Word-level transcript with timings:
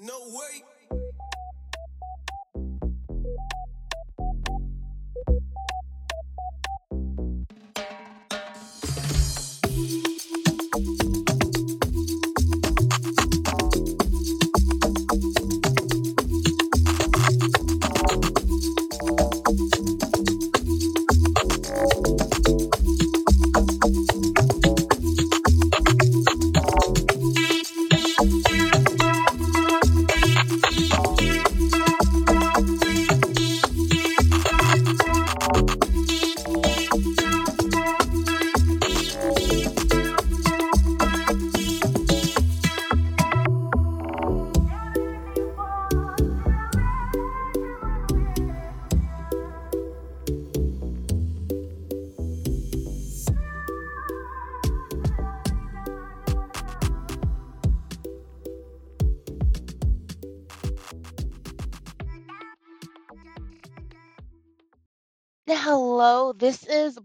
No 0.00 0.18
way. 0.28 0.62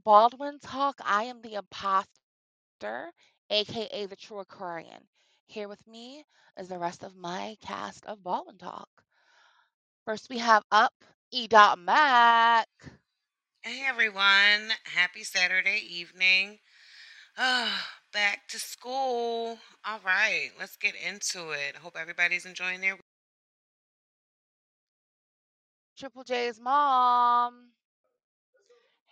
Baldwynn 0.06 0.60
Tawlk. 0.60 1.00
I 1.06 1.24
am 1.24 1.42
the 1.42 1.56
imposter, 1.56 3.12
aka 3.50 4.06
the 4.06 4.16
true 4.16 4.40
Aquarian. 4.40 5.08
Here 5.46 5.68
with 5.68 5.86
me 5.88 6.26
is 6.58 6.68
the 6.70 6.78
rest 6.80 7.04
of 7.04 7.16
my 7.16 7.58
cast 7.62 8.06
of 8.06 8.24
Baldwynn 8.24 8.60
Tawlk. 8.60 9.04
First, 10.06 10.30
we 10.30 10.38
have 10.40 10.64
up 10.72 10.94
E. 11.32 11.48
Dot 11.48 11.80
Mac. 11.80 12.68
Hey 13.62 13.84
everyone, 13.86 14.72
happy 14.86 15.24
Saturday 15.24 15.82
evening. 15.88 16.60
Oh, 17.38 17.72
back 18.14 18.48
to 18.50 18.60
school. 18.60 19.60
All 19.86 20.00
right, 20.06 20.50
let's 20.60 20.78
get 20.78 20.96
into 20.96 21.52
it. 21.52 21.78
Hope 21.78 21.96
everybody's 22.00 22.46
enjoying 22.46 22.82
their 22.82 22.98
Triple 25.98 26.24
J's 26.24 26.60
mom. 26.60 27.69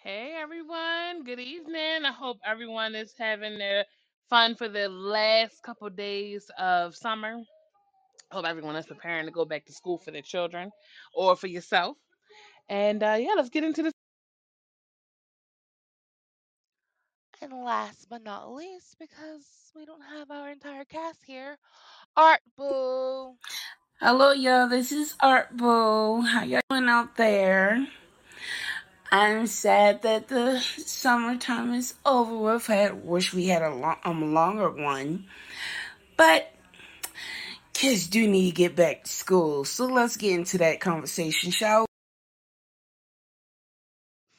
Hey 0.07 0.31
everyone, 0.41 1.25
good 1.25 1.41
evening. 1.41 2.05
I 2.05 2.13
hope 2.13 2.37
everyone 2.45 2.95
is 2.95 3.13
having 3.19 3.57
their 3.57 3.83
fun 4.29 4.55
for 4.55 4.69
the 4.69 4.87
last 4.87 5.61
couple 5.63 5.89
days 5.89 6.49
of 6.57 6.95
summer. 6.95 7.41
Hope 8.31 8.45
everyone 8.45 8.77
is 8.77 8.85
preparing 8.85 9.25
to 9.25 9.33
go 9.33 9.43
back 9.43 9.65
to 9.65 9.73
school 9.73 9.97
for 9.97 10.11
their 10.11 10.21
children 10.21 10.71
or 11.13 11.35
for 11.35 11.47
yourself. 11.47 11.97
And 12.69 13.03
uh, 13.03 13.17
yeah, 13.19 13.33
let's 13.35 13.49
get 13.49 13.65
into 13.65 13.83
this. 13.83 13.91
And 17.41 17.51
last 17.51 18.07
but 18.09 18.23
not 18.23 18.53
least, 18.53 18.95
because 19.01 19.43
we 19.75 19.85
don't 19.85 20.03
have 20.15 20.31
our 20.31 20.49
entire 20.49 20.85
cast 20.85 21.19
here, 21.25 21.57
Art 22.15 22.39
Boo. 22.57 23.33
Hello, 23.99 24.31
y'all. 24.31 24.69
This 24.69 24.93
is 24.93 25.15
Art 25.19 25.57
Boo. 25.57 26.21
How 26.21 26.45
y'all 26.45 26.61
doing 26.69 26.87
out 26.87 27.17
there? 27.17 27.85
I'm 29.11 29.47
sad 29.47 30.01
that 30.01 30.27
the 30.27 30.59
summertime 30.59 31.73
is 31.73 31.93
over 32.05 32.37
with. 32.37 32.69
I 32.69 32.91
wish 32.91 33.33
we 33.33 33.47
had 33.47 33.61
a 33.61 33.73
long, 33.73 33.95
um, 34.03 34.33
longer 34.33 34.69
one, 34.69 35.25
but 36.17 36.51
kids 37.73 38.07
do 38.07 38.27
need 38.27 38.49
to 38.49 38.55
get 38.55 38.75
back 38.75 39.05
to 39.05 39.09
school. 39.09 39.63
So 39.63 39.85
let's 39.85 40.17
get 40.17 40.33
into 40.33 40.57
that 40.57 40.81
conversation, 40.81 41.51
shall 41.51 41.85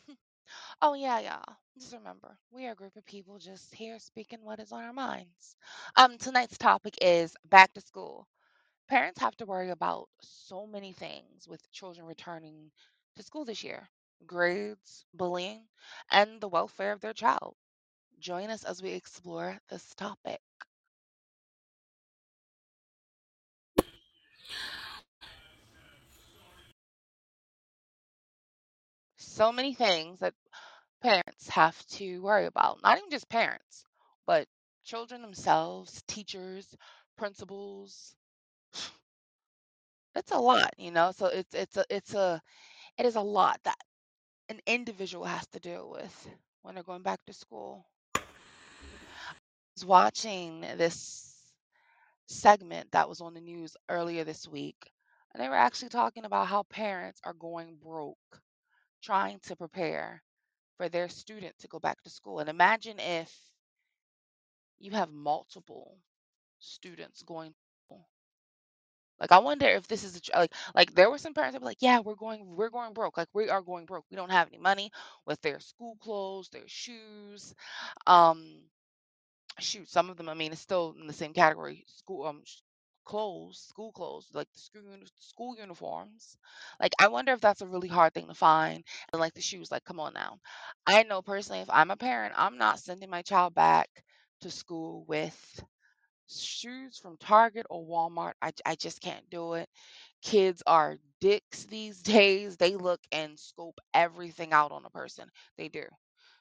we? 0.09 0.17
Oh, 0.83 0.95
yeah, 0.95 1.19
y'all. 1.21 1.57
Just 1.79 1.95
remember, 1.95 2.37
we 2.51 2.67
are 2.67 2.73
a 2.73 2.77
group 2.77 2.97
of 2.97 3.07
people 3.07 3.39
just 3.39 3.75
here 3.75 3.99
speaking 3.99 4.41
what 4.43 4.61
is 4.61 4.73
on 4.73 4.83
our 4.83 4.93
minds. 4.93 5.57
Um, 5.97 6.19
tonight's 6.19 6.59
topic 6.59 6.95
is 7.01 7.35
back 7.49 7.73
to 7.75 7.81
school. 7.81 8.29
Parents 8.89 9.21
have 9.21 9.37
to 9.39 9.47
worry 9.47 9.71
about 9.71 10.09
so 10.21 10.67
many 10.67 10.93
things 10.93 11.49
with 11.49 11.71
children 11.73 12.07
returning 12.07 12.71
to 13.17 13.23
school 13.23 13.45
this 13.45 13.65
year 13.65 13.89
grades, 14.27 15.05
bullying, 15.15 15.69
and 16.11 16.41
the 16.41 16.49
welfare 16.49 16.93
of 16.93 17.01
their 17.01 17.15
child. 17.15 17.57
Join 18.21 18.51
us 18.51 18.65
as 18.65 18.83
we 18.83 18.91
explore 18.93 19.59
this 19.71 19.95
topic. 19.95 20.41
So 29.19 29.53
many 29.53 29.75
things 29.75 30.21
that 30.21 30.35
parents 31.03 31.49
have 31.51 31.87
to 31.89 32.21
worry 32.23 32.47
about. 32.47 32.83
Not 32.83 32.99
even 32.99 33.11
just 33.11 33.29
parents, 33.29 33.85
but 34.27 34.49
children 34.85 35.23
themselves, 35.23 36.03
teachers, 36.09 36.77
principals. 37.17 38.17
It's 40.15 40.33
a 40.33 40.39
lot, 40.39 40.75
you 40.79 40.91
know. 40.91 41.13
So 41.13 41.27
it's 41.27 41.55
it's 41.55 41.77
a 41.79 41.85
it's 41.89 42.15
a 42.15 42.43
it 42.99 43.07
is 43.07 43.17
a 43.17 43.23
lot 43.23 43.61
that 43.65 43.79
an 44.49 44.61
individual 44.67 45.25
has 45.25 45.47
to 45.49 45.61
deal 45.61 45.91
with 45.91 46.31
when 46.63 46.75
they're 46.75 46.85
going 46.85 47.03
back 47.03 47.21
to 47.27 47.33
school. 47.33 47.87
I 48.15 48.21
was 49.77 49.85
watching 49.85 50.63
this 50.77 51.35
segment 52.27 52.91
that 52.93 53.09
was 53.09 53.21
on 53.21 53.35
the 53.35 53.41
news 53.41 53.77
earlier 53.89 54.25
this 54.25 54.49
week, 54.49 54.91
and 55.33 55.43
they 55.43 55.49
were 55.49 55.55
actually 55.55 55.91
talking 55.91 56.25
about 56.25 56.47
how 56.49 56.63
parents 56.65 57.21
are 57.25 57.35
going 57.35 57.77
broke 57.83 58.41
trying 59.03 59.39
to 59.41 59.57
prepare 59.57 60.23
for 60.77 60.89
their 60.89 61.09
student 61.09 61.57
to 61.59 61.69
go 61.69 61.79
back 61.79 62.03
to 62.03 62.11
school. 62.11 62.41
And 62.41 62.49
imagine 62.49 62.99
if 62.99 63.33
you 64.79 64.93
have 64.93 65.11
multiple 65.11 65.99
students 66.59 67.23
going 67.23 67.55
like 69.21 69.33
I 69.33 69.39
wonder 69.39 69.67
if 69.67 69.87
this 69.89 70.05
is 70.05 70.21
a, 70.35 70.39
like 70.39 70.55
like 70.75 70.95
there 70.95 71.11
were 71.11 71.19
some 71.19 71.35
parents 71.35 71.55
that 71.55 71.61
were 71.63 71.67
like, 71.69 71.83
yeah, 71.83 72.01
we're 72.01 72.15
going 72.15 72.57
we're 72.57 72.71
going 72.71 72.93
broke. 72.95 73.17
Like 73.17 73.29
we 73.35 73.49
are 73.51 73.63
going 73.63 73.87
broke. 73.87 74.05
We 74.11 74.17
don't 74.17 74.31
have 74.31 74.49
any 74.49 74.59
money 74.59 74.91
with 75.27 75.41
their 75.43 75.61
school 75.61 75.97
clothes, 76.01 76.49
their 76.51 76.67
shoes. 76.69 77.55
Um, 78.07 78.63
shoot, 79.61 79.89
some 79.89 80.11
of 80.11 80.17
them 80.17 80.29
I 80.29 80.35
mean 80.35 80.53
it's 80.53 80.61
still 80.61 80.95
in 81.01 81.07
the 81.07 81.13
same 81.13 81.33
category. 81.33 81.85
School 81.89 82.27
um 82.27 82.43
clothes, 83.05 83.59
school 83.69 83.93
clothes, 83.93 84.27
like 84.35 84.49
the 84.53 84.61
school 84.61 84.83
school 85.19 85.57
uniforms. 85.59 86.37
Like 86.81 86.93
I 87.01 87.09
wonder 87.09 87.33
if 87.33 87.41
that's 87.41 87.63
a 87.63 87.67
really 87.67 87.89
hard 87.89 88.15
thing 88.15 88.27
to 88.29 88.35
find. 88.35 88.85
And 89.13 89.21
like 89.21 89.35
the 89.35 89.41
shoes, 89.41 89.71
like 89.71 89.85
come 89.85 90.01
on 90.01 90.15
now. 90.15 90.39
I 90.87 91.03
know 91.05 91.23
personally 91.23 91.61
if 91.63 91.71
I'm 91.71 91.91
a 91.91 91.97
parent, 91.97 92.35
I'm 92.37 92.59
not 92.59 92.81
sending 92.81 93.11
my 93.11 93.23
child 93.23 93.55
back 93.55 93.89
to 94.43 94.51
school 94.51 95.05
with 95.09 95.65
shoes 96.29 96.99
from 96.99 97.17
Target 97.19 97.67
or 97.71 97.85
Walmart. 97.85 98.33
I, 98.43 98.53
I 98.67 98.75
just 98.77 99.01
can't 99.01 99.29
do 99.31 99.55
it. 99.55 99.69
Kids 100.23 100.63
are 100.67 100.97
dicks 101.21 101.65
these 101.67 102.03
days. 102.03 102.57
They 102.57 102.77
look 102.77 103.01
and 103.13 103.39
scope 103.39 103.79
everything 103.95 104.53
out 104.53 104.73
on 104.73 104.85
a 104.85 104.91
person. 104.91 105.29
They 105.57 105.69
do. 105.69 105.85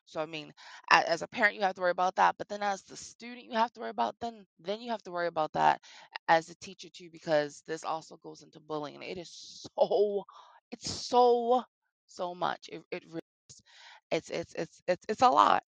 So 0.06 0.22
I 0.22 0.26
mean, 0.26 0.54
as 0.90 1.22
a 1.22 1.28
parent, 1.28 1.56
you 1.56 1.62
have 1.62 1.76
to 1.76 1.82
worry 1.82 1.92
about 1.92 2.16
that. 2.16 2.36
But 2.38 2.48
then 2.48 2.64
as 2.64 2.82
the 2.84 2.96
student, 2.98 3.46
you 3.46 3.54
have 3.54 3.72
to 3.74 3.82
worry 3.82 3.90
about 3.90 4.16
then 4.22 4.46
then 4.60 4.82
you 4.82 4.92
have 4.92 5.04
to 5.04 5.12
worry 5.12 5.28
about 5.28 5.54
that 5.54 5.82
as 6.30 6.50
a 6.50 6.56
teacher 6.56 6.90
too, 6.90 7.10
because 7.12 7.64
this 7.68 7.84
also 7.84 8.18
goes 8.24 8.42
into 8.42 8.60
bullying. 8.62 9.02
It 9.04 9.18
is 9.18 9.68
so 9.80 10.24
it's 10.72 10.90
so 10.92 11.64
so 12.08 12.34
much. 12.36 12.70
It 12.72 12.84
it 12.92 13.04
really. 13.08 13.22
It's 14.12 14.30
it's 14.30 14.54
it's 14.56 14.82
it's 14.88 15.06
it's 15.10 15.22
a 15.22 15.30
lot. 15.30 15.64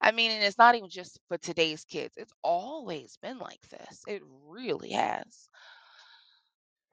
I 0.00 0.12
mean, 0.12 0.30
and 0.30 0.42
it's 0.44 0.58
not 0.58 0.74
even 0.74 0.88
just 0.90 1.18
for 1.28 1.38
today's 1.38 1.84
kids. 1.84 2.14
It's 2.16 2.32
always 2.42 3.16
been 3.22 3.38
like 3.38 3.66
this. 3.68 4.02
It 4.06 4.22
really 4.46 4.90
has. 4.90 5.48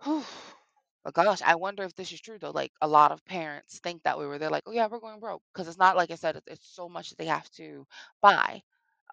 Whew. 0.04 0.24
But 1.04 1.14
gosh, 1.16 1.42
I 1.42 1.56
wonder 1.56 1.84
if 1.84 1.96
this 1.96 2.12
is 2.12 2.22
true 2.22 2.38
though. 2.38 2.52
Like 2.52 2.72
a 2.82 2.88
lot 2.88 3.12
of 3.12 3.26
parents 3.26 3.80
think 3.80 4.04
that 4.04 4.20
way, 4.20 4.28
where 4.28 4.38
they're 4.40 4.50
like, 4.52 4.64
"Oh 4.68 4.72
yeah, 4.72 4.88
we're 4.88 5.00
going 5.00 5.20
broke," 5.20 5.42
because 5.54 5.68
it's 5.68 5.78
not 5.78 5.96
like 5.96 6.12
I 6.12 6.16
said. 6.16 6.36
It's, 6.36 6.48
it's 6.48 6.68
so 6.68 6.88
much 6.90 7.10
that 7.10 7.18
they 7.18 7.26
have 7.26 7.50
to 7.52 7.88
buy, 8.22 8.62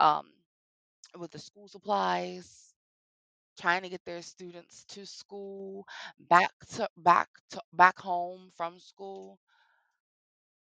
um, 0.00 0.30
with 1.18 1.30
the 1.32 1.38
school 1.40 1.68
supplies, 1.68 2.74
trying 3.60 3.82
to 3.82 3.88
get 3.90 4.04
their 4.06 4.22
students 4.22 4.84
to 4.86 5.06
school, 5.06 5.86
back 6.20 6.52
to 6.76 6.88
back 6.98 7.28
to 7.50 7.62
back 7.74 7.98
home 8.00 8.50
from 8.56 8.78
school. 8.80 9.38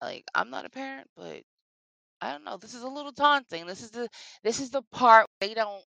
Like 0.00 0.24
I'm 0.34 0.50
not 0.50 0.64
a 0.64 0.70
parent, 0.70 1.08
but 1.16 1.42
I 2.20 2.32
don't 2.32 2.44
know. 2.44 2.56
This 2.58 2.74
is 2.74 2.82
a 2.82 2.88
little 2.88 3.12
taunting. 3.12 3.66
This 3.66 3.82
is 3.82 3.90
the 3.90 4.08
this 4.44 4.60
is 4.60 4.70
the 4.70 4.82
part 4.92 5.26
they 5.40 5.54
don't. 5.54 5.84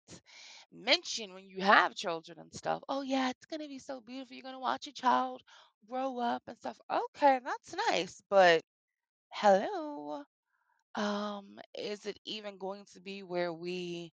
mention 0.74 1.34
when 1.34 1.50
you 1.50 1.62
have 1.62 1.96
children 1.96 2.40
and 2.40 2.54
stuff. 2.54 2.84
Oh 2.90 3.02
yeah, 3.04 3.30
it's 3.32 3.46
gonna 3.48 3.68
be 3.68 3.80
so 3.80 4.02
beautiful. 4.02 4.36
You're 4.36 4.44
gonna 4.44 4.60
watch 4.60 4.86
your 4.88 4.94
child 4.94 5.42
grow 5.90 6.20
up 6.20 6.44
and 6.48 6.58
stuff. 6.58 6.80
Okay, 6.92 7.40
that's 7.44 7.76
nice, 7.92 8.22
but 8.30 8.62
hello. 9.32 10.24
Um, 10.96 11.60
is 11.78 12.06
it 12.06 12.20
even 12.26 12.58
going 12.58 12.86
to 12.94 13.02
be 13.02 13.24
where 13.24 13.54
we 13.54 14.14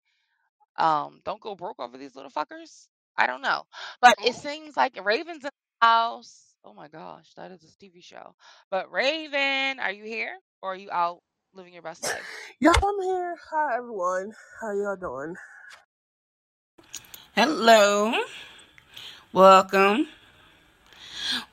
um 0.78 1.20
don't 1.24 1.40
go 1.40 1.54
broke 1.54 1.80
over 1.80 1.98
these 1.98 2.16
little 2.16 2.30
fuckers? 2.30 2.88
I 3.16 3.26
don't 3.26 3.42
know. 3.42 3.64
But 4.00 4.16
it 4.24 4.34
seems 4.36 4.76
like 4.76 4.98
Raven's 5.04 5.44
in 5.44 5.50
the 5.80 5.86
house. 5.86 6.54
Oh 6.64 6.74
my 6.74 6.88
gosh, 6.88 7.32
that 7.36 7.52
is 7.52 7.62
a 7.64 7.68
TV 7.84 8.02
show. 8.02 8.34
But 8.70 8.90
Raven, 8.92 9.80
are 9.80 9.92
you 9.92 10.04
here 10.04 10.34
or 10.62 10.72
are 10.74 10.76
you 10.76 10.90
out 10.92 11.20
living 11.54 11.72
your 11.72 11.82
best 11.82 12.04
life? 12.04 12.22
Y'all, 12.60 12.72
I'm 12.76 13.02
here. 13.02 13.36
Hi, 13.50 13.76
everyone. 13.76 14.32
How 14.60 14.72
y'all 14.72 14.96
doing? 14.96 15.34
Hello. 17.34 18.12
Welcome. 19.32 20.08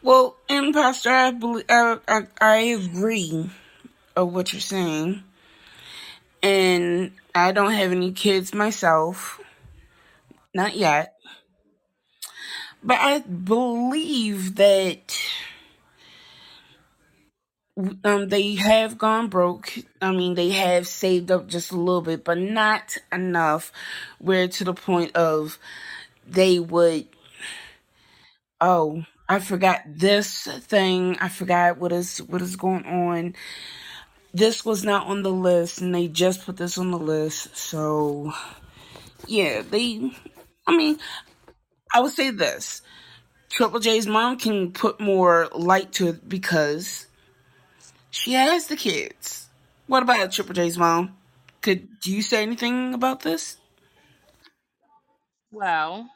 Well, 0.02 0.36
Imposter, 0.50 1.10
I, 1.10 1.32
believe, 1.32 1.66
I, 1.70 1.98
I, 2.08 2.22
I 2.40 2.58
agree 2.58 3.50
of 4.16 4.34
what 4.34 4.54
you're 4.54 4.60
saying. 4.60 5.24
And 6.44 7.12
I 7.34 7.52
don't 7.52 7.74
have 7.74 7.92
any 7.92 8.12
kids 8.12 8.54
myself. 8.54 9.42
Not 10.54 10.76
yet. 10.76 11.16
But 12.84 12.98
I 13.00 13.20
believe 13.20 14.56
that 14.56 15.18
um 18.04 18.30
they 18.30 18.56
have 18.56 18.98
gone 18.98 19.28
broke. 19.28 19.74
I 20.02 20.12
mean, 20.12 20.36
they 20.36 20.50
have 20.50 20.88
saved 20.88 21.32
up 21.32 21.48
just 21.48 21.72
a 21.72 21.78
little 21.78 22.02
bit, 22.02 22.24
but 22.24 22.38
not 22.38 22.98
enough 23.12 23.72
where 24.20 24.48
to 24.48 24.64
the 24.64 24.74
point 24.74 25.16
of 25.16 25.60
they 26.26 26.60
would 26.60 27.08
oh, 28.60 29.04
I 29.30 29.40
forgot 29.40 29.82
this 29.86 30.44
thing. 30.44 31.18
I 31.20 31.30
forgot 31.30 31.78
what 31.78 31.92
is 31.92 32.20
what 32.20 32.42
is 32.42 32.56
going 32.56 32.86
on. 32.86 33.36
This 34.34 34.66
was 34.66 34.84
not 34.84 35.08
on 35.08 35.24
the 35.24 35.32
list 35.32 35.82
and 35.82 35.94
they 35.94 36.08
just 36.08 36.46
put 36.46 36.58
this 36.58 36.78
on 36.78 36.92
the 36.92 37.00
list. 37.00 37.56
So 37.56 38.34
yeah, 39.28 39.62
they 39.62 40.12
I 40.66 40.76
mean, 40.76 40.98
I 41.94 42.02
would 42.02 42.14
say 42.14 42.32
this. 42.32 42.82
Triple 43.50 43.80
J's 43.80 44.08
mom 44.08 44.38
can 44.38 44.72
put 44.72 45.00
more 45.00 45.48
light 45.54 45.94
to 45.94 46.10
it 46.10 46.28
because 46.28 47.07
she 48.18 48.34
has 48.34 48.68
the 48.68 48.76
kids. 48.76 49.48
What 49.86 50.04
about 50.04 50.32
Triple 50.32 50.54
J's 50.54 50.78
mom? 50.78 51.16
Could 51.62 51.88
you 52.04 52.22
say 52.22 52.42
anything 52.42 52.94
about 52.94 53.22
this? 53.22 53.58
Well, 55.52 56.10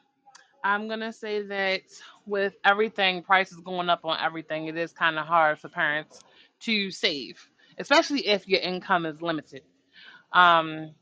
I'm 0.63 0.87
gonna 0.87 1.13
say 1.13 1.43
that 1.43 1.81
with 2.25 2.53
everything, 2.65 3.23
prices 3.23 3.59
going 3.59 3.89
up 3.89 4.01
on 4.03 4.17
everything, 4.19 4.67
it 4.67 4.77
is 4.77 4.91
kind 4.91 5.17
of 5.17 5.25
hard 5.25 5.59
for 5.59 5.69
parents 5.69 6.19
to 6.61 6.91
save, 6.91 7.47
especially 7.77 8.27
if 8.27 8.47
your 8.47 8.59
income 8.59 9.05
is 9.05 9.21
limited. 9.21 9.61
Um, 10.33 10.95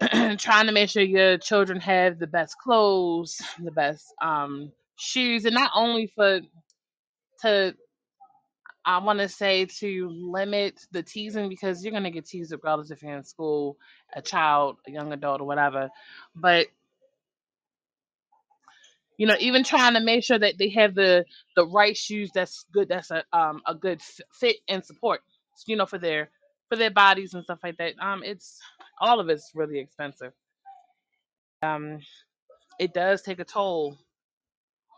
trying 0.38 0.66
to 0.66 0.72
make 0.72 0.90
sure 0.90 1.02
your 1.02 1.38
children 1.38 1.80
have 1.80 2.18
the 2.18 2.26
best 2.26 2.58
clothes, 2.58 3.40
the 3.58 3.70
best 3.70 4.04
um, 4.20 4.72
shoes, 4.96 5.44
and 5.46 5.54
not 5.54 5.70
only 5.74 6.12
for 6.14 6.40
to 7.42 7.74
I 8.86 8.98
want 8.98 9.20
to 9.20 9.28
say 9.28 9.66
to 9.66 10.08
limit 10.10 10.80
the 10.92 11.02
teasing 11.02 11.48
because 11.50 11.84
you're 11.84 11.92
gonna 11.92 12.12
get 12.12 12.26
teased 12.26 12.52
regardless 12.52 12.92
if 12.92 13.02
you're 13.02 13.16
in 13.16 13.24
school, 13.24 13.78
a 14.14 14.22
child, 14.22 14.78
a 14.88 14.92
young 14.92 15.12
adult, 15.12 15.42
or 15.42 15.46
whatever. 15.46 15.90
But 16.36 16.68
you 19.18 19.26
know, 19.26 19.36
even 19.40 19.64
trying 19.64 19.94
to 19.94 20.00
make 20.00 20.24
sure 20.24 20.38
that 20.38 20.58
they 20.58 20.70
have 20.70 20.94
the 20.94 21.24
the 21.56 21.66
right 21.66 21.96
shoes 21.96 22.30
that's 22.34 22.64
good, 22.72 22.88
that's 22.88 23.10
a 23.10 23.24
um 23.32 23.62
a 23.66 23.74
good 23.74 24.02
fit 24.32 24.56
and 24.68 24.84
support, 24.84 25.22
you 25.66 25.76
know, 25.76 25.86
for 25.86 25.98
their 25.98 26.30
for 26.68 26.76
their 26.76 26.90
bodies 26.90 27.34
and 27.34 27.44
stuff 27.44 27.60
like 27.64 27.78
that. 27.78 27.94
Um, 28.00 28.22
it's 28.24 28.60
all 29.00 29.20
of 29.20 29.28
it's 29.28 29.52
really 29.54 29.78
expensive. 29.80 30.32
Um, 31.62 32.00
it 32.78 32.94
does 32.94 33.22
take 33.22 33.40
a 33.40 33.44
toll 33.44 33.96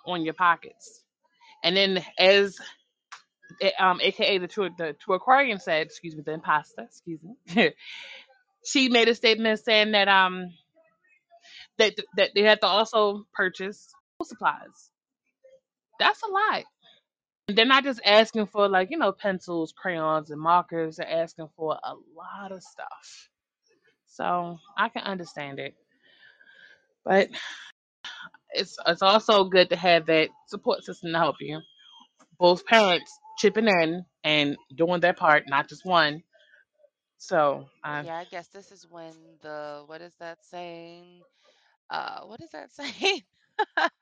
on 0.06 0.25
your 0.25 0.34
pockets. 0.34 1.02
And 1.64 1.76
then 1.76 2.05
as 2.19 2.58
um, 3.79 4.00
aka 4.03 4.39
the 4.39 4.49
true 4.49 4.71
the 4.77 4.95
true 4.95 5.15
Aquarian 5.15 5.59
said, 5.61 5.87
excuse 5.87 6.15
me, 6.15 6.23
the 6.25 6.33
imposter, 6.33 6.83
excuse 6.83 7.21
me, 7.23 7.73
she 8.65 8.89
made 8.89 9.09
a 9.09 9.15
statement 9.15 9.61
saying 9.61 9.93
that 9.93 10.09
um 10.09 10.53
that 11.79 11.95
that 12.17 12.31
they 12.35 12.43
had 12.43 12.61
to 12.61 12.67
also 12.67 13.27
purchase 13.35 13.89
supplies. 14.23 14.91
That's 15.99 16.23
a 16.23 16.29
lot. 16.29 16.65
They're 17.49 17.65
not 17.65 17.85
just 17.85 18.00
asking 18.05 18.47
for 18.47 18.69
like, 18.69 18.91
you 18.91 18.99
know, 18.99 19.12
pencils, 19.12 19.73
crayons, 19.73 20.31
and 20.31 20.41
markers. 20.41 20.97
They're 20.97 21.09
asking 21.11 21.49
for 21.56 21.79
a 21.83 21.94
lot 22.17 22.53
of 22.53 22.62
stuff. 22.62 23.29
So 24.06 24.59
I 24.77 24.89
can 24.91 25.03
understand 25.03 25.59
it. 25.59 25.75
But 27.05 27.31
it's 28.51 28.77
it's 28.87 29.03
also 29.03 29.44
good 29.44 29.71
to 29.71 29.77
have 29.77 30.06
that 30.06 30.29
support 30.47 30.85
system 30.85 31.12
to 31.12 31.19
help 31.19 31.37
you. 31.41 31.61
Both 32.39 32.67
parents 32.67 33.19
chipping 33.38 33.69
in 33.69 34.05
and 34.25 34.56
doing 34.75 35.00
their 35.00 35.14
part, 35.14 35.44
not 35.49 35.69
just 35.69 35.85
one. 35.87 36.23
So 37.19 37.67
I 37.85 38.05
Yeah, 38.05 38.17
I 38.17 38.25
guess 38.25 38.49
this 38.49 38.73
is 38.73 38.87
when 38.87 39.38
the 39.43 39.85
what 39.87 40.00
is 40.02 40.14
that 40.17 40.44
saying? 40.44 41.25
Uh, 41.90 42.23
what 42.25 42.40
is 42.40 42.50
that 42.52 42.70
saying? 42.73 43.23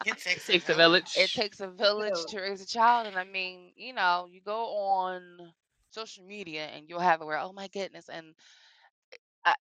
It 0.04 0.18
takes 0.18 0.48
a 0.50 0.58
takes 0.58 0.68
a 0.70 0.74
village. 0.74 1.06
It 1.14 1.32
village. 1.32 1.34
takes 1.34 1.60
a 1.60 1.68
village 1.68 2.24
to 2.26 2.40
raise 2.40 2.62
a 2.62 2.66
child, 2.66 3.06
and 3.06 3.18
I 3.18 3.24
mean, 3.24 3.72
you 3.76 3.92
know, 3.92 4.26
you 4.30 4.40
go 4.40 4.66
on 4.76 5.52
social 5.90 6.24
media 6.24 6.66
and 6.66 6.88
you'll 6.88 7.00
have 7.00 7.20
it 7.20 7.24
where, 7.24 7.38
oh 7.38 7.52
my 7.52 7.68
goodness, 7.68 8.08
and 8.08 8.34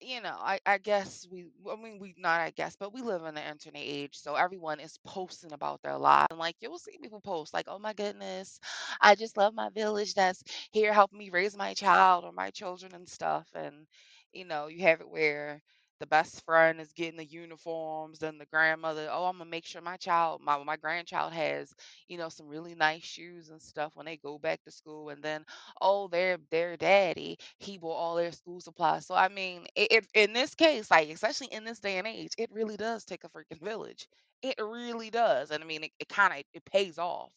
You 0.00 0.20
know, 0.22 0.36
I, 0.40 0.60
I 0.64 0.78
guess 0.78 1.26
we, 1.30 1.46
I 1.70 1.76
mean, 1.76 1.98
we 1.98 2.14
not, 2.16 2.40
I 2.40 2.50
guess, 2.50 2.74
but 2.76 2.94
we 2.94 3.02
live 3.02 3.24
in 3.24 3.34
the 3.34 3.46
internet 3.46 3.82
age, 3.84 4.16
so 4.16 4.34
everyone 4.34 4.80
is 4.80 4.98
posting 5.06 5.52
about 5.52 5.82
their 5.82 5.98
lives. 5.98 6.28
And 6.30 6.38
like, 6.38 6.56
you'll 6.60 6.78
see 6.78 6.96
people 7.02 7.20
post, 7.20 7.52
like, 7.52 7.66
oh 7.68 7.78
my 7.78 7.92
goodness, 7.92 8.58
I 9.00 9.14
just 9.14 9.36
love 9.36 9.54
my 9.54 9.68
village 9.70 10.14
that's 10.14 10.42
here 10.72 10.92
helping 10.92 11.18
me 11.18 11.28
raise 11.30 11.56
my 11.56 11.74
child 11.74 12.24
or 12.24 12.32
my 12.32 12.50
children 12.50 12.94
and 12.94 13.08
stuff. 13.08 13.46
And, 13.54 13.86
you 14.32 14.46
know, 14.46 14.68
you 14.68 14.82
have 14.82 15.00
it 15.02 15.08
where 15.10 15.60
the 16.04 16.08
best 16.16 16.44
friend 16.44 16.80
is 16.80 16.92
getting 16.92 17.16
the 17.18 17.24
uniforms 17.26 18.22
and 18.22 18.40
the 18.40 18.46
grandmother, 18.46 19.08
oh, 19.10 19.26
I'm 19.26 19.38
gonna 19.38 19.50
make 19.50 19.66
sure 19.66 19.82
my 19.82 19.96
child, 19.96 20.42
my 20.42 20.62
my 20.64 20.76
grandchild 20.76 21.32
has, 21.32 21.72
you 22.08 22.18
know, 22.18 22.28
some 22.28 22.48
really 22.48 22.74
nice 22.74 23.02
shoes 23.04 23.50
and 23.50 23.60
stuff 23.62 23.92
when 23.94 24.06
they 24.06 24.16
go 24.16 24.38
back 24.38 24.62
to 24.64 24.70
school. 24.70 25.10
And 25.10 25.22
then 25.22 25.44
oh, 25.80 26.08
their 26.08 26.38
their 26.50 26.76
daddy, 26.76 27.38
he 27.58 27.78
bought 27.78 27.94
all 27.96 28.16
their 28.16 28.32
school 28.32 28.60
supplies. 28.60 29.06
So 29.06 29.14
I 29.14 29.28
mean, 29.28 29.66
it 29.76 30.06
in 30.14 30.32
this 30.32 30.54
case, 30.54 30.90
like 30.90 31.08
especially 31.10 31.48
in 31.52 31.64
this 31.64 31.80
day 31.80 31.98
and 31.98 32.06
age, 32.06 32.32
it 32.38 32.50
really 32.52 32.76
does 32.76 33.04
take 33.04 33.24
a 33.24 33.28
freaking 33.30 33.62
village. 33.62 34.06
It 34.42 34.56
really 34.60 35.10
does, 35.10 35.50
and 35.50 35.64
I 35.64 35.66
mean, 35.66 35.84
it, 35.84 35.92
it 35.98 36.08
kind 36.08 36.32
of 36.34 36.44
it 36.52 36.64
pays 36.66 36.98
off 36.98 37.32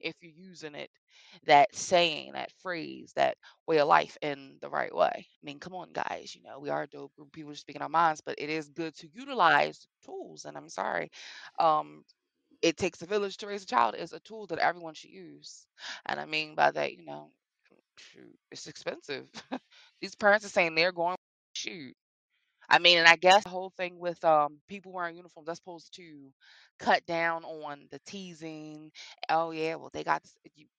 if 0.00 0.14
you're 0.20 0.32
using 0.32 0.74
it, 0.74 0.90
that 1.46 1.74
saying, 1.74 2.32
that 2.32 2.52
phrase, 2.62 3.12
that 3.16 3.36
way 3.66 3.78
of 3.78 3.88
life 3.88 4.16
in 4.22 4.56
the 4.60 4.68
right 4.70 4.94
way. 4.94 5.12
I 5.14 5.44
mean, 5.44 5.58
come 5.60 5.74
on, 5.74 5.92
guys, 5.92 6.34
you 6.34 6.42
know, 6.42 6.58
we 6.60 6.70
are 6.70 6.82
a 6.82 6.88
dope 6.88 7.14
group 7.16 7.28
of 7.28 7.32
people 7.32 7.52
just 7.52 7.62
speaking 7.62 7.82
our 7.82 7.88
minds, 7.88 8.20
but 8.24 8.36
it 8.38 8.50
is 8.50 8.68
good 8.68 8.94
to 8.98 9.08
utilize 9.12 9.86
tools. 10.04 10.44
And 10.44 10.56
I'm 10.56 10.68
sorry, 10.68 11.10
um, 11.58 12.04
it 12.62 12.76
takes 12.76 13.02
a 13.02 13.06
village 13.06 13.36
to 13.38 13.46
raise 13.46 13.62
a 13.62 13.66
child 13.66 13.94
is 13.96 14.12
a 14.12 14.20
tool 14.20 14.46
that 14.48 14.58
everyone 14.58 14.94
should 14.94 15.10
use. 15.10 15.66
And 16.06 16.20
I 16.20 16.26
mean 16.26 16.54
by 16.54 16.70
that, 16.72 16.94
you 16.94 17.04
know, 17.04 17.30
shoot, 17.98 18.36
it's 18.50 18.66
expensive. 18.66 19.30
These 20.00 20.14
parents 20.16 20.46
are 20.46 20.50
saying 20.50 20.74
they're 20.74 20.92
going 20.92 21.16
shoot. 21.54 21.94
I 22.68 22.78
mean, 22.78 22.98
and 22.98 23.08
I 23.08 23.16
guess 23.16 23.44
the 23.44 23.50
whole 23.50 23.70
thing 23.76 23.98
with 23.98 24.22
um 24.24 24.58
people 24.68 24.92
wearing 24.92 25.16
uniforms, 25.16 25.46
that's 25.46 25.58
supposed 25.58 25.94
to 25.96 26.32
cut 26.78 27.04
down 27.06 27.44
on 27.44 27.86
the 27.90 27.98
teasing. 28.06 28.90
Oh 29.30 29.50
yeah, 29.52 29.76
well 29.76 29.90
they 29.92 30.04
got 30.04 30.22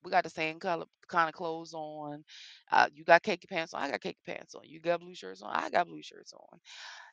we 0.04 0.12
got 0.12 0.24
the 0.24 0.30
same 0.30 0.60
color 0.60 0.86
kind 1.08 1.30
of 1.30 1.36
clothes 1.36 1.74
on. 1.74 2.24
Uh, 2.72 2.88
you 2.94 3.04
got 3.04 3.24
khaki 3.24 3.48
pants 3.48 3.74
on, 3.74 3.82
I 3.82 3.90
got 3.92 4.02
khaki 4.02 4.20
pants 4.26 4.56
on. 4.56 4.62
You 4.66 4.80
got 4.80 5.00
blue 5.02 5.16
shirts 5.16 5.42
on, 5.42 5.52
I 5.56 5.70
got 5.70 5.88
blue 5.88 6.04
shirts 6.04 6.34
on. 6.34 6.60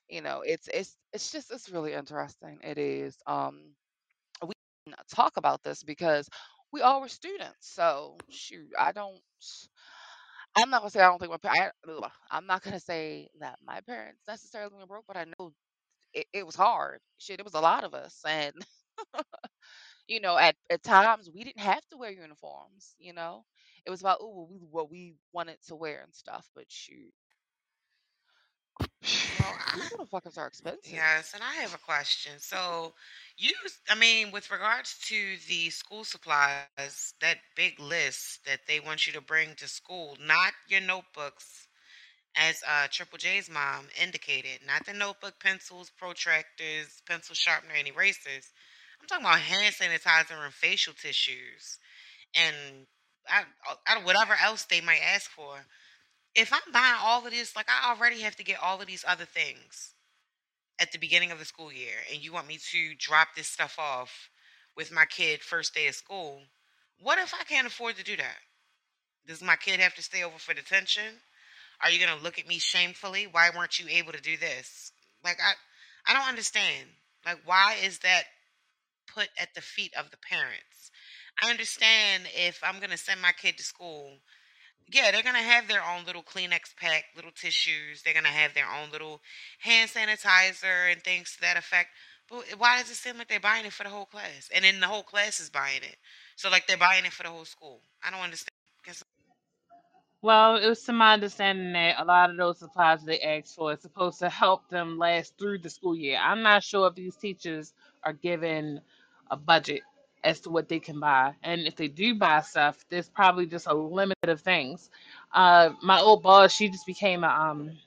You 0.08 0.22
know, 0.22 0.42
it's 0.46 0.68
it's 0.72 0.96
it's 1.12 1.32
just 1.32 1.50
it's 1.52 1.70
really 1.70 1.94
interesting. 1.94 2.58
It 2.62 2.78
is. 2.78 3.16
Um, 3.26 3.60
we 4.46 4.52
talk 5.14 5.36
about 5.36 5.62
this 5.62 5.82
because 5.82 6.28
we 6.72 6.82
all 6.82 7.00
were 7.00 7.08
students. 7.08 7.56
So 7.60 8.16
shoot, 8.30 8.68
I 8.78 8.92
don't. 8.92 9.20
I'm 10.56 10.70
not 10.70 10.80
gonna 10.80 10.90
say 10.90 11.00
I 11.00 11.08
don't 11.08 11.18
think 11.18 11.30
my 11.32 11.36
parents. 11.38 11.76
I'm 12.30 12.46
not 12.46 12.62
gonna 12.62 12.80
say 12.80 13.28
that 13.40 13.58
my 13.64 13.80
parents 13.82 14.22
necessarily 14.26 14.74
were 14.78 14.86
broke, 14.86 15.04
but 15.06 15.16
I 15.16 15.24
know 15.38 15.52
it, 16.14 16.26
it 16.32 16.46
was 16.46 16.56
hard. 16.56 17.00
Shit, 17.18 17.40
it 17.40 17.44
was 17.44 17.54
a 17.54 17.60
lot 17.60 17.84
of 17.84 17.94
us, 17.94 18.20
and 18.26 18.54
you 20.08 20.20
know, 20.20 20.36
at 20.36 20.56
at 20.70 20.82
times 20.82 21.30
we 21.32 21.44
didn't 21.44 21.60
have 21.62 21.84
to 21.90 21.96
wear 21.96 22.10
uniforms. 22.10 22.94
You 22.98 23.12
know, 23.12 23.44
it 23.84 23.90
was 23.90 24.00
about 24.00 24.18
what 24.22 24.48
we 24.50 24.58
what 24.70 24.90
we 24.90 25.14
wanted 25.32 25.58
to 25.68 25.76
wear 25.76 26.02
and 26.04 26.14
stuff. 26.14 26.48
But 26.54 26.64
shoot, 26.68 27.12
Well, 29.40 29.56
I, 29.66 29.76
These 29.76 29.90
motherfuckers 29.90 30.38
are 30.38 30.46
expensive. 30.46 30.92
yes, 30.92 31.34
and 31.34 31.42
I 31.42 31.54
have 31.54 31.74
a 31.74 31.78
question. 31.78 32.32
So, 32.38 32.94
you, 33.36 33.52
I 33.88 33.94
mean, 33.94 34.30
with 34.32 34.50
regards 34.50 34.98
to 35.08 35.36
the 35.48 35.70
school 35.70 36.04
supplies, 36.04 37.14
that 37.20 37.38
big 37.56 37.78
list 37.80 38.44
that 38.46 38.60
they 38.66 38.80
want 38.80 39.06
you 39.06 39.12
to 39.14 39.20
bring 39.20 39.54
to 39.56 39.68
school, 39.68 40.16
not 40.20 40.52
your 40.68 40.80
notebooks, 40.80 41.68
as 42.36 42.62
uh, 42.66 42.86
Triple 42.90 43.18
J's 43.18 43.50
mom 43.50 43.86
indicated, 44.00 44.60
not 44.66 44.86
the 44.86 44.92
notebook, 44.92 45.34
pencils, 45.40 45.90
protractors, 46.00 47.02
pencil 47.06 47.34
sharpener, 47.34 47.74
and 47.78 47.88
erasers. 47.88 48.52
I'm 49.00 49.08
talking 49.08 49.24
about 49.24 49.40
hand 49.40 49.74
sanitizer 49.74 50.44
and 50.44 50.52
facial 50.54 50.94
tissues, 50.94 51.78
and 52.34 52.86
I, 53.28 53.44
I, 53.86 54.04
whatever 54.04 54.34
else 54.42 54.64
they 54.64 54.80
might 54.80 55.00
ask 55.04 55.30
for. 55.30 55.58
If 56.36 56.52
I'm 56.52 56.72
buying 56.72 56.96
all 57.02 57.24
of 57.26 57.32
this, 57.32 57.56
like 57.56 57.66
I 57.68 57.90
already 57.90 58.20
have 58.20 58.36
to 58.36 58.44
get 58.44 58.62
all 58.62 58.80
of 58.80 58.86
these 58.86 59.04
other 59.08 59.24
things 59.24 59.94
at 60.78 60.92
the 60.92 60.98
beginning 60.98 61.30
of 61.30 61.38
the 61.38 61.46
school 61.46 61.72
year, 61.72 61.96
and 62.12 62.22
you 62.22 62.32
want 62.32 62.46
me 62.46 62.58
to 62.72 62.94
drop 62.98 63.28
this 63.34 63.48
stuff 63.48 63.76
off 63.78 64.28
with 64.76 64.92
my 64.92 65.06
kid 65.06 65.40
first 65.40 65.74
day 65.74 65.88
of 65.88 65.94
school, 65.94 66.42
what 67.00 67.18
if 67.18 67.32
I 67.32 67.44
can't 67.44 67.66
afford 67.66 67.96
to 67.96 68.04
do 68.04 68.16
that? 68.16 68.36
Does 69.26 69.42
my 69.42 69.56
kid 69.56 69.80
have 69.80 69.94
to 69.94 70.02
stay 70.02 70.22
over 70.22 70.38
for 70.38 70.52
detention? 70.52 71.20
Are 71.82 71.90
you 71.90 71.98
going 71.98 72.16
to 72.16 72.22
look 72.22 72.38
at 72.38 72.46
me 72.46 72.58
shamefully? 72.58 73.26
Why 73.30 73.50
weren't 73.54 73.78
you 73.78 73.86
able 73.88 74.12
to 74.12 74.20
do 74.20 74.36
this? 74.36 74.92
Like 75.24 75.38
I 75.42 75.54
I 76.06 76.14
don't 76.14 76.28
understand. 76.28 76.86
Like 77.24 77.38
why 77.44 77.76
is 77.82 77.98
that 78.00 78.24
put 79.12 79.28
at 79.38 79.54
the 79.54 79.62
feet 79.62 79.92
of 79.98 80.10
the 80.10 80.18
parents? 80.18 80.90
I 81.42 81.50
understand 81.50 82.24
if 82.34 82.60
I'm 82.62 82.78
going 82.78 82.90
to 82.90 82.96
send 82.96 83.20
my 83.20 83.32
kid 83.32 83.58
to 83.58 83.62
school 83.62 84.18
yeah, 84.90 85.10
they're 85.10 85.22
gonna 85.22 85.38
have 85.38 85.68
their 85.68 85.82
own 85.82 86.04
little 86.04 86.22
Kleenex 86.22 86.74
pack, 86.76 87.04
little 87.14 87.32
tissues. 87.32 88.02
They're 88.04 88.14
gonna 88.14 88.28
have 88.28 88.54
their 88.54 88.66
own 88.66 88.90
little 88.90 89.20
hand 89.60 89.90
sanitizer 89.90 90.92
and 90.92 91.02
things 91.02 91.34
to 91.34 91.40
that 91.42 91.56
effect. 91.56 91.90
But 92.28 92.44
why 92.58 92.80
does 92.80 92.90
it 92.90 92.96
seem 92.96 93.18
like 93.18 93.28
they're 93.28 93.40
buying 93.40 93.66
it 93.66 93.72
for 93.72 93.84
the 93.84 93.90
whole 93.90 94.06
class, 94.06 94.50
and 94.54 94.64
then 94.64 94.80
the 94.80 94.86
whole 94.86 95.02
class 95.02 95.40
is 95.40 95.50
buying 95.50 95.82
it? 95.82 95.96
So 96.36 96.50
like 96.50 96.66
they're 96.66 96.76
buying 96.76 97.04
it 97.04 97.12
for 97.12 97.22
the 97.22 97.30
whole 97.30 97.44
school. 97.44 97.80
I 98.04 98.10
don't 98.10 98.20
understand. 98.20 98.50
Well, 100.22 100.56
it 100.56 100.66
was 100.66 100.82
to 100.84 100.92
my 100.92 101.14
understanding 101.14 101.72
that 101.74 102.00
a 102.00 102.04
lot 102.04 102.30
of 102.30 102.36
those 102.36 102.58
supplies 102.58 103.04
they 103.04 103.20
asked 103.20 103.54
for 103.54 103.72
is 103.72 103.80
supposed 103.80 104.18
to 104.20 104.28
help 104.28 104.68
them 104.68 104.98
last 104.98 105.34
through 105.38 105.58
the 105.58 105.70
school 105.70 105.94
year. 105.94 106.18
I'm 106.20 106.42
not 106.42 106.64
sure 106.64 106.88
if 106.88 106.94
these 106.96 107.14
teachers 107.16 107.72
are 108.02 108.12
given 108.12 108.80
a 109.30 109.36
budget 109.36 109.82
as 110.24 110.40
to 110.40 110.50
what 110.50 110.68
they 110.68 110.80
can 110.80 111.00
buy, 111.00 111.34
and 111.42 111.62
if 111.62 111.76
they 111.76 111.88
do 111.88 112.14
buy 112.16 112.40
stuff, 112.40 112.84
there's 112.90 113.08
probably 113.08 113.46
just 113.46 113.66
a 113.66 113.74
limit 113.74 114.18
of 114.24 114.40
things. 114.40 114.90
Uh, 115.32 115.70
my 115.82 116.00
old 116.00 116.22
boss, 116.22 116.52
she 116.52 116.68
just 116.68 116.86
became 116.86 117.24
a 117.24 117.28
um 117.28 117.78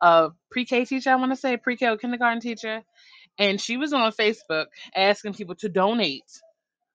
a 0.00 0.30
pre-K 0.50 0.84
teacher. 0.84 1.10
I 1.10 1.16
want 1.16 1.32
to 1.32 1.36
say 1.36 1.56
pre-K 1.56 1.88
or 1.88 1.96
kindergarten 1.96 2.40
teacher, 2.40 2.82
and 3.38 3.60
she 3.60 3.76
was 3.76 3.92
on 3.92 4.12
Facebook 4.12 4.66
asking 4.94 5.34
people 5.34 5.54
to 5.56 5.68
donate 5.68 6.40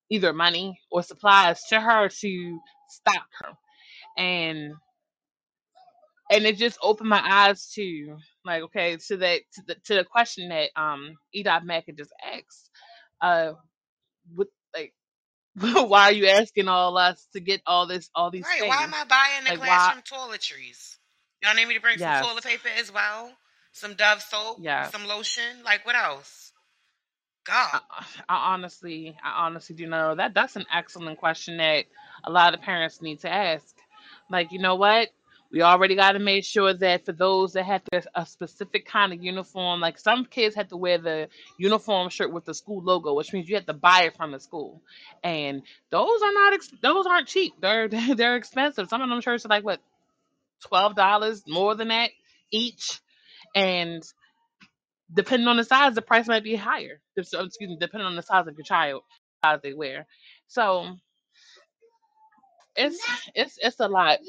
either 0.10 0.34
money 0.34 0.80
or 0.92 1.02
supplies 1.04 1.64
to 1.70 1.80
her 1.80 2.10
to 2.10 2.60
stock 2.90 3.28
her 3.42 3.54
and 4.18 4.74
and 6.32 6.46
it 6.46 6.58
just 6.58 6.78
opened 6.82 7.10
my 7.10 7.22
eyes 7.30 7.72
to 7.74 8.18
like 8.46 8.64
okay 8.64 8.98
to 8.98 9.18
that 9.18 9.42
to 9.54 9.62
the 9.68 9.76
to 9.84 9.96
the 9.96 10.04
question 10.04 10.50
that 10.50 10.70
um 10.76 11.16
Edop 11.36 11.64
Mack 11.64 11.86
had 11.88 11.98
just 11.98 12.14
asked 12.24 12.70
uh 13.22 13.54
what 14.34 14.48
like 14.76 14.94
why 15.56 16.04
are 16.04 16.12
you 16.12 16.28
asking 16.28 16.68
all 16.68 16.98
us 16.98 17.28
to 17.34 17.40
get 17.40 17.62
all 17.66 17.88
this 17.88 18.10
all 18.16 18.32
these 18.32 18.46
Right? 18.46 18.68
Why 18.68 18.84
am 18.84 18.94
I 18.94 19.06
buying 19.06 19.44
the 19.44 19.52
like 19.52 19.60
why 19.60 19.66
classroom 19.68 20.04
toiletries? 20.04 20.98
Y'all 21.44 21.56
need 21.56 21.68
me 21.68 21.76
to 21.76 21.82
bring 21.82 21.98
some 21.98 22.24
toilet 22.24 22.44
paper 22.44 22.70
as 22.80 22.92
well, 22.92 23.32
some 23.74 23.96
Dove 23.96 24.22
soap, 24.22 24.58
yeah, 24.62 24.90
some 24.90 25.06
lotion. 25.06 25.64
Like 25.64 25.86
what 25.86 25.96
else? 25.96 26.54
I, 27.48 27.52
God. 27.52 27.82
I 28.30 28.54
honestly, 28.54 29.18
I 29.24 29.46
honestly 29.46 29.76
do 29.76 29.88
know 29.88 30.16
that 30.16 30.34
that's 30.34 30.56
an 30.56 30.66
excellent 30.74 31.20
question 31.20 31.58
that 31.58 31.86
a 32.24 32.32
lot 32.32 32.54
of 32.54 32.62
parents 32.62 33.02
need 33.02 33.20
to 33.22 33.30
ask. 33.30 33.76
Like, 34.32 34.52
you 34.52 34.60
know 34.60 34.76
what? 34.76 35.10
We 35.54 35.62
already 35.62 35.96
got 35.96 36.14
to 36.14 36.20
make 36.20 36.46
sure 36.46 36.74
that 36.74 37.06
for 37.06 37.12
those 37.12 37.54
that 37.54 37.66
have 37.66 37.84
to, 37.92 38.04
a 38.16 38.26
specific 38.26 38.88
kind 38.88 39.14
of 39.14 39.24
uniform, 39.24 39.82
like 39.82 40.00
some 40.00 40.26
kids 40.26 40.56
have 40.56 40.70
to 40.70 40.78
wear 40.78 40.98
the 40.98 41.30
uniform 41.60 42.10
shirt 42.10 42.34
with 42.34 42.46
the 42.46 42.56
school 42.56 42.84
logo, 42.84 43.14
which 43.14 43.32
means 43.32 43.48
you 43.48 43.56
have 43.56 43.68
to 43.68 43.74
buy 43.74 44.06
it 44.06 44.18
from 44.18 44.32
the 44.32 44.40
school, 44.40 44.82
and 45.24 45.62
those 45.92 46.22
are 46.24 46.34
not 46.34 46.54
ex- 46.54 46.74
those 46.82 47.06
aren't 47.06 47.28
cheap. 47.28 47.54
They're 47.62 47.88
they're 48.16 48.36
expensive. 48.36 48.90
Some 48.90 49.04
of 49.04 49.10
them 49.10 49.22
shirts 49.22 49.46
are 49.46 49.50
like 49.50 49.64
what 49.64 49.80
twelve 50.68 50.96
dollars 50.96 51.44
more 51.48 51.76
than 51.76 51.90
that 51.90 52.10
each, 52.52 53.00
and 53.56 54.02
depending 55.14 55.48
on 55.48 55.58
the 55.58 55.64
size, 55.64 55.94
the 55.94 56.02
price 56.02 56.28
might 56.28 56.44
be 56.44 56.56
higher. 56.56 57.00
Excuse 57.16 57.60
me, 57.62 57.78
depending 57.80 58.08
on 58.08 58.16
the 58.16 58.24
size 58.24 58.48
of 58.48 58.56
your 58.58 58.66
child, 58.66 59.04
size 59.46 59.60
they 59.62 59.74
wear. 59.74 60.08
So 60.48 60.98
it's 62.76 63.00
it's 63.36 63.58
it's 63.62 63.80
a 63.80 63.88
lot. 63.88 64.20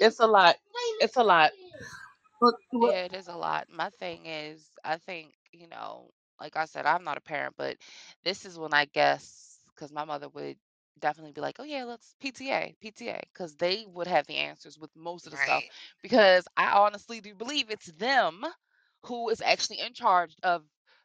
It's 0.00 0.20
a 0.20 0.26
lot. 0.26 0.56
It's 1.00 1.16
a 1.16 1.22
lot. 1.24 1.52
But, 2.40 2.54
but 2.72 2.94
Yeah, 2.94 3.04
it 3.04 3.14
is 3.14 3.28
a 3.28 3.36
lot. 3.36 3.66
My 3.72 3.90
thing 3.90 4.26
is, 4.26 4.70
I 4.84 4.96
think, 4.98 5.34
you 5.52 5.68
know, 5.68 6.10
like 6.40 6.56
I 6.56 6.64
said, 6.66 6.86
I'm 6.86 7.04
not 7.04 7.18
a 7.18 7.20
parent, 7.22 7.54
but 7.56 7.76
this 8.24 8.44
is 8.44 8.58
when 8.58 8.74
I 8.74 8.86
guess, 8.86 9.60
because 9.74 9.92
my 9.92 10.04
mother 10.04 10.28
would 10.28 10.56
definitely 10.98 11.32
be 11.32 11.40
like, 11.40 11.56
oh, 11.58 11.64
yeah, 11.64 11.84
let's 11.84 12.14
PTA, 12.20 12.74
PTA, 12.80 13.20
because 13.32 13.56
they 13.56 13.86
would 13.88 14.06
have 14.06 14.26
the 14.26 14.36
answers 14.36 14.78
with 14.78 14.90
most 14.96 15.26
of 15.26 15.32
the 15.32 15.38
stuff. 15.38 15.64
Right. 15.64 15.70
Because 16.02 16.46
I 16.56 16.78
honestly 16.78 17.20
do 17.20 17.34
believe 17.34 17.70
it's 17.70 17.86
them 17.92 18.44
who 19.04 19.28
is 19.30 19.40
actually 19.40 19.80
in 19.80 19.92
charge 19.92 20.34
of 20.42 20.62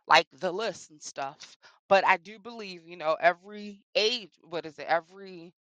like 0.07 0.27
the 0.31 0.51
list 0.51 0.89
and 0.91 1.01
stuff. 1.01 1.57
But 1.87 2.05
I 2.05 2.17
do 2.17 2.39
believe, 2.39 2.87
you 2.87 2.97
know, 2.97 3.15
every 3.19 3.83
age, 3.95 4.31
what 4.43 4.65
is 4.65 4.77
it, 4.79 4.87
every 4.87 5.53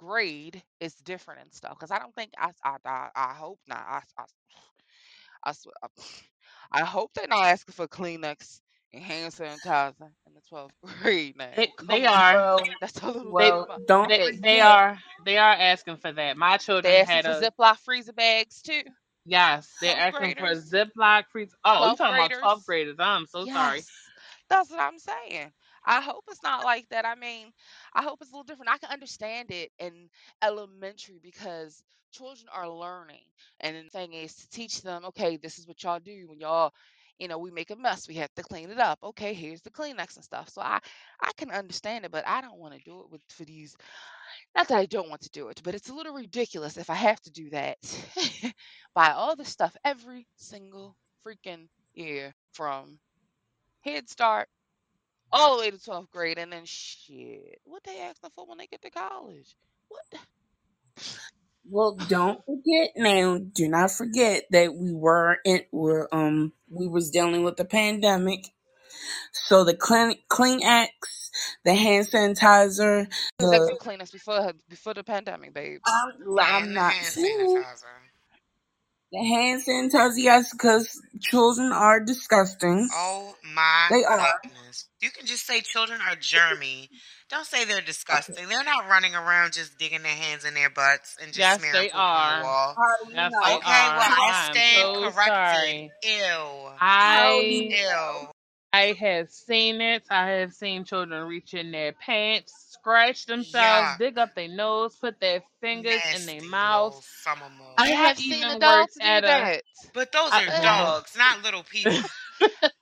grade 0.00 0.62
is 0.80 0.96
different 0.96 1.42
and 1.42 1.54
stuff. 1.54 1.78
Because 1.78 1.92
I 1.92 2.00
don't 2.00 2.14
think, 2.14 2.32
I, 2.38 2.52
I, 2.64 2.76
I, 2.86 3.10
I 3.14 3.34
hope 3.34 3.60
not. 3.68 3.84
I, 3.88 4.02
I 4.18 4.24
I 5.44 5.52
swear, 5.52 5.74
um, 5.82 5.90
I, 6.72 6.82
I 6.82 6.84
hope 6.84 7.12
they're 7.14 7.28
not 7.28 7.46
asking 7.46 7.74
for 7.74 7.88
Kleenex 7.88 8.60
and 8.92 9.02
hand 9.02 9.32
sanitizer 9.32 10.10
in 10.26 10.34
the 10.34 10.42
12th 10.50 10.72
grade 11.02 11.36
now. 11.36 11.50
They 11.56 11.72
Come 11.76 11.88
they 11.88 12.06
on. 12.06 12.06
are 12.06 12.40
well, 12.42 12.76
That's 12.80 13.02
a 13.02 13.10
little 13.10 13.34
they 13.36 13.52
bit 13.52 13.56
well, 13.66 13.80
don't 13.86 14.08
they 14.08 14.32
they 14.42 14.60
are 14.60 14.98
they 15.24 15.38
are 15.38 15.52
asking 15.52 15.96
for 15.98 16.12
that. 16.12 16.36
My 16.36 16.58
They're 16.82 16.92
children 16.92 17.02
asking 17.02 17.20
had 17.20 17.24
for 17.24 17.30
a 17.30 17.34
Ziploc 17.34 17.78
freezer 17.78 18.12
bags 18.12 18.62
too. 18.62 18.82
yes, 19.24 19.76
they're 19.80 19.96
12th 20.08 20.08
asking 20.08 20.34
for 20.34 20.50
Ziploc 20.54 21.24
freeze. 21.30 21.54
Oh, 21.64 21.84
you 21.86 21.94
12th 21.94 21.96
talking 21.96 22.14
about 22.14 22.34
twelfth 22.34 22.64
graders. 22.64 22.66
graders? 22.66 22.96
I'm 23.00 23.26
so 23.26 23.46
sorry. 23.46 23.86
That's 24.48 24.70
what 24.70 24.80
I'm 24.80 24.98
saying. 24.98 25.52
I 25.86 26.00
hope 26.00 26.24
it's 26.30 26.42
not 26.42 26.64
like 26.64 26.88
that. 26.90 27.06
I 27.06 27.14
mean, 27.14 27.52
I 27.94 28.02
hope 28.02 28.18
it's 28.20 28.30
a 28.30 28.34
little 28.34 28.44
different. 28.44 28.70
I 28.70 28.78
can 28.78 28.90
understand 28.90 29.50
it 29.50 29.70
in 29.78 30.08
elementary 30.42 31.18
because 31.22 31.82
children 32.12 32.48
are 32.52 32.68
learning. 32.68 33.24
And 33.60 33.76
the 33.76 33.90
thing 33.90 34.12
is 34.12 34.34
to 34.36 34.48
teach 34.50 34.82
them, 34.82 35.04
okay, 35.06 35.36
this 35.36 35.58
is 35.58 35.66
what 35.66 35.82
y'all 35.82 36.00
do 36.00 36.28
when 36.28 36.40
y'all, 36.40 36.72
you 37.18 37.28
know, 37.28 37.38
we 37.38 37.50
make 37.50 37.70
a 37.70 37.76
mess. 37.76 38.08
We 38.08 38.14
have 38.16 38.34
to 38.34 38.42
clean 38.42 38.70
it 38.70 38.78
up. 38.78 38.98
Okay, 39.02 39.34
here's 39.34 39.62
the 39.62 39.70
Kleenex 39.70 40.16
and 40.16 40.24
stuff. 40.24 40.48
So 40.50 40.62
I, 40.62 40.80
I 41.22 41.30
can 41.36 41.50
understand 41.50 42.04
it, 42.04 42.10
but 42.10 42.26
I 42.26 42.40
don't 42.40 42.58
want 42.58 42.74
to 42.74 42.80
do 42.84 43.00
it 43.00 43.10
with 43.10 43.22
for 43.30 43.44
these. 43.44 43.76
Not 44.56 44.68
that 44.68 44.78
I 44.78 44.86
don't 44.86 45.08
want 45.10 45.22
to 45.22 45.30
do 45.30 45.48
it, 45.48 45.60
but 45.64 45.74
it's 45.74 45.90
a 45.90 45.94
little 45.94 46.14
ridiculous 46.14 46.76
if 46.76 46.90
I 46.90 46.94
have 46.94 47.20
to 47.22 47.30
do 47.30 47.50
that. 47.50 47.78
Buy 48.94 49.10
all 49.12 49.36
the 49.36 49.44
stuff 49.44 49.76
every 49.84 50.26
single 50.36 50.96
freaking 51.26 51.68
year 51.94 52.34
from 52.52 52.98
Head 53.82 54.08
Start 54.08 54.48
all 55.32 55.56
the 55.56 55.62
way 55.62 55.70
to 55.70 55.78
12th 55.78 56.10
grade 56.10 56.38
and 56.38 56.52
then 56.52 56.64
shit. 56.64 57.60
What 57.64 57.84
they 57.84 58.00
asking 58.00 58.30
for 58.34 58.46
when 58.46 58.58
they 58.58 58.66
get 58.66 58.82
to 58.82 58.90
college? 58.90 59.56
What? 59.88 60.02
the- 60.10 60.18
Well, 61.70 61.94
don't 62.08 62.40
forget 62.46 62.90
now. 62.96 63.38
Do 63.38 63.68
not 63.68 63.92
forget 63.92 64.44
that 64.50 64.74
we 64.74 64.92
were 64.92 65.38
in. 65.44 65.60
Were 65.72 66.08
um 66.12 66.52
we 66.70 66.88
was 66.88 67.10
dealing 67.10 67.44
with 67.44 67.56
the 67.58 67.66
pandemic. 67.66 68.46
So 69.32 69.64
the 69.64 69.74
clean 69.76 70.16
clean 70.28 70.62
X, 70.62 71.30
the 71.64 71.74
hand 71.74 72.06
sanitizer, 72.06 73.06
It 73.06 73.44
was 73.44 73.52
actually 73.52 73.74
the 73.74 74.04
Kleenex 74.04 74.12
before 74.12 74.52
before 74.68 74.94
the 74.94 75.04
pandemic, 75.04 75.54
babe 75.54 75.80
I'm, 75.86 76.12
I'm 76.40 76.74
not 76.74 76.92
hand 76.92 77.06
sanitizer. 77.14 77.84
The 79.12 79.18
hand 79.24 79.62
sanitizer. 79.66 80.14
Yes, 80.16 80.52
because 80.52 81.00
children 81.20 81.72
are 81.72 82.00
disgusting. 82.00 82.88
Oh 82.94 83.34
my 83.54 83.88
They 83.90 84.04
are. 84.04 84.40
You 85.02 85.10
can 85.10 85.26
just 85.26 85.46
say 85.46 85.60
children 85.60 86.00
are 86.08 86.16
germy. 86.16 86.88
Don't 87.30 87.46
say 87.46 87.64
they're 87.64 87.80
disgusting. 87.80 88.48
They're 88.48 88.64
not 88.64 88.88
running 88.88 89.14
around 89.14 89.52
just 89.54 89.78
digging 89.78 90.02
their 90.02 90.12
hands 90.14 90.44
in 90.44 90.54
their 90.54 90.70
butts 90.70 91.16
and 91.22 91.32
just 91.32 91.38
Yes, 91.38 91.58
smearing 91.58 91.82
they 91.84 91.90
poop 91.90 91.94
on 91.96 92.02
the 92.02 92.02
are. 92.02 92.42
wall. 92.42 92.74
How 92.76 93.04
do 93.04 93.10
you 93.10 93.16
Yes, 93.16 93.30
know? 93.30 93.40
they 93.46 93.56
Okay, 93.56 93.88
well, 93.96 94.00
are. 94.00 94.10
I'll 94.10 94.32
I 94.34 94.50
am 94.50 94.54
stand 94.56 94.88
so 95.04 95.10
corrected. 95.12 95.26
sorry. 95.26 95.92
Ew. 96.02 96.10
You 96.10 96.78
I? 96.80 97.68
Ew. 97.70 98.28
I 98.72 98.92
have 99.00 99.30
seen 99.30 99.80
it. 99.80 100.04
I 100.10 100.28
have 100.30 100.52
seen 100.52 100.84
children 100.84 101.26
reach 101.26 101.54
in 101.54 101.72
their 101.72 101.92
pants, 101.92 102.69
scratch 102.80 103.26
themselves, 103.26 103.92
Yuck. 103.92 103.98
dig 103.98 104.18
up 104.18 104.34
their 104.36 104.48
nose, 104.48 104.96
put 104.96 105.20
their 105.20 105.42
fingers 105.60 106.02
in 106.12 106.26
their 106.26 106.42
Nasty 106.42 106.42
mouth. 106.42 106.94
little 106.94 107.02
summer 107.02 107.48
mug. 107.50 107.78
I 107.78 107.90
I 108.02 108.08
have 108.08 108.18
seen 108.20 108.44
even 108.44 108.62
worked 108.62 108.92
adults 108.92 108.98
do 109.00 109.20
at 109.20 109.24
a. 109.24 109.46
that. 109.46 109.62
But 109.94 110.12
those 110.12 110.36
are 110.38 110.50
ugh. 110.52 110.62
dogs, 110.62 111.16
not 111.16 111.42
little 111.42 111.64
people. 111.64 112.02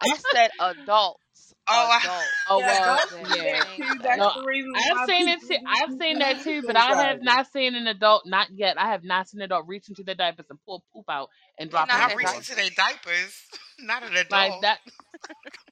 I 0.02 0.19
said 0.35 0.50
adults. 0.61 1.55
Oh, 1.69 1.88
I, 1.93 2.00
Adults. 2.00 2.35
oh 2.49 2.62
Yeah, 2.62 2.67
well, 2.67 2.99
adults 2.99 3.11
Then 3.11 3.31
do 3.31 3.43
yeah. 3.43 3.52
that 3.52 3.67
things 3.76 3.76
too. 3.76 3.99
that 4.02 4.02
That's 4.02 4.25
No, 4.25 4.33
the 4.35 4.43
reason 4.43 4.75
I've 4.75 5.00
seen 5.02 5.28
it 5.28 5.40
too. 5.47 5.57
I've 5.67 5.93
seen 6.00 6.19
that 6.21 6.40
too, 6.43 6.62
but 6.64 6.76
I 6.76 6.95
have 7.09 7.19
not 7.23 7.49
seen 7.52 7.75
an 7.75 7.87
adult, 7.88 8.25
not 8.26 8.49
yet. 8.55 8.78
I 8.81 8.90
have 8.93 9.05
not 9.05 9.28
seen 9.28 9.40
an 9.40 9.47
adult 9.47 9.67
reach 9.69 9.88
into 9.88 10.05
their 10.05 10.14
diapers 10.17 10.47
and 10.50 10.59
pull 10.67 10.85
poop 10.95 11.07
out 11.11 11.31
and 11.59 11.71
they're 11.71 11.71
drop 11.71 11.90
it 11.95 11.99
not 11.99 12.07
the 12.07 12.11
not 12.11 12.12
in 12.12 12.17
reach 12.17 12.33
floor. 12.33 12.37
into 12.37 12.55
diapers. 12.55 12.57
their 12.57 12.71
diapers. 12.71 13.35
Not 13.81 14.02
an 14.05 14.14
Like 14.31 14.61
that. 14.61 14.81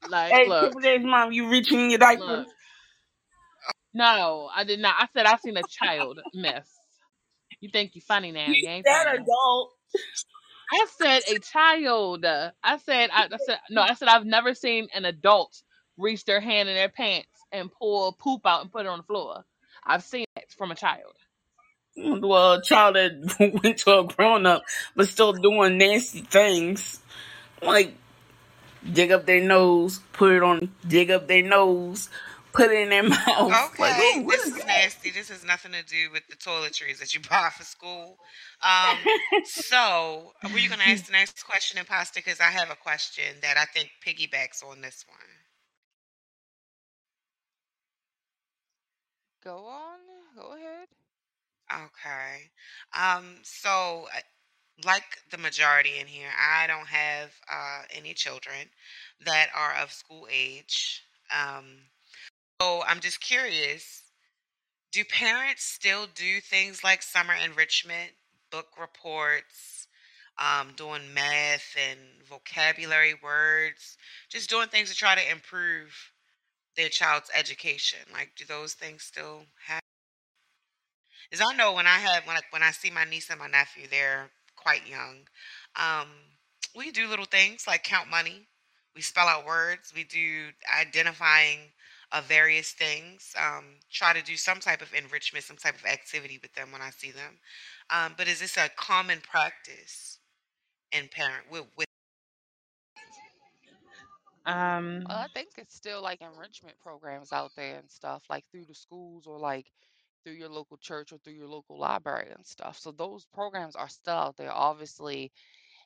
Like 0.04 0.38
Hey, 0.38 0.44
look, 0.44 0.74
Triple 0.74 0.80
J's 0.82 1.04
mom, 1.04 1.32
you 1.32 1.50
reaching 1.50 1.80
in 1.80 1.90
your 1.90 2.00
diaper? 2.00 2.44
look. 2.44 2.55
No, 3.96 4.50
I 4.54 4.64
did 4.64 4.80
not. 4.80 4.96
I 5.00 5.08
said 5.14 5.26
I've 5.26 5.40
seen 5.42 5.58
a 5.58 5.64
child 5.64 6.20
miss. 6.34 6.68
You 7.60 7.70
think 7.70 7.92
you're 7.94 8.02
funny 8.02 8.32
now? 8.32 8.52
You 8.52 8.62
You 8.62 8.68
ain't 8.70 8.86
said 8.86 9.06
funny. 9.06 9.20
adult. 9.20 9.72
I 10.72 10.86
said 10.98 11.22
a 11.28 11.38
child. 11.40 12.26
I 12.26 12.78
said 12.78 13.10
I, 13.12 13.28
I 13.32 13.38
said 13.38 13.58
no. 13.70 13.82
I 13.82 13.94
said 13.94 14.08
I've 14.08 14.26
never 14.26 14.54
seen 14.54 14.88
an 14.94 15.04
adult 15.06 15.62
reach 15.98 16.24
their 16.26 16.40
hand 16.40 16.68
in 16.68 16.76
their 16.76 16.90
pants 16.90 17.28
and 17.52 17.70
pull 17.72 18.12
poop 18.14 18.42
out 18.46 18.62
and 18.62 18.72
put 18.72 18.86
it 18.86 18.88
on 18.90 18.98
the 18.98 19.04
floor. 19.04 19.44
I've 19.84 20.04
seen 20.04 20.26
it 20.36 20.54
from 20.58 20.72
a 20.72 20.76
child. 20.76 21.14
Mm, 21.98 22.26
well, 22.26 22.54
a 22.54 22.62
child 22.62 22.96
that 22.96 23.36
went 23.62 23.78
to 23.80 24.00
a 24.00 24.04
grown 24.04 24.46
up, 24.46 24.64
but 24.96 25.08
still 25.08 25.32
doing 25.34 25.78
nasty 25.78 26.22
things. 26.22 27.00
Like, 27.62 27.94
dig 28.92 29.12
up 29.12 29.26
their 29.26 29.42
nose, 29.42 30.00
put 30.12 30.32
it 30.32 30.42
on, 30.42 30.72
dig 30.86 31.10
up 31.10 31.28
their 31.28 31.42
nose, 31.42 32.10
put 32.56 32.70
it 32.72 32.78
in 32.80 32.90
their 32.90 33.02
mouth. 33.08 33.58
Like, 33.78 33.96
Okay, 33.96 34.00
ooh, 34.00 34.26
this 34.26 34.46
is 34.46 34.52
is 34.52 34.58
that? 34.58 34.66
nasty. 34.66 35.10
This 35.10 35.28
has 35.30 35.44
nothing 35.44 35.72
to 35.72 35.82
do 35.84 36.10
with 36.12 36.26
the 36.28 36.36
toiletries 36.36 36.98
that 36.98 37.14
you 37.14 37.20
buy 37.30 37.50
for 37.56 37.64
school. 37.64 38.18
Um, 38.62 39.10
so, 39.44 40.32
were 40.52 40.58
you 40.58 40.68
going 40.68 40.80
to 40.80 40.88
ask 40.88 41.06
the 41.06 41.12
next 41.12 41.44
question, 41.44 41.78
Imposter? 41.78 42.20
Because 42.24 42.40
I 42.40 42.50
have 42.50 42.70
a 42.70 42.76
question 42.76 43.24
that 43.42 43.56
I 43.58 43.64
think 43.66 43.90
piggybacks 44.06 44.64
on 44.64 44.80
this 44.82 45.04
one. 45.08 45.18
Go 49.42 49.66
on. 49.66 49.98
Go 50.36 50.54
ahead. 50.54 50.88
Okay. 51.72 52.50
Um, 52.94 53.38
so, 53.42 54.06
uh, 54.14 54.20
like 54.84 55.04
the 55.30 55.38
majority 55.38 55.98
in 56.00 56.06
here, 56.06 56.28
I 56.38 56.66
don't 56.66 56.86
have 56.88 57.32
uh, 57.50 57.82
any 57.90 58.14
children 58.14 58.70
that 59.24 59.48
are 59.54 59.74
of 59.82 59.92
school 59.92 60.28
age. 60.30 61.02
Um, 61.34 61.78
so, 62.60 62.82
I'm 62.86 63.00
just 63.00 63.20
curious 63.20 64.02
do 64.92 65.04
parents 65.04 65.62
still 65.62 66.06
do 66.14 66.40
things 66.40 66.82
like 66.82 67.02
summer 67.02 67.34
enrichment, 67.34 68.12
book 68.50 68.68
reports, 68.80 69.88
um, 70.38 70.72
doing 70.76 71.12
math 71.12 71.76
and 71.76 72.00
vocabulary 72.26 73.14
words, 73.22 73.98
just 74.30 74.48
doing 74.48 74.68
things 74.68 74.88
to 74.90 74.96
try 74.96 75.14
to 75.14 75.30
improve 75.30 75.92
their 76.76 76.88
child's 76.88 77.30
education? 77.34 77.98
Like, 78.12 78.32
do 78.36 78.44
those 78.46 78.74
things 78.74 79.02
still 79.02 79.42
happen? 79.66 79.80
Is 81.30 81.42
I 81.42 81.56
know 81.56 81.74
when 81.74 81.86
I 81.86 81.98
have 81.98 82.26
when 82.26 82.36
I, 82.36 82.40
when 82.50 82.62
I 82.62 82.70
see 82.70 82.90
my 82.90 83.04
niece 83.04 83.30
and 83.30 83.38
my 83.38 83.48
nephew, 83.48 83.86
they're 83.90 84.30
quite 84.56 84.86
young. 84.88 85.26
Um, 85.76 86.08
we 86.74 86.90
do 86.90 87.08
little 87.08 87.26
things 87.26 87.64
like 87.66 87.82
count 87.82 88.08
money. 88.08 88.46
We 88.94 89.02
spell 89.02 89.28
out 89.28 89.46
words. 89.46 89.92
We 89.94 90.04
do 90.04 90.48
identifying 90.80 91.58
of 92.12 92.24
various 92.26 92.72
things. 92.72 93.34
Um, 93.36 93.64
try 93.90 94.12
to 94.12 94.22
do 94.22 94.36
some 94.36 94.60
type 94.60 94.82
of 94.82 94.94
enrichment, 94.94 95.44
some 95.44 95.56
type 95.56 95.76
of 95.76 95.84
activity 95.86 96.38
with 96.42 96.54
them 96.54 96.72
when 96.72 96.82
I 96.82 96.90
see 96.90 97.10
them. 97.10 97.38
Um, 97.90 98.14
but 98.16 98.28
is 98.28 98.40
this 98.40 98.56
a 98.56 98.68
common 98.76 99.20
practice 99.20 100.18
in 100.92 101.08
parent 101.08 101.50
with, 101.50 101.64
with 101.76 101.86
Um, 104.46 105.04
Well, 105.08 105.18
I 105.18 105.28
think 105.34 105.50
it's 105.58 105.74
still 105.74 106.02
like 106.02 106.20
enrichment 106.20 106.78
programs 106.80 107.32
out 107.32 107.52
there 107.56 107.78
and 107.78 107.90
stuff, 107.90 108.24
like 108.30 108.44
through 108.50 108.66
the 108.66 108.74
schools 108.74 109.26
or 109.26 109.38
like 109.38 109.66
through 110.24 110.34
your 110.34 110.48
local 110.48 110.76
church 110.78 111.12
or 111.12 111.18
through 111.18 111.34
your 111.34 111.48
local 111.48 111.78
library 111.78 112.30
and 112.34 112.46
stuff. 112.46 112.78
So 112.78 112.92
those 112.92 113.24
programs 113.26 113.76
are 113.76 113.88
still 113.88 114.14
out 114.14 114.36
there. 114.36 114.52
Obviously, 114.52 115.32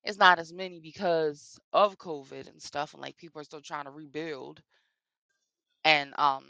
it's 0.04 0.18
not 0.18 0.38
as 0.38 0.52
many 0.52 0.80
because 0.80 1.58
of 1.72 1.98
COVID 1.98 2.48
and 2.48 2.62
stuff, 2.62 2.94
and 2.94 3.02
like 3.02 3.16
people 3.16 3.40
are 3.40 3.44
still 3.44 3.60
trying 3.62 3.84
to 3.84 3.90
rebuild 3.90 4.62
and 5.84 6.12
um 6.18 6.44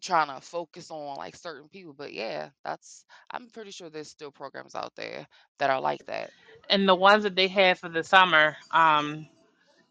trying 0.00 0.28
to 0.28 0.40
focus 0.40 0.90
on 0.90 1.16
like 1.16 1.36
certain 1.36 1.68
people. 1.68 1.94
But 1.94 2.12
yeah, 2.12 2.50
that's 2.64 3.04
I'm 3.30 3.48
pretty 3.48 3.70
sure 3.70 3.90
there's 3.90 4.08
still 4.10 4.30
programs 4.30 4.74
out 4.74 4.94
there 4.96 5.26
that 5.58 5.70
are 5.70 5.80
like 5.80 6.04
that. 6.06 6.32
and 6.70 6.88
the 6.88 6.94
ones 6.94 7.24
that 7.24 7.34
they 7.36 7.48
had 7.48 7.78
for 7.78 7.88
the 7.88 8.02
summer, 8.02 8.56
um, 8.70 9.26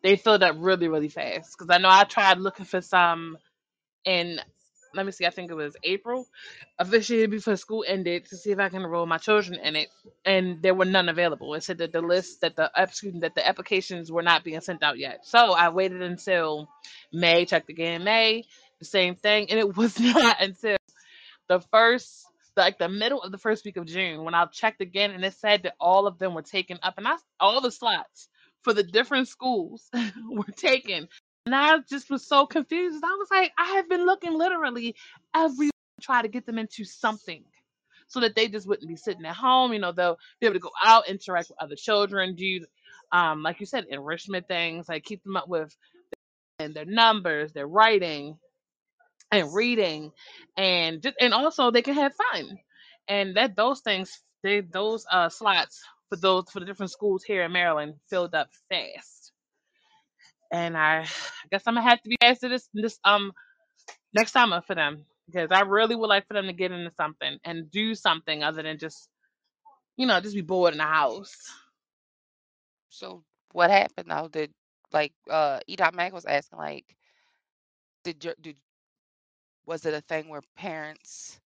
they 0.03 0.15
filled 0.15 0.43
up 0.43 0.55
really, 0.59 0.87
really 0.87 1.09
fast. 1.09 1.57
Because 1.57 1.73
I 1.73 1.79
know 1.79 1.89
I 1.89 2.03
tried 2.03 2.39
looking 2.39 2.65
for 2.65 2.81
some 2.81 3.37
in, 4.05 4.39
let 4.97 5.05
me 5.05 5.11
see, 5.11 5.25
I 5.25 5.29
think 5.29 5.51
it 5.51 5.55
was 5.55 5.75
April 5.83 6.27
of 6.79 6.89
this 6.89 7.09
year 7.09 7.27
before 7.27 7.55
school 7.55 7.85
ended 7.87 8.25
to 8.25 8.37
see 8.37 8.51
if 8.51 8.59
I 8.59 8.69
can 8.69 8.81
enroll 8.81 9.05
my 9.05 9.17
children 9.17 9.59
in 9.59 9.75
it, 9.75 9.89
and 10.25 10.61
there 10.61 10.73
were 10.73 10.85
none 10.85 11.09
available. 11.09 11.53
It 11.53 11.63
said 11.63 11.77
that 11.77 11.93
the 11.93 12.01
list 12.01 12.41
that 12.41 12.55
the 12.55 12.71
excuse 12.75 13.19
that 13.21 13.35
the 13.35 13.47
applications 13.47 14.11
were 14.11 14.23
not 14.23 14.43
being 14.43 14.61
sent 14.61 14.83
out 14.83 14.97
yet. 14.97 15.25
So 15.25 15.37
I 15.37 15.69
waited 15.69 16.01
until 16.01 16.67
May, 17.13 17.45
checked 17.45 17.69
again 17.69 17.93
in 17.93 18.03
May, 18.03 18.43
the 18.79 18.85
same 18.85 19.15
thing, 19.15 19.49
and 19.49 19.59
it 19.59 19.77
was 19.77 19.99
not 19.99 20.41
until 20.41 20.77
the 21.47 21.61
first 21.71 22.25
like 22.55 22.79
the 22.79 22.89
middle 22.89 23.21
of 23.21 23.31
the 23.31 23.37
first 23.37 23.63
week 23.65 23.77
of 23.77 23.85
June 23.85 24.23
when 24.23 24.33
I 24.33 24.45
checked 24.47 24.81
again 24.81 25.11
and 25.11 25.23
it 25.23 25.33
said 25.35 25.63
that 25.63 25.75
all 25.79 26.07
of 26.07 26.17
them 26.17 26.33
were 26.33 26.41
taken 26.41 26.79
up 26.81 26.95
and 26.97 27.07
I 27.07 27.15
all 27.39 27.61
the 27.61 27.71
slots 27.71 28.29
for 28.63 28.73
the 28.73 28.83
different 28.83 29.27
schools 29.27 29.89
were 30.29 30.43
taken. 30.55 31.07
And 31.47 31.55
I 31.55 31.77
just 31.89 32.09
was 32.09 32.27
so 32.27 32.45
confused. 32.45 33.01
I 33.05 33.15
was 33.15 33.29
like, 33.31 33.53
I 33.57 33.75
have 33.75 33.87
been 33.87 34.05
looking 34.05 34.37
literally 34.37 34.97
every 35.33 35.69
try 36.01 36.21
to 36.21 36.27
get 36.27 36.45
them 36.45 36.57
into 36.57 36.83
something 36.83 37.41
so 38.07 38.19
that 38.19 38.35
they 38.35 38.49
just 38.49 38.67
wouldn't 38.67 38.89
be 38.89 38.97
sitting 38.97 39.25
at 39.25 39.33
home. 39.33 39.71
You 39.71 39.79
know, 39.79 39.93
they'll 39.93 40.19
be 40.41 40.47
able 40.47 40.55
to 40.55 40.59
go 40.59 40.71
out, 40.83 41.07
interact 41.07 41.47
with 41.47 41.57
other 41.61 41.77
children, 41.77 42.35
do 42.35 42.65
um, 43.13 43.43
like 43.43 43.61
you 43.61 43.65
said, 43.65 43.85
enrichment 43.89 44.49
things, 44.49 44.89
like 44.89 45.05
keep 45.05 45.23
them 45.23 45.37
up 45.37 45.47
with 45.47 45.73
and 46.59 46.73
their 46.73 46.83
numbers, 46.83 47.53
their 47.53 47.65
writing, 47.65 48.37
and 49.31 49.53
reading 49.53 50.11
and 50.57 51.01
just 51.01 51.15
and 51.21 51.33
also 51.33 51.71
they 51.71 51.81
can 51.81 51.93
have 51.93 52.13
fun 52.13 52.59
and 53.07 53.37
that 53.37 53.55
those 53.55 53.79
things 53.79 54.21
they 54.43 54.59
those 54.59 55.05
uh 55.09 55.29
slots 55.29 55.81
for 56.09 56.17
those 56.17 56.49
for 56.51 56.59
the 56.59 56.65
different 56.65 56.91
schools 56.91 57.23
here 57.23 57.43
in 57.43 57.51
maryland 57.53 57.93
filled 58.09 58.35
up 58.35 58.49
fast 58.69 59.26
and 60.51 60.77
i, 60.77 60.99
I 61.03 61.07
guess 61.51 61.63
i'm 61.67 61.75
gonna 61.75 61.89
have 61.89 62.01
to 62.01 62.09
be 62.09 62.17
asked 62.21 62.41
to 62.41 62.49
this 62.49 62.69
this 62.73 62.99
um 63.03 63.31
next 64.13 64.31
summer 64.31 64.61
for 64.61 64.75
them 64.75 65.05
because 65.27 65.51
i 65.51 65.61
really 65.61 65.95
would 65.95 66.07
like 66.09 66.27
for 66.27 66.33
them 66.33 66.47
to 66.47 66.53
get 66.53 66.71
into 66.71 66.91
something 66.91 67.37
and 67.43 67.69
do 67.71 67.95
something 67.95 68.43
other 68.43 68.63
than 68.63 68.77
just 68.77 69.09
you 69.97 70.05
know 70.07 70.19
just 70.19 70.35
be 70.35 70.41
bored 70.41 70.73
in 70.73 70.77
the 70.79 70.83
house 70.83 71.35
So 72.89 73.23
what 73.51 73.69
happened 73.71 74.07
now? 74.07 74.27
Did 74.27 74.53
like 74.91 75.13
uh 75.29 75.59
E. 75.67 75.75
Dot 75.75 75.93
Mac 75.93 76.13
was 76.13 76.25
asking 76.25 76.59
like 76.59 76.95
did 78.03 78.23
your 78.23 78.35
did 78.41 78.57
was 79.65 79.85
it 79.85 79.93
a 79.93 80.01
thing 80.01 80.29
where 80.29 80.41
parents, 80.55 81.39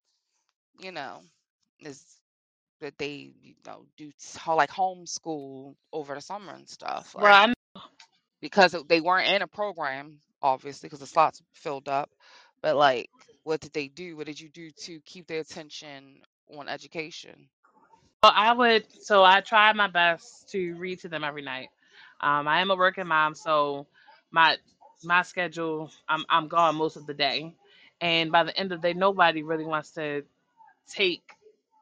you 0.79 0.91
know, 0.91 1.21
is 1.79 2.21
that 2.81 2.97
they 2.97 3.33
you 3.41 3.55
know 3.65 3.85
do 3.97 4.09
s- 4.19 4.37
ho- 4.37 4.55
like 4.55 4.69
homeschool 4.69 5.75
over 5.93 6.15
the 6.15 6.21
summer 6.21 6.53
and 6.53 6.67
stuff 6.69 7.15
well 7.17 7.33
like 7.33 7.41
i 7.49 7.53
because 8.41 8.75
they 8.89 9.01
weren't 9.01 9.29
in 9.29 9.41
a 9.41 9.47
program 9.47 10.19
obviously 10.41 10.87
because 10.87 10.99
the 10.99 11.07
slots 11.07 11.41
filled 11.53 11.89
up 11.89 12.09
but 12.61 12.75
like 12.75 13.09
what 13.43 13.61
did 13.61 13.73
they 13.73 13.87
do 13.89 14.17
what 14.17 14.27
did 14.27 14.39
you 14.39 14.49
do 14.49 14.69
to 14.71 14.99
keep 15.01 15.27
their 15.27 15.41
attention 15.41 16.21
on 16.57 16.67
education 16.69 17.49
Well, 18.23 18.33
I 18.35 18.53
would. 18.53 18.85
So 19.01 19.23
I 19.23 19.41
try 19.41 19.73
my 19.73 19.87
best 19.87 20.49
to 20.51 20.75
read 20.75 20.99
to 21.01 21.09
them 21.09 21.23
every 21.23 21.41
night. 21.43 21.69
Um, 22.21 22.47
I 22.47 22.61
am 22.61 22.71
a 22.71 22.75
working 22.75 23.07
mom, 23.07 23.35
so 23.35 23.87
my 24.31 24.57
my 25.03 25.23
schedule, 25.23 25.91
I'm 26.09 26.25
I'm 26.29 26.47
gone 26.49 26.75
most 26.75 26.97
of 26.97 27.07
the 27.07 27.13
day, 27.15 27.55
and 28.01 28.31
by 28.31 28.43
the 28.43 28.57
end 28.57 28.71
of 28.73 28.81
the 28.81 28.89
day, 28.93 28.99
nobody 28.99 29.43
really 29.43 29.65
wants 29.65 29.91
to 29.93 30.23
take 30.89 31.23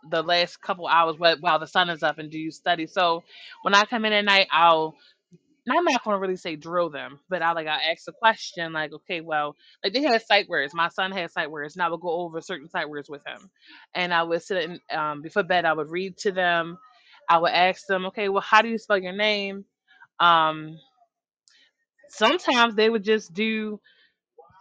the 0.09 0.23
last 0.23 0.61
couple 0.61 0.87
hours 0.87 1.15
wh- 1.17 1.41
while 1.41 1.59
the 1.59 1.67
sun 1.67 1.89
is 1.89 2.03
up 2.03 2.19
and 2.19 2.31
do 2.31 2.39
you 2.39 2.51
study. 2.51 2.87
So 2.87 3.23
when 3.63 3.75
I 3.75 3.85
come 3.85 4.05
in 4.05 4.13
at 4.13 4.25
night, 4.25 4.47
I'll 4.51 4.95
I'm 5.67 5.83
not 5.83 6.03
to 6.03 6.17
really 6.17 6.35
say 6.35 6.55
drill 6.55 6.89
them, 6.89 7.19
but 7.29 7.41
I 7.41 7.51
like 7.51 7.67
I 7.67 7.91
ask 7.91 8.07
a 8.07 8.11
question 8.11 8.73
like, 8.73 8.93
okay, 8.93 9.21
well, 9.21 9.55
like 9.83 9.93
they 9.93 10.01
had 10.01 10.25
sight 10.25 10.47
words. 10.49 10.73
My 10.73 10.89
son 10.89 11.11
had 11.11 11.31
sight 11.31 11.51
words, 11.51 11.75
and 11.75 11.83
I 11.83 11.89
would 11.89 12.01
go 12.01 12.21
over 12.21 12.41
certain 12.41 12.69
sight 12.69 12.89
words 12.89 13.09
with 13.09 13.21
him, 13.25 13.49
and 13.93 14.13
I 14.13 14.23
would 14.23 14.41
sit 14.41 14.63
in, 14.63 14.79
um, 14.97 15.21
before 15.21 15.43
bed. 15.43 15.65
I 15.65 15.73
would 15.73 15.91
read 15.91 16.17
to 16.19 16.31
them. 16.31 16.77
I 17.29 17.37
would 17.37 17.51
ask 17.51 17.85
them, 17.87 18.05
okay, 18.07 18.29
well, 18.29 18.41
how 18.41 18.61
do 18.61 18.69
you 18.69 18.77
spell 18.79 18.97
your 18.97 19.13
name? 19.13 19.65
Um, 20.19 20.77
sometimes 22.09 22.75
they 22.75 22.89
would 22.89 23.03
just 23.03 23.33
do 23.33 23.79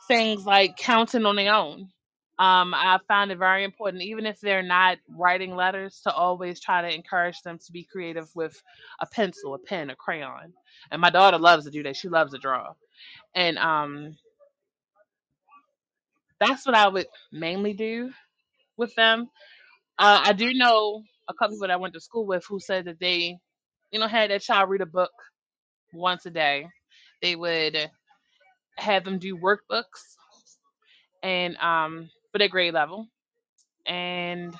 things 0.08 0.46
like 0.46 0.76
counting 0.76 1.26
on 1.26 1.36
their 1.36 1.54
own. 1.54 1.90
Um, 2.38 2.74
I 2.74 2.98
find 3.08 3.32
it 3.32 3.38
very 3.38 3.64
important, 3.64 4.02
even 4.04 4.26
if 4.26 4.40
they're 4.40 4.62
not 4.62 4.98
writing 5.08 5.56
letters, 5.56 6.00
to 6.04 6.12
always 6.12 6.60
try 6.60 6.82
to 6.82 6.94
encourage 6.94 7.42
them 7.42 7.58
to 7.58 7.72
be 7.72 7.84
creative 7.84 8.28
with 8.36 8.62
a 9.00 9.06
pencil, 9.06 9.54
a 9.54 9.58
pen, 9.58 9.90
a 9.90 9.96
crayon. 9.96 10.52
And 10.90 11.00
my 11.00 11.10
daughter 11.10 11.38
loves 11.38 11.64
to 11.64 11.70
do 11.70 11.82
that. 11.84 11.96
She 11.96 12.08
loves 12.08 12.32
to 12.32 12.38
draw. 12.38 12.74
And 13.34 13.58
um, 13.58 14.16
that's 16.40 16.66
what 16.66 16.76
I 16.76 16.88
would 16.88 17.06
mainly 17.32 17.74
do 17.74 18.12
with 18.76 18.94
them. 18.96 19.28
Uh, 19.98 20.22
I 20.26 20.32
do 20.32 20.52
know 20.54 21.02
a 21.28 21.34
couple 21.34 21.56
people 21.56 21.68
that 21.68 21.72
I 21.74 21.76
went 21.78 21.94
to 21.94 22.00
school 22.00 22.26
with 22.26 22.44
who 22.48 22.60
said 22.60 22.86
that 22.86 23.00
they, 23.00 23.38
you 23.92 24.00
know, 24.00 24.08
had 24.08 24.30
their 24.30 24.38
child 24.38 24.70
read 24.70 24.82
a 24.82 24.86
book 24.86 25.12
once 25.92 26.26
a 26.26 26.30
day. 26.30 26.66
They 27.22 27.36
would 27.36 27.78
have 28.78 29.04
them 29.04 29.18
do 29.18 29.36
workbooks 29.36 30.16
and 31.22 31.56
um 31.58 32.10
for 32.32 32.38
their 32.38 32.48
grade 32.48 32.74
level. 32.74 33.08
And 33.86 34.54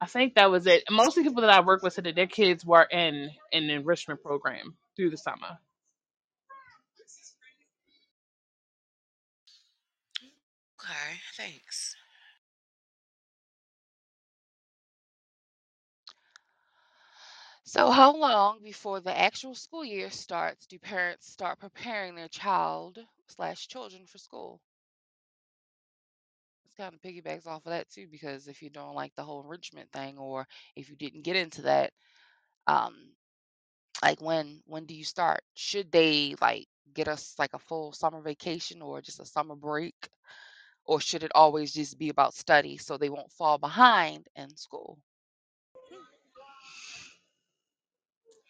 I 0.00 0.06
think 0.06 0.34
that 0.34 0.50
was 0.50 0.66
it. 0.66 0.84
Most 0.90 1.16
of 1.18 1.24
the 1.24 1.30
people 1.30 1.42
that 1.42 1.50
I 1.50 1.60
work 1.60 1.82
with 1.82 1.92
said 1.94 2.04
that 2.04 2.14
their 2.16 2.26
kids 2.26 2.64
were 2.64 2.84
in 2.84 3.30
an 3.52 3.70
enrichment 3.70 4.22
program 4.22 4.76
through 4.96 5.10
the 5.10 5.16
summer. 5.16 5.58
Okay, 10.80 11.20
thanks. 11.36 11.94
So, 17.62 17.92
how 17.92 18.16
long 18.16 18.64
before 18.64 19.00
the 19.00 19.16
actual 19.16 19.54
school 19.54 19.84
year 19.84 20.10
starts 20.10 20.66
do 20.66 20.76
parents 20.80 21.30
start 21.30 21.60
preparing 21.60 22.16
their 22.16 22.26
child 22.28 22.98
slash 23.28 23.68
children 23.68 24.06
for 24.06 24.18
school? 24.18 24.60
Kind 26.78 26.94
of 26.94 27.02
piggybacks 27.02 27.46
off 27.46 27.66
of 27.66 27.72
that 27.72 27.90
too, 27.90 28.06
because 28.08 28.46
if 28.48 28.62
you 28.62 28.70
don't 28.70 28.94
like 28.94 29.14
the 29.16 29.24
whole 29.24 29.42
enrichment 29.42 29.90
thing, 29.92 30.16
or 30.18 30.46
if 30.76 30.88
you 30.88 30.96
didn't 30.96 31.24
get 31.24 31.36
into 31.36 31.62
that, 31.62 31.92
um, 32.68 32.94
like 34.02 34.20
when 34.22 34.62
when 34.66 34.86
do 34.86 34.94
you 34.94 35.04
start? 35.04 35.42
Should 35.54 35.90
they 35.92 36.34
like 36.40 36.68
get 36.94 37.08
us 37.08 37.34
like 37.38 37.54
a 37.54 37.58
full 37.58 37.92
summer 37.92 38.20
vacation 38.22 38.80
or 38.82 39.02
just 39.02 39.20
a 39.20 39.26
summer 39.26 39.56
break, 39.56 40.08
or 40.86 41.00
should 41.00 41.24
it 41.24 41.32
always 41.34 41.72
just 41.72 41.98
be 41.98 42.10
about 42.10 42.34
study 42.34 42.78
so 42.78 42.96
they 42.96 43.10
won't 43.10 43.32
fall 43.32 43.58
behind 43.58 44.28
in 44.36 44.56
school? 44.56 44.98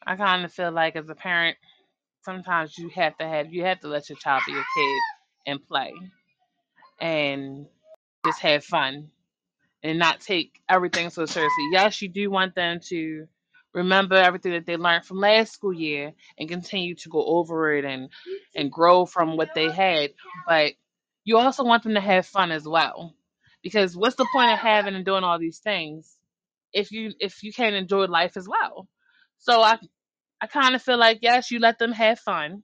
I 0.07 0.17
kind 0.17 0.45
of 0.45 0.53
feel 0.53 0.73
like 0.73 0.97
as 0.97 1.09
a 1.09 1.15
parent, 1.15 1.57
sometimes 2.25 2.77
you 2.79 2.91
have 2.91 3.17
to 3.19 3.27
have 3.27 3.53
you 3.53 3.65
have 3.65 3.81
to 3.81 3.89
let 3.89 4.09
your 4.09 4.19
child 4.19 4.43
be 4.47 4.53
a 4.55 4.65
kid 4.77 5.01
and 5.47 5.67
play 5.67 5.93
and 7.01 7.67
just 8.29 8.41
have 8.43 8.65
fun 8.65 9.11
and 9.83 9.99
not 9.99 10.21
take 10.21 10.61
everything 10.69 11.11
so 11.11 11.27
seriously. 11.27 11.69
Yes, 11.73 12.03
you 12.03 12.09
do 12.09 12.31
want 12.31 12.55
them 12.55 12.81
to 12.89 13.27
remember 13.75 14.17
everything 14.17 14.53
that 14.53 14.67
they 14.67 14.77
learned 14.77 15.05
from 15.05 15.19
last 15.19 15.53
school 15.53 15.73
year 15.73 16.13
and 16.39 16.49
continue 16.49 16.95
to 16.97 17.09
go 17.09 17.25
over 17.25 17.75
it 17.75 17.85
and 17.85 18.11
and 18.55 18.73
grow 18.73 19.07
from 19.07 19.37
what 19.37 19.55
they 19.55 19.71
had, 19.71 20.11
but 20.47 20.73
you 21.25 21.39
also 21.39 21.65
want 21.65 21.83
them 21.83 21.95
to 21.95 22.01
have 22.01 22.27
fun 22.27 22.51
as 22.51 22.67
well. 22.67 23.15
Because 23.63 23.97
what's 23.97 24.17
the 24.17 24.27
point 24.33 24.53
of 24.53 24.59
having 24.59 24.95
and 24.95 25.05
doing 25.05 25.25
all 25.25 25.39
these 25.39 25.59
things 25.59 26.17
if 26.73 26.93
you 26.93 27.13
if 27.21 27.43
you 27.43 27.53
can't 27.53 27.75
enjoy 27.77 28.07
life 28.07 28.37
as 28.37 28.49
well? 28.49 28.89
So 29.39 29.61
I 29.63 29.79
I 30.41 30.47
kind 30.49 30.75
of 30.75 30.83
feel 30.83 30.99
like 30.99 31.21
yes, 31.23 31.51
you 31.51 31.61
let 31.61 31.79
them 31.79 31.93
have 31.93 32.21
fun. 32.21 32.63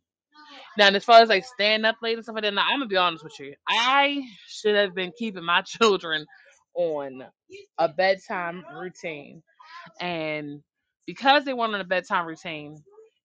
Now, 0.77 0.89
as 0.89 1.05
far 1.05 1.23
as 1.23 1.29
like 1.29 1.45
staying 1.45 1.85
up 1.85 1.97
late 2.03 2.15
and 2.15 2.25
stuff 2.25 2.35
like 2.35 2.45
that, 2.45 2.55
now 2.55 2.63
I'm 2.63 2.81
gonna 2.81 2.89
be 2.89 2.97
honest 2.97 3.25
with 3.25 3.39
you. 3.39 3.55
I 3.69 4.23
should 4.49 4.75
have 4.75 4.95
been 4.95 5.13
keeping 5.17 5.45
my 5.45 5.63
children 5.67 6.27
on 6.75 7.25
a 7.79 7.89
bedtime 7.89 8.65
routine, 8.75 9.43
and 10.01 10.63
because 11.07 11.45
they 11.45 11.53
weren't 11.53 11.75
on 11.75 11.81
a 11.81 11.85
bedtime 11.85 12.27
routine, 12.27 12.77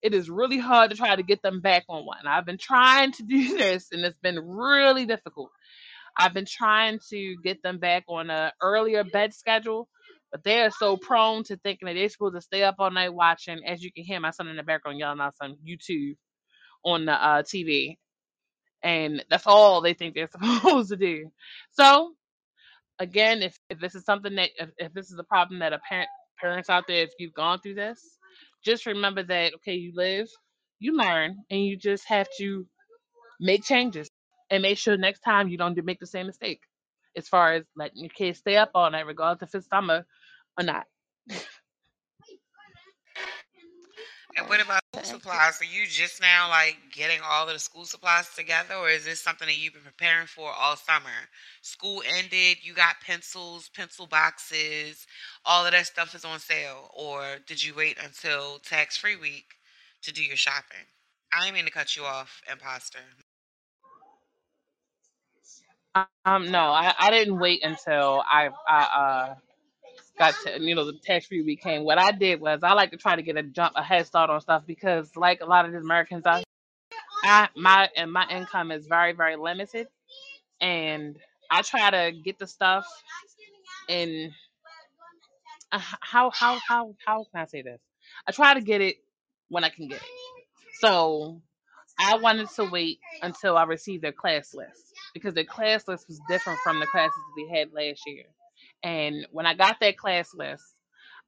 it 0.04 0.14
is 0.14 0.30
really 0.30 0.60
hard 0.60 0.92
to 0.92 0.98
try 0.98 1.16
to 1.16 1.24
get 1.24 1.42
them 1.42 1.62
back 1.62 1.84
on 1.90 2.06
one. 2.06 2.28
I've 2.28 2.46
been 2.46 2.60
trying 2.60 3.12
to 3.14 3.24
do 3.28 3.58
this, 3.58 3.88
and 3.92 4.06
it's 4.06 4.20
been 4.22 4.40
really 4.40 5.06
difficult. 5.06 5.50
I've 6.18 6.34
been 6.34 6.46
trying 6.46 7.00
to 7.10 7.36
get 7.44 7.64
them 7.64 7.80
back 7.80 8.04
on 8.08 8.30
a 8.30 8.52
earlier 8.62 9.04
bed 9.04 9.34
schedule, 9.34 9.88
but 10.32 10.44
they 10.44 10.62
are 10.62 10.72
so 10.72 10.98
prone 10.98 11.44
to 11.46 11.58
thinking 11.58 11.88
that 11.88 11.94
they're 11.96 12.10
supposed 12.10 12.36
to 12.36 12.42
stay 12.42 12.64
up 12.64 12.76
all 12.80 12.92
night 12.92 13.14
watching. 13.14 13.60
As 13.66 13.82
you 13.82 13.92
can 13.92 14.04
hear 14.04 14.20
my 14.20 14.32
son 14.32 14.48
in 14.48 14.58
the 14.58 14.64
background 14.64 15.00
yelling 15.00 15.22
out 15.22 15.38
some 15.38 15.56
YouTube 15.68 16.16
on 16.84 17.06
the 17.06 17.14
uh, 17.14 17.44
TV, 17.44 17.98
and 18.84 19.24
that's 19.30 19.48
all 19.48 19.82
they 19.82 19.94
think 19.94 20.16
they're 20.16 20.30
supposed 20.32 20.90
to 20.90 20.98
do. 20.98 21.32
So 21.72 22.14
again, 23.00 23.44
if, 23.44 23.58
if 23.70 23.80
this 23.80 23.96
is 23.96 24.06
something 24.06 24.36
that 24.36 24.52
if, 24.60 24.70
if 24.78 24.94
this 24.94 25.12
is 25.12 25.20
a 25.20 25.24
problem 25.24 25.60
that 25.62 25.74
a 25.74 25.80
parent 25.80 26.10
parents 26.40 26.70
out 26.70 26.86
there, 26.88 27.04
if 27.04 27.12
you've 27.20 27.34
gone 27.34 27.60
through 27.62 27.76
this, 27.76 28.02
just 28.64 28.86
remember 28.86 29.24
that 29.24 29.56
okay, 29.56 29.76
you 29.76 29.94
live, 29.96 30.28
you 30.80 30.98
learn, 30.98 31.38
and 31.50 31.66
you 31.66 31.78
just 31.78 32.06
have 32.08 32.28
to 32.40 32.66
make 33.42 33.66
changes 33.66 34.10
and 34.52 34.64
make 34.64 34.80
sure 34.80 34.98
next 34.98 35.22
time 35.22 35.50
you 35.50 35.58
don't 35.58 35.76
do- 35.76 35.84
make 35.84 36.00
the 36.02 36.08
same 36.08 36.28
mistake 36.28 36.62
as 37.18 37.30
far 37.30 37.54
as 37.56 37.66
letting 37.78 38.00
your 38.04 38.10
kids 38.12 38.40
stay 38.40 38.58
up 38.58 38.72
all 38.76 38.92
night, 38.92 39.08
regardless 39.08 39.50
if 39.50 39.56
it's 39.60 39.68
summer 39.70 40.06
or 40.60 40.66
not. 40.66 40.86
And 44.38 44.48
what 44.50 44.62
about. 44.62 44.79
Supplies? 45.04 45.62
Are 45.62 45.66
you 45.66 45.86
just 45.88 46.22
now 46.22 46.50
like 46.50 46.78
getting 46.94 47.20
all 47.26 47.48
of 47.48 47.54
the 47.54 47.60
school 47.60 47.86
supplies 47.86 48.30
together, 48.36 48.76
or 48.76 48.90
is 48.90 49.06
this 49.06 49.22
something 49.22 49.48
that 49.48 49.58
you've 49.58 49.74
been 49.74 49.84
preparing 49.84 50.28
for 50.28 50.52
all 50.52 50.76
summer? 50.78 51.10
School 51.62 52.04
ended, 52.18 52.58
you 52.64 52.74
got 52.74 53.02
pencils, 53.06 53.70
pencil 53.76 54.08
boxes, 54.08 55.08
all 55.46 55.66
of 55.66 55.72
that 55.74 55.88
stuff 55.88 56.16
is 56.16 56.26
on 56.26 56.40
sale, 56.40 56.92
or 56.98 57.38
did 57.48 57.64
you 57.64 57.76
wait 57.76 57.98
until 58.04 58.60
tax 58.60 58.98
free 58.98 59.16
week 59.18 59.56
to 60.04 60.14
do 60.14 60.24
your 60.24 60.38
shopping? 60.38 60.88
I 61.34 61.42
didn't 61.46 61.56
mean 61.56 61.66
to 61.66 61.72
cut 61.72 61.96
you 61.96 62.04
off, 62.06 62.42
imposter. 62.52 63.00
Um, 66.26 66.52
no, 66.52 66.60
I, 66.72 66.94
I 67.00 67.12
didn't 67.12 67.40
wait 67.40 67.64
until 67.64 68.24
I 68.28 68.50
I 68.68 68.82
uh 68.84 69.36
got 70.20 70.36
to, 70.44 70.62
you 70.62 70.76
know 70.76 70.86
the 70.86 71.00
tax 71.04 71.26
free 71.28 71.56
came. 71.56 71.84
What 71.84 71.98
I 71.98 72.12
did 72.12 72.42
was 72.42 72.60
I 72.62 72.74
like 72.74 72.92
to 72.92 72.98
try 72.98 73.16
to 73.16 73.22
get 73.24 73.38
a 73.38 73.44
jump 73.44 73.74
a 73.76 73.84
head 73.84 74.06
start 74.06 74.30
on 74.30 74.42
stuff 74.42 74.64
because 74.68 75.16
like 75.16 75.42
a 75.42 75.46
lot 75.46 75.66
of 75.66 75.72
these 75.72 75.82
Americans 75.82 76.26
out 76.26 76.44
I 77.24 77.50
my 77.56 77.90
and 77.96 78.12
my 78.12 78.28
income 78.30 78.72
is 78.72 78.88
very 78.88 79.14
very 79.14 79.36
limited 79.36 79.88
and 80.62 81.18
I 81.50 81.62
try 81.62 81.90
to 81.90 82.12
get 82.24 82.38
the 82.38 82.48
stuff 82.48 82.86
and 83.88 84.32
uh, 85.72 85.80
how 85.80 86.32
how 86.32 86.60
how 86.68 86.96
how 87.06 87.26
can 87.32 87.42
I 87.42 87.46
say 87.46 87.62
this? 87.62 87.80
I 88.28 88.32
try 88.32 88.54
to 88.54 88.62
get 88.62 88.82
it 88.82 88.98
when 89.50 89.64
I 89.64 89.70
can 89.70 89.88
get 89.88 89.98
it. 89.98 90.08
So 90.80 91.42
I 92.00 92.18
wanted 92.18 92.50
to 92.52 92.66
wait 92.66 93.00
until 93.22 93.58
I 93.58 93.64
received 93.64 94.04
their 94.04 94.12
class 94.12 94.54
list 94.54 94.94
because 95.14 95.34
their 95.34 95.44
class 95.44 95.88
list 95.88 96.08
was 96.08 96.20
different 96.30 96.60
from 96.60 96.80
the 96.80 96.88
classes 96.88 97.14
that 97.16 97.34
we 97.36 97.50
had 97.50 97.74
last 97.74 98.02
year. 98.08 98.26
And 98.84 99.28
when 99.32 99.46
I 99.46 99.54
got 99.56 99.80
that 99.82 99.98
class 99.98 100.34
list, 100.34 100.64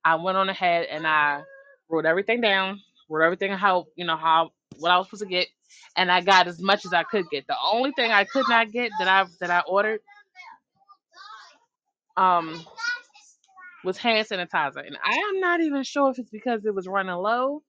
I 0.04 0.16
went 0.16 0.38
on 0.38 0.50
ahead 0.50 0.88
and 0.90 1.06
I 1.06 1.44
wrote 1.90 2.06
everything 2.06 2.42
down, 2.42 2.82
wrote 3.10 3.26
everything 3.26 3.52
how 3.52 3.86
you 3.96 4.06
know 4.06 4.18
how 4.18 4.52
what 4.78 4.92
I 4.92 4.98
was 4.98 5.08
supposed 5.08 5.24
to 5.24 5.30
get, 5.30 5.48
and 5.96 6.12
I 6.12 6.22
got 6.22 6.48
as 6.48 6.62
much 6.62 6.86
as 6.86 6.94
I 6.94 7.04
could 7.04 7.26
get. 7.30 7.48
The 7.48 7.56
only 7.72 7.92
thing 7.92 8.12
I 8.12 8.24
could 8.24 8.48
not 8.50 8.72
get 8.72 8.92
that 9.00 9.08
I 9.08 9.26
that 9.42 9.52
I 9.52 9.62
ordered 9.68 10.02
um 12.18 12.66
was 13.84 13.98
hand 13.98 14.28
sanitizer, 14.28 14.86
and 14.86 14.98
I 15.04 15.30
am 15.30 15.40
not 15.40 15.62
even 15.62 15.84
sure 15.84 16.12
if 16.12 16.20
it's 16.20 16.30
because 16.30 16.66
it 16.66 16.74
was 16.76 16.88
running 16.88 17.16
low, 17.16 17.64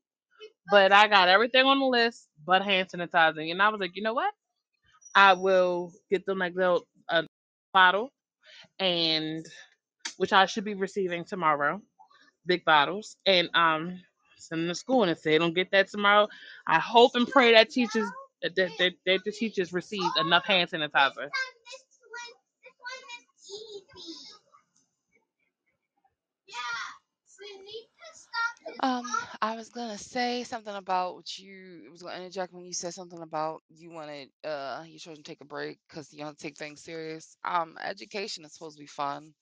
but 0.70 0.92
I 0.92 1.08
got 1.08 1.28
everything 1.28 1.64
on 1.66 1.80
the 1.80 1.86
list 1.86 2.28
but 2.46 2.62
hand 2.62 2.88
sanitizer, 2.90 3.50
and 3.50 3.62
I 3.62 3.68
was 3.68 3.80
like, 3.80 3.92
you 3.96 4.02
know 4.02 4.14
what? 4.14 4.32
I 5.14 5.34
will 5.34 5.92
get 6.10 6.26
them 6.26 6.38
like 6.38 6.54
little 6.54 6.86
a 7.08 7.24
bottle, 7.74 8.10
and 8.78 9.46
which 10.16 10.32
I 10.32 10.46
should 10.46 10.64
be 10.64 10.74
receiving 10.74 11.24
tomorrow, 11.24 11.80
big 12.46 12.64
bottles, 12.64 13.16
and 13.26 13.48
um 13.54 14.00
send 14.38 14.62
them 14.62 14.68
to 14.68 14.74
school. 14.74 15.02
And 15.02 15.10
if 15.10 15.22
they 15.22 15.38
don't 15.38 15.54
get 15.54 15.70
that 15.72 15.88
tomorrow, 15.88 16.28
I 16.66 16.78
hope 16.78 17.12
and 17.14 17.26
pray 17.26 17.52
that 17.52 17.70
teachers 17.70 18.08
that, 18.42 18.54
that, 18.56 18.92
that, 19.06 19.20
the 19.24 19.32
teachers 19.32 19.72
receive 19.72 20.02
enough 20.18 20.44
hand 20.46 20.70
sanitizer. 20.70 21.28
Yeah. 26.46 26.56
We 27.40 27.56
need 27.64 27.88
to 27.98 28.18
stop 28.18 28.56
and 28.66 28.76
Um, 28.80 29.04
I 29.40 29.56
was 29.56 29.68
gonna 29.70 29.98
say 29.98 30.44
something 30.44 30.74
about 30.74 31.14
what 31.16 31.38
you 31.38 31.88
was 31.90 32.02
gonna 32.02 32.16
interject 32.16 32.52
when 32.52 32.64
you 32.64 32.72
said 32.72 32.94
something 32.94 33.20
about 33.20 33.62
you 33.68 33.90
wanted 33.90 34.30
uh 34.44 34.84
your 34.86 34.98
children 34.98 35.22
to 35.22 35.30
take 35.30 35.40
a 35.40 35.46
break 35.46 35.78
because 35.88 36.12
you 36.12 36.20
don't 36.24 36.38
take 36.38 36.56
things 36.56 36.82
serious. 36.82 37.36
Um, 37.44 37.76
education 37.82 38.44
is 38.44 38.52
supposed 38.54 38.76
to 38.76 38.82
be 38.82 38.86
fun. 38.86 39.34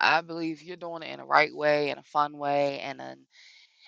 I 0.00 0.22
believe 0.22 0.62
you're 0.62 0.76
doing 0.76 1.02
it 1.04 1.12
in 1.12 1.20
a 1.20 1.26
right 1.26 1.54
way, 1.54 1.90
in 1.90 1.98
a 1.98 2.02
fun 2.04 2.38
way, 2.38 2.80
and 2.80 3.00
in 3.00 3.18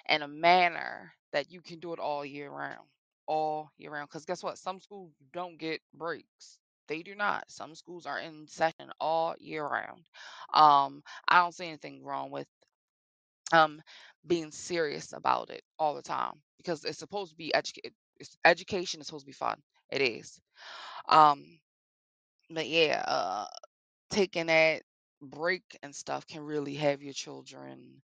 in 0.09 0.23
a 0.23 0.29
manner 0.29 1.12
that 1.33 1.51
you 1.53 1.61
can 1.62 1.81
do 1.81 1.92
it 1.92 1.99
all 2.01 2.25
year 2.27 2.51
round. 2.51 2.88
all 3.29 3.70
year 3.79 3.90
round. 3.92 4.09
Because 4.11 4.27
guess 4.27 4.42
what? 4.42 4.59
Some 4.59 4.81
schools 4.81 5.12
don't 5.33 5.59
get 5.59 5.81
breaks. 5.94 6.59
They 6.88 7.03
do 7.03 7.14
not. 7.16 7.44
Some 7.51 7.75
schools 7.75 8.07
are 8.07 8.20
in 8.20 8.46
session 8.49 8.90
all 9.01 9.35
year 9.40 9.64
round. 9.66 10.05
Um, 10.55 11.03
I 11.29 11.38
don't 11.40 11.55
see 11.55 11.66
anything 11.68 12.05
wrong 12.05 12.31
with 12.31 12.46
um 13.53 13.83
being 14.27 14.53
serious 14.53 15.12
about 15.14 15.51
it 15.51 15.62
all 15.79 15.94
the 15.94 16.03
time 16.03 16.35
because 16.59 16.85
it's 16.85 16.99
supposed 16.99 17.33
to 17.33 17.37
be 17.37 17.55
educate. 17.55 17.94
Education 18.44 19.01
is 19.01 19.07
supposed 19.09 19.25
to 19.25 19.31
be 19.31 19.33
fun. 19.35 19.59
It 19.90 20.03
is. 20.03 20.40
Um, 21.09 21.44
but 22.51 22.68
yeah, 22.68 23.05
uh, 23.07 23.46
taking 24.11 24.46
that 24.46 24.83
break 25.22 25.62
and 25.83 25.94
stuff 25.94 26.26
can 26.26 26.42
really 26.42 26.74
have 26.74 27.02
your 27.02 27.14
children 27.14 28.02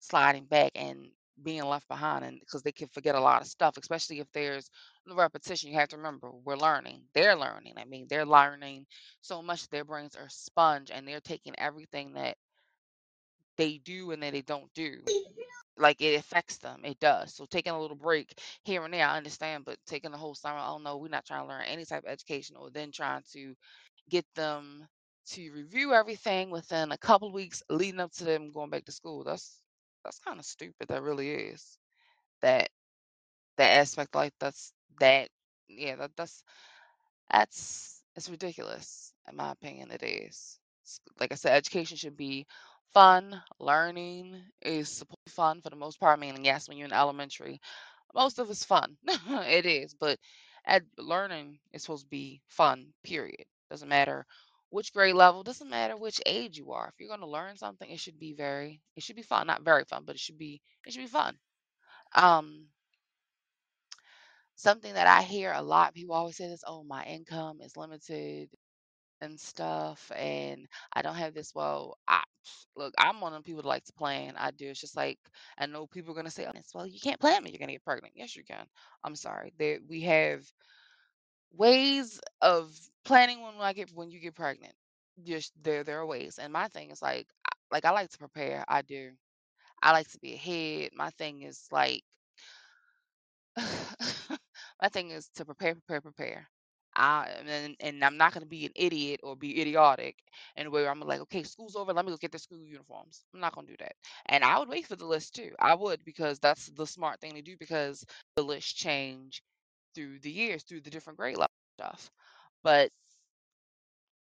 sliding 0.00 0.44
back 0.46 0.72
and 0.74 1.08
being 1.42 1.64
left 1.64 1.88
behind 1.88 2.24
and 2.24 2.40
because 2.40 2.62
they 2.62 2.72
can 2.72 2.88
forget 2.88 3.14
a 3.14 3.20
lot 3.20 3.42
of 3.42 3.48
stuff 3.48 3.76
especially 3.78 4.20
if 4.20 4.26
there's 4.32 4.70
no 5.06 5.14
repetition 5.16 5.70
you 5.70 5.76
have 5.78 5.88
to 5.88 5.96
remember 5.98 6.30
we're 6.44 6.56
learning 6.56 7.02
they're 7.14 7.36
learning 7.36 7.74
i 7.78 7.84
mean 7.84 8.06
they're 8.10 8.26
learning 8.26 8.86
so 9.22 9.42
much 9.42 9.68
their 9.68 9.84
brains 9.84 10.16
are 10.16 10.28
sponge 10.30 10.90
and 10.92 11.06
they're 11.06 11.20
taking 11.20 11.54
everything 11.58 12.14
that 12.14 12.36
they 13.58 13.78
do 13.84 14.12
and 14.12 14.22
that 14.22 14.32
they 14.32 14.42
don't 14.42 14.72
do 14.74 14.98
like 15.78 16.00
it 16.02 16.16
affects 16.18 16.58
them 16.58 16.80
it 16.84 17.00
does 17.00 17.34
so 17.34 17.46
taking 17.50 17.72
a 17.72 17.80
little 17.80 17.96
break 17.96 18.38
here 18.64 18.84
and 18.84 18.94
there 18.94 19.06
i 19.06 19.16
understand 19.18 19.64
but 19.64 19.78
taking 19.86 20.12
the 20.12 20.18
whole 20.18 20.36
summer 20.36 20.60
oh 20.62 20.78
no 20.78 20.98
we're 20.98 21.08
not 21.08 21.26
trying 21.26 21.42
to 21.42 21.48
learn 21.48 21.64
any 21.68 21.84
type 21.84 22.04
of 22.04 22.10
education 22.10 22.56
or 22.58 22.70
then 22.70 22.92
trying 22.92 23.22
to 23.32 23.54
get 24.10 24.26
them 24.36 24.86
to 25.32 25.52
review 25.52 25.92
everything 25.94 26.50
within 26.50 26.92
a 26.92 26.98
couple 26.98 27.32
weeks 27.32 27.62
leading 27.70 28.00
up 28.00 28.12
to 28.12 28.24
them 28.24 28.52
going 28.52 28.70
back 28.70 28.84
to 28.86 28.92
school. 28.92 29.24
That's 29.24 29.60
that's 30.04 30.18
kind 30.20 30.38
of 30.38 30.46
stupid 30.46 30.88
that 30.88 31.02
really 31.02 31.30
is. 31.30 31.78
That 32.42 32.70
that 33.56 33.78
aspect 33.78 34.14
like 34.14 34.32
that's 34.40 34.72
that 35.00 35.28
yeah 35.68 35.96
that 35.96 36.12
that's 36.16 36.42
that's 37.30 38.02
it's 38.16 38.30
ridiculous 38.30 39.12
in 39.28 39.36
my 39.36 39.52
opinion 39.52 39.90
it 39.90 40.02
is. 40.02 40.58
Like 41.20 41.32
i 41.32 41.36
said 41.36 41.52
education 41.56 41.96
should 41.96 42.16
be 42.16 42.46
fun 42.94 43.40
learning 43.60 44.36
is 44.62 45.04
fun 45.28 45.60
for 45.60 45.70
the 45.70 45.76
most 45.76 46.00
part 46.00 46.18
meaning 46.20 46.44
yes 46.44 46.68
when 46.68 46.78
you're 46.78 46.86
in 46.86 46.92
elementary 46.92 47.60
most 48.14 48.38
of 48.38 48.50
it's 48.50 48.64
fun 48.64 48.96
it 49.28 49.66
is 49.66 49.94
but 49.94 50.18
at 50.66 50.82
learning 50.98 51.58
is 51.72 51.82
supposed 51.82 52.04
to 52.04 52.10
be 52.10 52.40
fun 52.48 52.86
period. 53.04 53.44
Doesn't 53.70 53.88
matter 53.88 54.26
which 54.70 54.92
grade 54.92 55.14
level 55.14 55.42
doesn't 55.42 55.70
matter 55.70 55.96
which 55.96 56.20
age 56.26 56.58
you 56.58 56.72
are 56.72 56.88
if 56.88 56.94
you're 57.00 57.08
going 57.08 57.20
to 57.20 57.26
learn 57.26 57.56
something 57.56 57.90
it 57.90 58.00
should 58.00 58.18
be 58.18 58.34
very 58.34 58.80
it 58.96 59.02
should 59.02 59.16
be 59.16 59.22
fun 59.22 59.46
not 59.46 59.62
very 59.64 59.84
fun 59.84 60.04
but 60.06 60.16
it 60.16 60.20
should 60.20 60.38
be 60.38 60.60
it 60.86 60.92
should 60.92 61.00
be 61.00 61.06
fun 61.06 61.36
um 62.14 62.66
something 64.56 64.94
that 64.94 65.06
I 65.06 65.22
hear 65.22 65.52
a 65.52 65.62
lot, 65.62 65.94
people 65.94 66.14
always 66.14 66.36
say 66.36 66.48
this, 66.48 66.64
oh, 66.66 66.84
my 66.84 67.04
income 67.04 67.60
is 67.62 67.76
limited 67.76 68.50
and 69.20 69.40
stuff, 69.40 70.12
and 70.16 70.66
I 70.94 71.02
don't 71.02 71.16
have 71.16 71.34
this. 71.34 71.54
Well, 71.54 71.98
I 72.08 72.22
look, 72.76 72.94
I'm 72.98 73.20
one 73.20 73.34
of 73.34 73.40
the 73.40 73.44
people 73.44 73.62
that 73.62 73.68
like 73.68 73.84
to 73.86 73.92
plan. 73.94 74.34
I 74.38 74.50
do. 74.52 74.68
It's 74.68 74.80
just 74.80 74.96
like 74.96 75.18
I 75.58 75.66
know 75.66 75.86
people 75.86 76.12
are 76.12 76.16
gonna 76.16 76.30
say, 76.30 76.46
oh, 76.46 76.52
well, 76.74 76.86
you 76.86 77.00
can't 77.02 77.20
plan 77.20 77.42
me, 77.42 77.50
you're 77.50 77.58
gonna 77.60 77.72
get 77.72 77.84
pregnant. 77.84 78.14
Yes, 78.16 78.36
you 78.36 78.44
can. 78.44 78.66
I'm 79.04 79.16
sorry. 79.16 79.52
that 79.58 79.80
we 79.88 80.02
have 80.02 80.42
ways 81.52 82.20
of 82.42 82.70
planning 83.04 83.42
when 83.42 83.54
I 83.60 83.72
get 83.72 83.90
when 83.92 84.10
you 84.10 84.20
get 84.20 84.34
pregnant. 84.34 84.74
Just 85.24 85.52
there 85.62 85.84
there 85.84 86.00
are 86.00 86.06
ways. 86.06 86.38
And 86.38 86.52
my 86.52 86.68
thing 86.68 86.90
is 86.90 87.02
like 87.02 87.26
like 87.70 87.84
I 87.84 87.90
like 87.90 88.10
to 88.10 88.18
prepare. 88.18 88.64
I 88.68 88.82
do. 88.82 89.12
I 89.82 89.92
like 89.92 90.08
to 90.12 90.18
be 90.20 90.34
ahead. 90.34 90.90
My 90.94 91.10
thing 91.10 91.42
is 91.42 91.66
like 91.72 92.02
My 94.82 94.88
thing 94.90 95.10
is 95.10 95.28
to 95.36 95.44
prepare, 95.44 95.74
prepare, 95.74 96.00
prepare. 96.00 96.48
I 96.96 97.28
and, 97.46 97.76
and 97.80 98.04
I'm 98.04 98.16
not 98.16 98.32
gonna 98.32 98.46
be 98.46 98.66
an 98.66 98.72
idiot 98.74 99.20
or 99.22 99.36
be 99.36 99.60
idiotic 99.60 100.16
and 100.56 100.70
where 100.72 100.90
I'm 100.90 101.00
like, 101.00 101.20
okay, 101.20 101.44
school's 101.44 101.76
over, 101.76 101.92
let 101.92 102.04
me 102.04 102.10
go 102.10 102.16
get 102.16 102.32
the 102.32 102.38
school 102.38 102.58
uniforms. 102.64 103.24
I'm 103.34 103.40
not 103.40 103.54
gonna 103.54 103.68
do 103.68 103.76
that. 103.78 103.92
And 104.26 104.42
I 104.42 104.58
would 104.58 104.68
wait 104.68 104.86
for 104.86 104.96
the 104.96 105.06
list 105.06 105.34
too. 105.34 105.52
I 105.60 105.74
would 105.76 106.04
because 106.04 106.40
that's 106.40 106.66
the 106.70 106.86
smart 106.86 107.20
thing 107.20 107.34
to 107.34 107.42
do 107.42 107.56
because 107.58 108.04
the 108.36 108.42
list 108.42 108.76
change 108.76 109.42
through 109.98 110.20
the 110.20 110.30
years, 110.32 110.64
through 110.64 110.82
the 110.82 110.90
different 110.90 111.18
grade 111.18 111.38
level 111.38 111.50
stuff. 111.78 112.10
But 112.62 112.90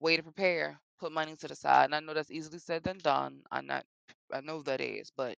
way 0.01 0.17
to 0.17 0.23
prepare, 0.23 0.79
put 1.01 1.13
money 1.13 1.37
to 1.37 1.49
the 1.49 1.57
side. 1.57 1.87
And 1.87 1.95
I 1.95 2.01
know 2.01 2.15
that's 2.15 2.31
easily 2.31 2.59
said 2.59 2.85
than 2.85 2.99
done. 2.99 3.43
I'm 3.53 3.67
not 3.67 3.85
I 4.33 4.41
know 4.43 4.63
that 4.63 4.81
is, 4.81 5.13
but 5.17 5.37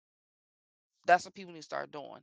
that's 1.05 1.25
what 1.25 1.33
people 1.35 1.53
need 1.53 1.59
to 1.59 1.63
start 1.63 1.91
doing 1.91 2.21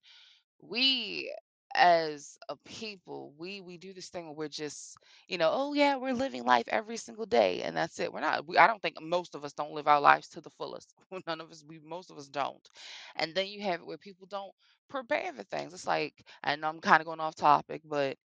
we 0.63 1.33
as 1.75 2.39
a 2.49 2.57
people 2.65 3.33
we 3.39 3.61
we 3.61 3.79
do 3.79 3.93
this 3.95 4.09
thing 4.09 4.27
where 4.27 4.35
we're 4.35 4.49
just 4.49 4.97
you 5.29 5.39
know 5.39 5.51
oh 5.53 5.75
yeah 5.75 5.97
we're 5.97 6.15
living 6.15 6.45
life 6.45 6.65
every 6.69 6.97
single 6.97 7.27
day 7.27 7.63
and 7.63 7.77
that's 7.77 8.01
it. 8.01 8.13
We're 8.13 8.21
not 8.21 8.47
we, 8.49 8.59
i 8.59 8.67
don't 8.67 8.83
think 8.83 9.01
most 9.03 9.35
of 9.35 9.45
us 9.45 9.53
don't 9.55 9.73
live 9.73 9.89
our 9.89 10.01
lives 10.01 10.29
to 10.31 10.41
the 10.41 10.51
fullest. 10.51 10.95
None 11.27 11.41
of 11.41 11.51
us 11.51 11.65
we 11.69 11.81
most 11.81 12.11
of 12.11 12.19
us 12.19 12.29
don't. 12.29 12.69
And 13.17 13.35
then 13.35 13.47
you 13.49 13.63
have 13.63 13.81
it 13.81 13.87
where 13.87 13.99
people 13.99 14.27
don't 14.31 14.53
prepare 14.91 15.33
for 15.33 15.45
things. 15.45 15.73
It's 15.75 15.87
like 15.87 16.25
know 16.59 16.69
i'm 16.69 16.81
kind 16.81 17.01
of 17.01 17.07
going 17.07 17.21
off 17.21 17.35
topic 17.37 17.83
but 17.85 18.17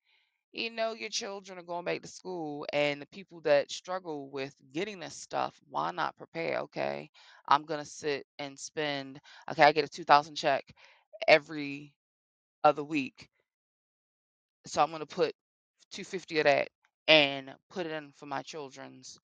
you 0.53 0.71
know 0.71 0.93
your 0.93 1.09
children 1.09 1.59
are 1.59 1.63
going 1.63 1.85
back 1.85 2.01
to 2.01 2.07
school 2.07 2.65
and 2.73 3.01
the 3.01 3.05
people 3.07 3.41
that 3.41 3.71
struggle 3.71 4.29
with 4.29 4.55
getting 4.73 4.99
this 4.99 5.15
stuff 5.15 5.59
why 5.69 5.91
not 5.91 6.17
prepare 6.17 6.59
okay? 6.61 7.09
I'm 7.47 7.63
gonna 7.65 7.85
sit 7.85 8.25
and 8.39 8.57
spend 8.59 9.19
okay 9.51 9.63
i 9.63 9.71
get 9.71 9.85
a 9.85 9.89
2000 9.89 10.35
check 10.35 10.65
every 11.27 11.93
other 12.63 12.83
week. 12.83 13.29
So 14.67 14.83
I'm 14.83 14.91
gonna 14.91 15.07
put 15.07 15.33
250 15.91 16.39
of 16.39 16.45
that 16.45 16.69
and 17.07 17.53
put 17.71 17.87
it 17.87 17.93
in 17.93 18.11
for 18.13 18.27
my 18.27 18.43
children's 18.43 19.19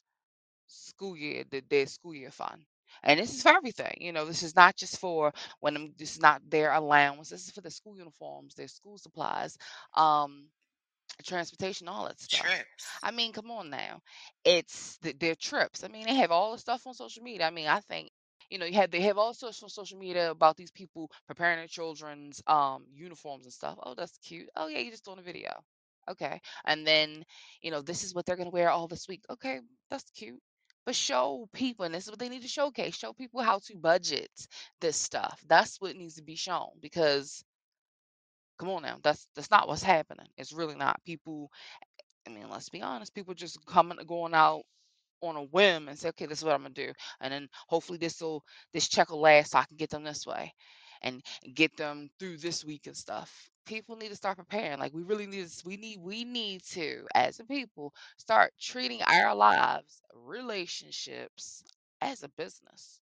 school 0.68 1.18
year, 1.18 1.44
the, 1.52 1.64
their 1.70 1.88
school 1.88 2.16
year 2.16 2.32
fund. 2.32 2.64
And 3.04 3.20
this 3.20 3.36
is 3.36 3.44
for 3.44 3.50
everything. 3.50 3.98
You 4.02 4.14
know, 4.14 4.26
this 4.26 4.44
is 4.44 4.56
not 4.56 4.78
just 4.78 5.00
for 5.00 5.34
when 5.60 5.76
I'm, 5.76 5.94
this 5.98 6.16
is 6.16 6.22
not 6.22 6.42
their 6.50 6.72
allowance. 6.74 7.30
This 7.30 7.46
is 7.46 7.52
for 7.52 7.62
the 7.62 7.72
school 7.72 7.98
uniforms, 7.98 8.56
their 8.56 8.68
school 8.70 8.98
supplies, 8.98 9.58
um, 9.96 10.48
transportation, 11.26 11.88
all 11.88 12.06
that 12.08 12.20
stuff. 12.22 12.42
Trips. 12.42 13.00
I 13.04 13.12
mean, 13.12 13.34
come 13.34 13.52
on 13.52 13.70
now. 13.70 14.02
It's 14.46 14.98
the, 15.00 15.14
their 15.14 15.36
trips. 15.36 15.84
I 15.84 15.90
mean, 15.90 16.06
they 16.08 16.16
have 16.16 16.32
all 16.32 16.54
the 16.54 16.60
stuff 16.60 16.88
on 16.88 16.94
social 16.96 17.24
media. 17.24 17.48
I 17.48 17.52
mean, 17.52 17.68
I 17.68 17.80
think 17.82 18.10
you 18.54 18.60
know, 18.60 18.68
you 18.68 18.76
have 18.76 18.92
they 18.92 19.02
have 19.02 19.18
all 19.18 19.36
on 19.44 19.54
social 19.70 19.98
media 19.98 20.30
about 20.32 20.58
these 20.58 20.72
people 20.72 21.10
preparing 21.28 21.58
their 21.58 21.68
children's 21.68 22.42
um 22.48 22.86
uniforms 22.94 23.46
and 23.46 23.54
stuff. 23.54 23.80
Oh, 23.84 23.96
that's 23.96 24.18
cute. 24.20 24.50
Oh 24.56 24.68
yeah, 24.68 24.80
you're 24.80 24.92
just 24.92 25.06
doing 25.06 25.20
a 25.20 25.24
video. 25.24 25.52
Okay. 26.10 26.40
And 26.66 26.86
then, 26.86 27.26
you 27.64 27.72
know, 27.72 27.82
this 27.82 28.04
is 28.04 28.14
what 28.14 28.28
they're 28.28 28.38
gonna 28.38 28.52
wear 28.52 28.70
all 28.70 28.88
this 28.88 29.08
week. 29.10 29.24
Okay, 29.32 29.60
that's 29.90 30.06
cute. 30.12 30.40
But 30.86 30.96
show 30.96 31.50
people, 31.54 31.86
and 31.86 31.96
this 31.96 32.06
is 32.06 32.12
what 32.12 32.20
they 32.20 32.30
need 32.30 32.44
to 32.44 32.48
showcase. 32.48 32.96
Show 32.96 33.14
people 33.14 33.42
how 33.42 33.60
to 33.66 33.78
budget 33.78 34.32
this 34.82 34.98
stuff. 34.98 35.44
That's 35.48 35.82
what 35.82 35.96
needs 35.96 36.16
to 36.16 36.24
be 36.24 36.36
shown 36.36 36.70
because 36.82 37.44
come 38.60 38.70
on 38.70 38.84
now, 38.84 38.98
that's 39.04 39.28
that's 39.36 39.52
not 39.52 39.68
what's 39.68 39.84
happening. 39.84 40.28
It's 40.38 40.54
really 40.54 40.76
not. 40.76 41.04
People, 41.06 41.52
I 42.28 42.32
mean, 42.32 42.50
let's 42.50 42.70
be 42.70 42.82
honest, 42.82 43.16
people 43.16 43.34
just 43.34 43.66
coming 43.66 43.98
going 44.08 44.36
out 44.36 44.64
on 45.30 45.36
a 45.38 45.44
whim 45.44 45.88
and 45.90 45.98
say, 45.98 46.10
okay, 46.10 46.26
this 46.26 46.40
is 46.40 46.46
what 46.46 46.54
I'm 46.56 46.64
gonna 46.64 46.74
do, 46.74 46.94
and 47.22 47.34
then 47.34 47.50
hopefully 47.68 47.98
this 47.98 48.22
will 48.22 48.44
this 48.74 48.88
check 48.90 49.10
will 49.10 49.22
last, 49.22 49.52
so 49.52 49.60
I 49.60 49.66
can 49.66 49.78
get 49.78 49.90
them 49.90 50.04
this 50.04 50.26
way, 50.26 50.54
and 51.02 51.22
get 51.54 51.76
them 51.78 52.10
through 52.20 52.38
this 52.38 52.64
week 52.66 52.88
and 52.88 52.96
stuff. 52.98 53.50
People 53.66 53.96
need 53.96 54.10
to 54.10 54.16
start 54.16 54.38
preparing. 54.38 54.80
Like 54.80 54.94
we 54.94 55.04
really 55.04 55.26
need, 55.28 55.48
to, 55.48 55.64
we 55.66 55.78
need, 55.78 56.00
we 56.02 56.26
need 56.26 56.64
to, 56.72 57.08
as 57.16 57.40
a 57.40 57.46
people, 57.46 57.94
start 58.18 58.54
treating 58.60 59.02
our 59.04 59.36
lives, 59.36 60.02
relationships, 60.14 61.64
as 62.02 62.24
a 62.24 62.30
business. 62.30 63.00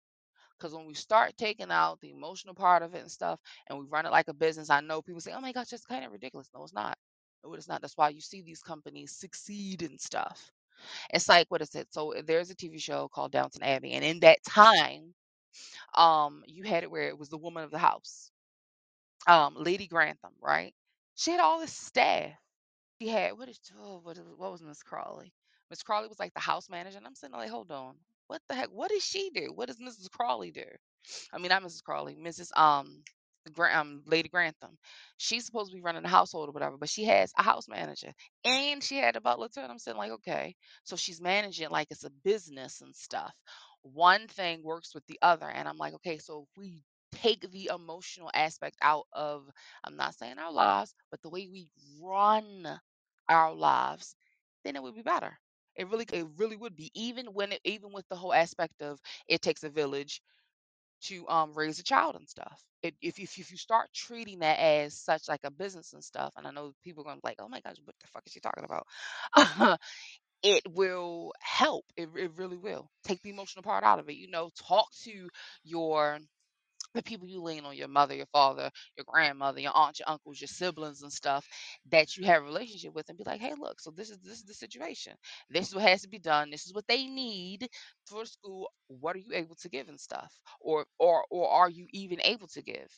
Because 0.58 0.76
when 0.76 0.86
we 0.86 0.94
start 0.94 1.38
taking 1.38 1.72
out 1.72 2.00
the 2.02 2.12
emotional 2.12 2.54
part 2.56 2.84
of 2.84 2.94
it 2.96 3.02
and 3.02 3.12
stuff, 3.12 3.40
and 3.70 3.80
we 3.80 3.86
run 3.88 4.06
it 4.06 4.12
like 4.12 4.28
a 4.30 4.34
business, 4.34 4.70
I 4.70 4.82
know 4.82 5.02
people 5.02 5.22
say, 5.22 5.34
"Oh 5.34 5.42
my 5.42 5.54
gosh, 5.54 5.70
that's 5.70 5.86
kind 5.86 6.06
of 6.06 6.12
ridiculous." 6.12 6.50
No, 6.54 6.64
it's 6.64 6.74
not. 6.74 6.98
No, 7.44 7.54
it's 7.54 7.68
not. 7.70 7.82
That's 7.82 7.98
why 7.98 8.10
you 8.10 8.22
see 8.22 8.42
these 8.42 8.62
companies 8.62 9.14
succeed 9.16 9.82
and 9.84 10.00
stuff 10.00 10.52
it's 11.13 11.30
like 11.30 11.48
what 11.50 11.62
is 11.62 11.76
it? 11.76 11.88
So 11.94 12.15
uh, 12.15 12.22
there's 12.26 12.50
a 12.50 12.56
TV 12.56 12.80
show 12.80 13.08
called 13.10 13.32
Downton 13.32 13.63
Abbey, 13.63 13.94
and 13.94 14.04
in 14.06 14.20
that 14.22 14.44
time, 14.44 15.13
um, 15.96 16.44
you 16.48 16.63
had 16.63 16.84
it 16.84 16.92
where 16.92 17.10
it 17.10 17.18
was 17.18 17.30
the 17.30 17.38
woman 17.38 17.63
of 17.63 17.72
the 17.72 17.78
house, 17.80 18.32
um, 19.28 19.56
Lady 19.58 19.88
Grantham, 19.88 20.34
right? 20.42 20.74
She 21.15 21.32
had 21.32 21.39
all 21.39 21.60
this 21.60 21.74
staff. 21.76 22.32
She 23.02 23.10
had 23.10 23.38
what 23.38 23.50
is 23.50 23.60
oh, 23.82 24.00
what, 24.04 24.18
is- 24.18 24.24
what 24.38 24.52
was 24.52 24.63
Miss 24.63 24.84
Crawley? 24.84 25.34
Miss 25.70 25.84
Crawley 25.84 26.08
was 26.08 26.20
like 26.20 26.34
the 26.34 26.39
house 26.42 26.70
manager, 26.70 26.98
and 26.98 27.08
I'm 27.08 27.15
sitting 27.15 27.34
there 27.34 27.42
like, 27.42 27.52
hold 27.52 27.72
on, 27.72 27.96
what 28.28 28.42
the 28.50 28.56
heck? 28.56 28.70
What 28.72 28.92
does 28.92 29.04
she 29.04 29.30
do? 29.32 29.52
What 29.56 29.68
does 29.68 29.80
Mrs. 29.80 30.10
Crawley 30.10 30.52
do? 30.52 30.65
I 31.34 31.38
mean, 31.39 31.50
not 31.50 31.63
Mrs. 31.63 31.84
Crawley, 31.84 32.15
Mrs. 32.15 32.56
Um, 32.58 33.04
Um, 33.73 34.04
Lady 34.06 34.30
Grantham. 34.30 34.78
She's 35.17 35.45
supposed 35.45 35.71
to 35.71 35.75
be 35.75 35.82
running 35.82 36.04
the 36.04 36.10
household 36.10 36.49
or 36.49 36.52
whatever, 36.52 36.78
but 36.78 36.89
she 36.89 37.06
has 37.06 37.32
a 37.38 37.43
house 37.43 37.67
manager 37.67 38.13
and 38.45 38.84
she 38.84 38.97
had 38.97 39.15
a 39.15 39.21
butler 39.21 39.49
too. 39.49 39.62
And 39.62 39.71
I'm 39.71 39.80
saying 39.80 39.97
like, 39.97 40.12
okay, 40.12 40.56
so 40.84 40.95
she's 40.95 41.21
managing 41.21 41.69
like 41.69 41.88
it's 41.91 42.04
a 42.04 42.12
business 42.23 42.82
and 42.82 42.95
stuff. 42.95 43.34
One 43.84 44.28
thing 44.28 44.63
works 44.63 44.93
with 44.93 45.06
the 45.08 45.19
other, 45.21 45.49
and 45.49 45.67
I'm 45.67 45.78
like, 45.78 45.93
okay, 45.95 46.17
so 46.19 46.43
if 46.43 46.58
we 46.58 46.84
take 47.13 47.49
the 47.52 47.71
emotional 47.73 48.30
aspect 48.34 48.78
out 48.82 49.06
of 49.13 49.43
I'm 49.84 49.95
not 49.97 50.15
saying 50.15 50.38
our 50.39 50.52
lives, 50.54 50.93
but 51.12 51.21
the 51.21 51.30
way 51.30 51.47
we 51.52 51.69
run 52.02 52.67
our 53.30 53.54
lives, 53.54 54.15
then 54.63 54.75
it 54.75 54.84
would 54.84 54.95
be 54.95 55.02
better. 55.02 55.38
It 55.75 55.89
really 55.89 56.06
it 56.12 56.28
really 56.38 56.58
would 56.58 56.75
be 56.75 56.91
even 56.93 57.28
when 57.28 57.52
it 57.54 57.62
even 57.63 57.91
with 57.93 58.08
the 58.10 58.15
whole 58.17 58.34
aspect 58.34 58.82
of 58.82 58.99
it 59.28 59.41
takes 59.41 59.63
a 59.63 59.69
village 59.69 60.21
to 61.04 61.28
um 61.30 61.54
raise 61.54 61.80
a 61.80 61.84
child 61.84 62.16
and 62.16 62.28
stuff. 62.28 62.62
It, 62.84 62.96
if 63.02 63.20
if 63.20 63.38
if 63.38 63.52
you 63.52 63.58
start 63.58 63.90
treating 63.94 64.40
that 64.40 64.60
as 64.60 64.96
such 64.96 65.28
like 65.28 65.42
a 65.44 65.52
business 65.52 65.94
and 65.94 66.04
stuff, 66.04 66.34
and 66.38 66.48
I 66.48 66.52
know 66.52 66.74
people 66.84 67.04
are 67.04 67.06
gonna 67.06 67.18
be 67.18 67.30
like, 67.30 67.38
oh 67.40 67.50
my 67.50 67.60
gosh, 67.62 67.76
what 67.86 67.96
the 68.02 68.08
fuck 68.08 68.24
is 68.26 68.34
she 68.34 68.40
talking 68.40 68.64
about? 68.66 68.88
it 70.44 70.64
will 70.74 71.34
help. 71.42 71.86
It 71.98 72.10
it 72.18 72.32
really 72.38 72.58
will. 72.58 72.90
Take 73.04 73.22
the 73.22 73.30
emotional 73.30 73.64
part 73.64 73.84
out 73.84 74.00
of 74.00 74.10
it. 74.10 74.16
You 74.16 74.30
know, 74.30 74.52
talk 74.68 74.88
to 75.04 75.30
your 75.64 76.20
the 76.95 77.04
people 77.04 77.28
you 77.28 77.41
lean 77.41 77.65
on 77.65 77.75
your 77.75 77.88
mother, 77.88 78.15
your 78.15 78.28
father, 78.28 78.69
your 78.97 79.06
grandmother, 79.08 79.60
your 79.62 79.75
aunts, 79.75 79.99
your 79.99 80.10
uncles, 80.10 80.41
your 80.41 80.47
siblings 80.49 81.02
and 81.04 81.12
stuff 81.13 81.45
that 81.91 82.17
you 82.17 82.25
have 82.25 82.43
a 82.43 82.45
relationship 82.45 82.93
with 82.95 83.10
and 83.10 83.17
be 83.17 83.23
like, 83.25 83.41
hey, 83.41 83.54
look, 83.60 83.80
so 83.82 83.91
this 83.91 84.10
is 84.10 84.19
this 84.19 84.39
is 84.39 84.45
the 84.45 84.54
situation. 84.54 85.13
This 85.49 85.69
is 85.69 85.75
what 85.75 85.86
has 85.88 86.02
to 86.04 86.10
be 86.10 86.19
done. 86.19 86.49
This 86.52 86.65
is 86.67 86.73
what 86.73 86.88
they 86.88 87.06
need 87.08 87.67
for 88.08 88.25
school. 88.25 88.71
What 88.88 89.15
are 89.15 89.19
you 89.19 89.34
able 89.34 89.56
to 89.58 89.69
give 89.69 89.89
and 89.89 89.99
stuff? 89.99 90.34
Or 90.62 90.86
or 90.99 91.25
or 91.30 91.49
are 91.49 91.69
you 91.69 91.88
even 91.93 92.21
able 92.23 92.47
to 92.49 92.62
give? 92.62 92.89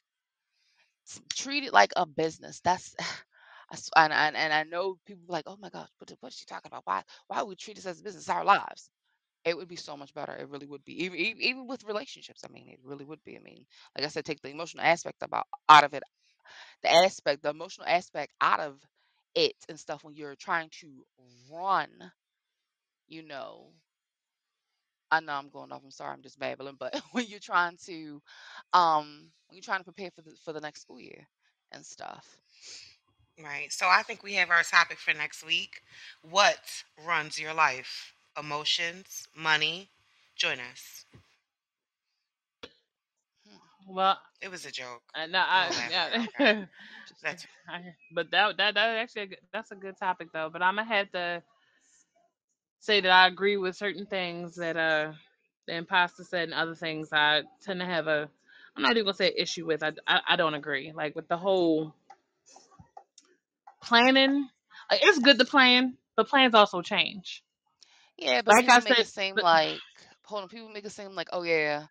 Treat 1.36 1.64
it 1.66 1.74
like 1.74 1.94
a 1.96 2.06
business. 2.06 2.62
That's 2.64 2.96
and, 3.96 4.14
and, 4.14 4.36
and 4.38 4.54
I 4.54 4.64
know 4.64 4.98
people 5.06 5.26
like, 5.28 5.46
oh 5.48 5.58
my 5.60 5.70
gosh, 5.70 5.90
what, 6.00 6.12
what 6.22 6.34
is 6.34 6.38
she 6.40 6.46
talking 6.46 6.70
about? 6.72 6.84
Why 6.86 7.04
why 7.28 7.42
would 7.42 7.50
we 7.50 7.56
treat 7.56 7.78
this 7.78 7.86
as 7.86 8.02
business? 8.02 8.24
It's 8.24 8.30
our 8.30 8.46
lives 8.46 8.90
it 9.46 9.58
would 9.58 9.68
be 9.68 9.76
so 9.76 9.98
much 9.98 10.14
better. 10.14 10.34
It 10.34 10.50
really 10.50 10.68
would 10.68 10.84
be. 10.86 11.04
Even 11.04 11.20
even, 11.20 11.68
with 11.68 11.84
relationships, 11.86 12.44
I 12.46 12.52
mean, 12.52 12.68
it 12.70 12.80
really 12.84 13.06
would 13.06 13.24
be. 13.24 13.38
I 13.38 13.40
mean, 13.42 13.66
like 13.98 14.06
I 14.06 14.10
said, 14.10 14.26
take 14.26 14.42
the 14.42 14.50
emotional 14.50 14.84
aspect 14.86 15.22
about 15.24 15.48
out 15.70 15.84
of 15.84 15.94
it, 15.94 16.04
the 16.84 16.92
aspect, 16.92 17.44
the 17.44 17.50
emotional 17.50 17.88
aspect 17.88 18.34
out 18.42 18.60
of 18.60 18.80
it 19.36 19.56
and 19.70 19.80
stuff 19.80 20.04
when 20.04 20.16
you're 20.16 20.36
trying 20.36 20.70
to 20.82 21.06
run, 21.52 21.90
you 23.08 23.24
know. 23.24 23.74
I 25.12 25.20
know 25.20 25.34
I'm 25.34 25.50
going 25.50 25.72
off. 25.72 25.84
I'm 25.84 25.92
sorry, 25.92 26.14
I'm 26.14 26.22
just 26.22 26.40
babbling, 26.40 26.78
but 26.80 26.96
when 27.12 27.26
you're 27.28 27.40
trying 27.40 27.78
to, 27.86 28.22
um, 28.74 29.32
when 29.48 29.56
you're 29.58 29.64
trying 29.64 29.80
to 29.80 29.86
prepare 29.86 30.12
for 30.12 30.22
the 30.22 30.32
for 30.44 30.54
the 30.54 30.62
next 30.62 30.82
school 30.82 31.00
year 31.00 31.28
and 31.72 31.86
stuff. 31.86 32.38
Right. 33.42 33.72
So 33.72 33.88
I 33.90 34.04
think 34.04 34.24
we 34.24 34.34
have 34.36 34.50
our 34.52 34.64
topic 34.64 35.00
for 35.00 35.14
next 35.14 35.44
week. 35.46 35.82
What 36.22 36.84
runs 37.06 37.40
your 37.40 37.54
life? 37.54 38.14
Emotions, 38.38 39.28
money. 39.36 39.90
Join 40.36 40.60
us. 40.60 41.06
Well, 43.88 44.20
It 44.42 44.50
was 44.50 44.66
a 44.66 44.72
joke. 44.72 45.04
I, 45.16 45.26
no, 45.28 45.40
I, 45.48 45.70
yeah. 45.90 46.66
That's 47.22 47.46
but 48.14 48.32
that 48.32 48.58
that 48.58 48.74
that 48.76 48.98
actually 48.98 49.38
that's 49.54 49.72
a 49.72 49.76
good 49.76 49.98
topic 49.98 50.30
though. 50.34 50.50
But 50.52 50.62
I'm 50.62 50.76
gonna 50.76 50.88
have 50.88 51.12
to 51.12 51.44
say 52.80 53.02
that 53.02 53.12
I 53.12 53.28
agree 53.28 53.58
with 53.58 53.76
certain 53.76 54.06
things 54.06 54.56
that 54.56 54.78
uh 54.78 55.14
the 55.68 55.76
imposter 55.76 56.24
said 56.24 56.44
and 56.46 56.54
other 56.54 56.76
things 56.76 57.10
I 57.14 57.44
tend 57.62 57.80
to 57.80 57.86
have 57.86 58.08
a 58.08 58.30
I'm 58.76 58.84
not 58.84 58.92
even 58.94 59.06
gonna 59.06 59.14
say 59.16 59.34
issue 59.36 59.66
with. 59.66 59.84
I, 59.84 59.92
I 60.08 60.22
I 60.30 60.36
don't 60.36 60.54
agree. 60.56 60.92
Like 60.94 61.16
with 61.16 61.28
the 61.28 61.38
whole 61.38 61.94
planning, 63.84 64.50
it's 64.92 65.20
good 65.20 65.40
to 65.40 65.46
plan, 65.46 65.98
but 66.16 66.28
plans 66.30 66.56
also 66.56 66.82
change. 66.82 67.44
Yeah, 68.22 68.44
but 68.44 68.58
Like 68.58 68.70
I 68.70 68.80
people 68.80 68.82
make 68.82 69.00
said, 69.00 69.00
it 69.00 69.08
seem 69.10 69.38
but 69.38 69.44
like 69.44 69.84
hold 70.26 70.44
on. 70.44 70.50
People 70.50 70.70
make 70.70 70.86
it 70.86 70.92
seem 70.92 71.16
like, 71.16 71.30
oh 71.34 71.44
yeah. 71.44 71.86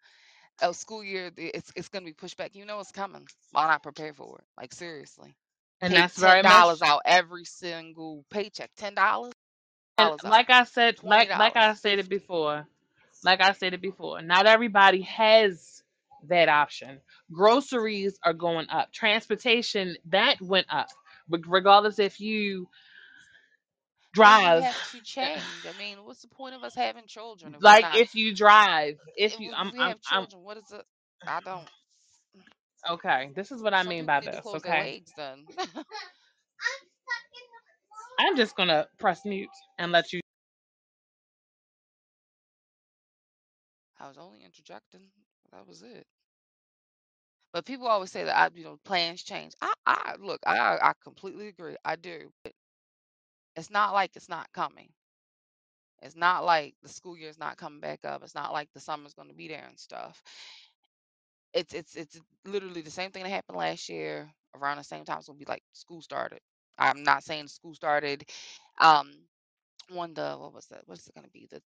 oh, 0.62 0.72
school 0.72 1.04
year, 1.04 1.30
th- 1.30 1.52
it's 1.54 1.72
it's 1.76 1.88
gonna 1.88 2.06
be 2.06 2.14
pushed 2.14 2.38
back. 2.38 2.56
You 2.56 2.66
know 2.66 2.80
it's 2.80 2.92
coming. 2.92 3.26
Why 3.52 3.68
not 3.68 3.84
prepare 3.84 4.14
for 4.14 4.38
it? 4.40 4.44
Like 4.58 4.74
seriously, 4.74 5.36
and 5.80 5.94
take 5.94 5.96
that's 5.96 6.16
ten 6.16 6.18
very 6.18 6.44
much 6.44 6.68
dollars 6.68 6.82
out 6.82 7.02
every 7.06 7.44
single 7.44 8.24
paycheck. 8.30 8.70
Ten 8.76 8.94
dollars, 8.94 9.34
and 9.98 10.12
dollars 10.12 10.24
out. 10.24 10.40
like 10.40 10.50
I 10.50 10.64
said, 10.64 10.96
Twenty 11.00 11.26
like 11.26 11.34
like 11.34 11.56
I 11.56 11.74
dollars, 11.74 11.76
said 11.76 11.98
it 12.00 12.08
before, 12.08 12.66
like 13.22 13.42
I 13.42 13.52
said 13.52 13.74
it 13.74 13.82
before, 13.82 14.22
not 14.22 14.46
everybody 14.46 15.02
has 15.02 15.82
that 16.28 16.48
option. 16.48 17.00
Groceries 17.32 18.18
are 18.24 18.34
going 18.34 18.68
up. 18.70 18.92
Transportation 18.92 19.96
that 20.06 20.40
went 20.40 20.66
up. 20.70 20.88
But 21.28 21.42
regardless 21.48 21.98
if 21.98 22.20
you 22.20 22.68
drive, 24.14 24.64
have 24.64 24.80
to 24.90 25.00
change. 25.02 25.66
I 25.66 25.72
mean, 25.72 26.04
what's 26.04 26.22
the 26.22 26.28
point 26.28 26.54
of 26.54 26.62
us 26.64 26.74
having 26.74 27.06
children 27.06 27.54
if 27.54 27.60
like 27.60 27.80
not? 27.80 28.02
if 28.02 28.14
you 28.14 28.34
drive, 28.34 28.96
If 29.28 29.40
if 29.40 29.40
you 29.40 29.52
I'm 29.56 29.72
we 29.72 29.84
I'm 29.84 29.94
have 29.94 30.00
I'm 30.10 30.26
children, 30.26 30.42
what 30.42 30.56
is 30.56 30.70
it? 30.72 30.84
I 31.26 31.40
don't. 31.40 31.68
okay. 32.90 33.30
This 33.34 33.50
is 33.52 33.62
what 33.62 33.74
I 33.74 33.82
Some 33.82 33.94
mean 33.94 34.06
by 34.06 34.20
this, 34.20 34.46
okay? 34.54 34.92
I'm 38.20 38.36
just 38.36 38.56
gonna 38.56 38.86
press 38.98 39.24
mute 39.24 39.48
and 39.78 39.92
let 39.92 40.12
you 40.12 40.20
I 43.98 44.08
was 44.08 44.18
only 44.18 44.42
interjecting. 44.42 45.10
That 45.52 45.66
was 45.66 45.82
it. 45.82 46.06
But 47.52 47.64
people 47.66 47.86
always 47.88 48.10
say 48.12 48.24
that 48.24 48.36
I, 48.36 48.50
you 48.54 48.64
know, 48.64 48.78
plans 48.84 49.22
change. 49.22 49.54
I, 49.60 49.72
I 49.86 50.16
look, 50.18 50.40
I, 50.46 50.78
I 50.80 50.92
completely 51.02 51.48
agree. 51.48 51.76
I 51.84 51.96
do. 51.96 52.32
But 52.44 52.52
it's 53.56 53.70
not 53.70 53.94
like 53.94 54.12
it's 54.16 54.28
not 54.30 54.52
coming. 54.52 54.90
It's 56.02 56.16
not 56.16 56.44
like 56.44 56.74
the 56.82 56.88
school 56.90 57.16
year's 57.18 57.38
not 57.38 57.56
coming 57.58 57.80
back 57.80 58.00
up. 58.04 58.22
It's 58.24 58.34
not 58.34 58.52
like 58.52 58.68
the 58.74 58.80
summer's 58.80 59.14
going 59.14 59.28
to 59.28 59.34
be 59.34 59.48
there 59.48 59.66
and 59.68 59.78
stuff. 59.78 60.22
It's 61.52 61.74
it's 61.74 61.96
it's 61.96 62.20
literally 62.46 62.82
the 62.82 62.90
same 62.90 63.10
thing 63.10 63.24
that 63.24 63.30
happened 63.30 63.58
last 63.58 63.88
year 63.88 64.30
around 64.54 64.76
the 64.78 64.84
same 64.84 65.04
time. 65.04 65.18
It's 65.18 65.26
gonna 65.26 65.38
be 65.38 65.44
like 65.46 65.62
school 65.72 66.00
started. 66.02 66.40
I'm 66.78 67.02
not 67.02 67.24
saying 67.24 67.48
school 67.48 67.74
started 67.74 68.24
um 68.78 69.10
on 69.96 70.14
the 70.14 70.36
what 70.38 70.54
was 70.54 70.66
that? 70.68 70.82
What's 70.86 71.08
it 71.08 71.14
gonna 71.14 71.28
be? 71.32 71.48
The 71.50 71.60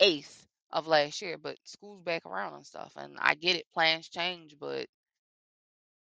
28th 0.00 0.46
of 0.72 0.86
last 0.88 1.22
year, 1.22 1.38
but 1.38 1.56
school's 1.64 2.02
back 2.02 2.26
around 2.26 2.54
and 2.54 2.66
stuff. 2.66 2.92
And 2.96 3.16
I 3.20 3.34
get 3.36 3.56
it, 3.56 3.66
plans 3.74 4.08
change, 4.08 4.56
but 4.60 4.86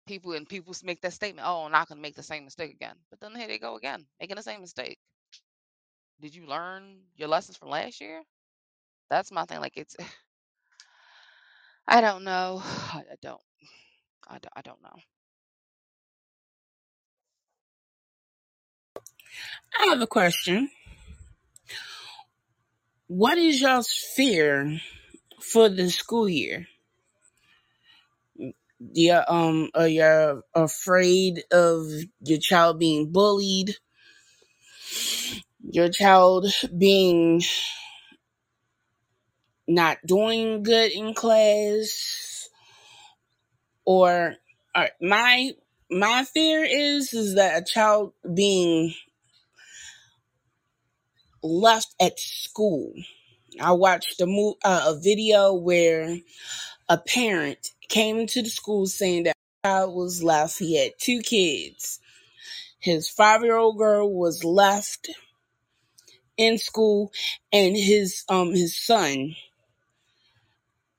people 0.10 0.34
and 0.34 0.50
people 0.50 0.74
make 0.84 1.02
that 1.02 1.14
statement, 1.14 1.48
oh, 1.48 1.66
I'm 1.66 1.72
not 1.72 1.88
gonna 1.88 2.02
make 2.02 2.16
the 2.16 2.24
same 2.24 2.44
mistake 2.44 2.72
again. 2.74 2.96
But 3.12 3.20
then 3.22 3.36
here 3.36 3.48
they 3.48 3.60
go 3.60 3.76
again, 3.78 4.06
making 4.20 4.38
the 4.38 4.44
same 4.44 4.62
mistake. 4.62 4.98
Did 6.20 6.36
you 6.36 6.48
learn 6.48 6.98
your 7.16 7.30
lessons 7.30 7.58
from 7.58 7.70
last 7.70 8.02
year? 8.02 8.24
That's 9.12 9.32
my 9.32 9.46
thing. 9.46 9.60
Like 9.62 9.78
it's 9.78 9.96
I 11.88 12.02
don't 12.02 12.24
know. 12.24 12.62
I, 12.66 13.04
I 13.12 13.16
don't. 13.22 13.42
I 14.28 14.62
don't 14.64 14.82
know. 14.84 14.98
I 19.80 19.88
have 19.88 20.02
a 20.02 20.08
question. 20.08 20.70
What 23.08 23.38
is 23.38 23.62
y'all's 23.62 23.92
fear 24.16 24.80
for 25.42 25.70
the 25.70 25.90
school 25.90 26.30
year? 26.30 26.68
Yeah, 28.80 29.24
um, 29.28 29.70
are 29.76 29.88
you 29.88 30.44
afraid 30.56 31.44
of 31.52 31.88
your 32.22 32.40
child 32.40 32.80
being 32.80 33.12
bullied? 33.12 33.76
Your 35.72 35.90
child 35.90 36.48
being 36.78 37.42
not 39.68 39.98
doing 40.06 40.64
good 40.64 40.92
in 40.92 41.14
class? 41.14 42.50
Or 43.86 44.36
uh, 44.76 44.88
my 45.02 45.54
my 45.90 46.24
fear 46.24 46.64
is 46.64 47.14
is 47.14 47.36
that 47.36 47.62
a 47.62 47.66
child 47.66 48.14
being 48.34 48.94
left 51.44 51.96
at 52.02 52.20
school. 52.20 52.94
I 53.62 53.74
watched 53.74 54.22
a 54.22 54.26
mo- 54.28 54.58
uh, 54.64 54.94
a 54.96 55.00
video 55.00 55.54
where 55.54 56.20
a 56.90 56.98
parent 56.98 57.72
came 57.90 58.28
to 58.28 58.42
the 58.42 58.50
school 58.50 58.88
saying 58.88 59.24
that 59.24 59.36
child 59.66 59.96
was 59.96 60.24
left. 60.24 60.60
He 60.60 60.78
had 60.78 60.94
two 61.00 61.22
kids. 61.22 62.00
His 62.80 63.10
five 63.10 63.44
year 63.44 63.58
old 63.58 63.78
girl 63.78 64.14
was 64.14 64.44
left 64.44 65.10
in 66.38 66.58
school, 66.58 67.12
and 67.52 67.76
his 67.76 68.24
um 68.30 68.52
his 68.52 68.82
son, 68.86 69.36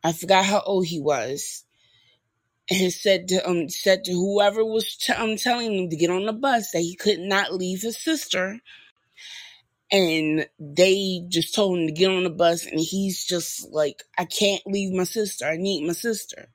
I 0.04 0.12
forgot 0.12 0.44
how 0.44 0.60
old 0.60 0.86
he 0.86 1.00
was, 1.00 1.64
has 2.70 3.00
said 3.00 3.28
to 3.28 3.48
um 3.48 3.68
said 3.68 4.04
to 4.04 4.12
whoever 4.12 4.64
was 4.64 4.96
t- 4.96 5.12
um 5.12 5.36
telling 5.36 5.74
him 5.74 5.90
to 5.90 5.96
get 5.96 6.10
on 6.10 6.26
the 6.26 6.32
bus 6.32 6.72
that 6.72 6.80
he 6.80 6.96
could 6.96 7.18
not 7.20 7.54
leave 7.54 7.82
his 7.82 7.98
sister 8.02 8.60
and 9.92 10.46
they 10.60 11.24
just 11.28 11.54
told 11.54 11.78
him 11.78 11.86
to 11.86 11.92
get 11.92 12.10
on 12.10 12.24
the 12.24 12.30
bus 12.30 12.66
and 12.66 12.80
he's 12.80 13.24
just 13.24 13.70
like 13.72 14.02
i 14.18 14.24
can't 14.24 14.62
leave 14.66 14.92
my 14.92 15.04
sister 15.04 15.46
i 15.46 15.56
need 15.56 15.86
my 15.86 15.92
sister 15.92 16.48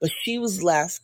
but 0.00 0.10
she 0.22 0.38
was 0.38 0.62
left 0.62 1.00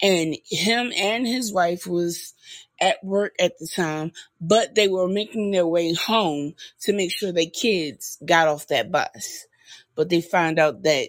and 0.00 0.36
him 0.44 0.92
and 0.96 1.26
his 1.26 1.52
wife 1.52 1.86
was 1.86 2.34
at 2.80 3.02
work 3.02 3.34
at 3.40 3.58
the 3.58 3.66
time 3.66 4.12
but 4.40 4.74
they 4.74 4.88
were 4.88 5.08
making 5.08 5.50
their 5.50 5.66
way 5.66 5.92
home 5.94 6.54
to 6.80 6.92
make 6.92 7.10
sure 7.10 7.32
their 7.32 7.46
kids 7.46 8.18
got 8.24 8.48
off 8.48 8.68
that 8.68 8.92
bus 8.92 9.46
but 9.94 10.08
they 10.08 10.20
found 10.20 10.58
out 10.58 10.82
that 10.84 11.08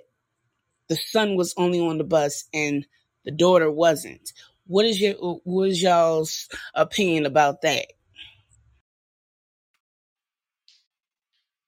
the 0.89 0.95
son 0.95 1.35
was 1.35 1.53
only 1.55 1.79
on 1.79 1.99
the 1.99 2.03
bus 2.03 2.45
and 2.53 2.85
the 3.23 3.31
daughter 3.31 3.71
wasn't. 3.71 4.33
What 4.65 4.85
is 4.85 4.99
your 4.99 5.13
what 5.43 5.69
is 5.69 5.81
y'all's 5.81 6.49
opinion 6.73 7.25
about 7.25 7.61
that? 7.61 7.85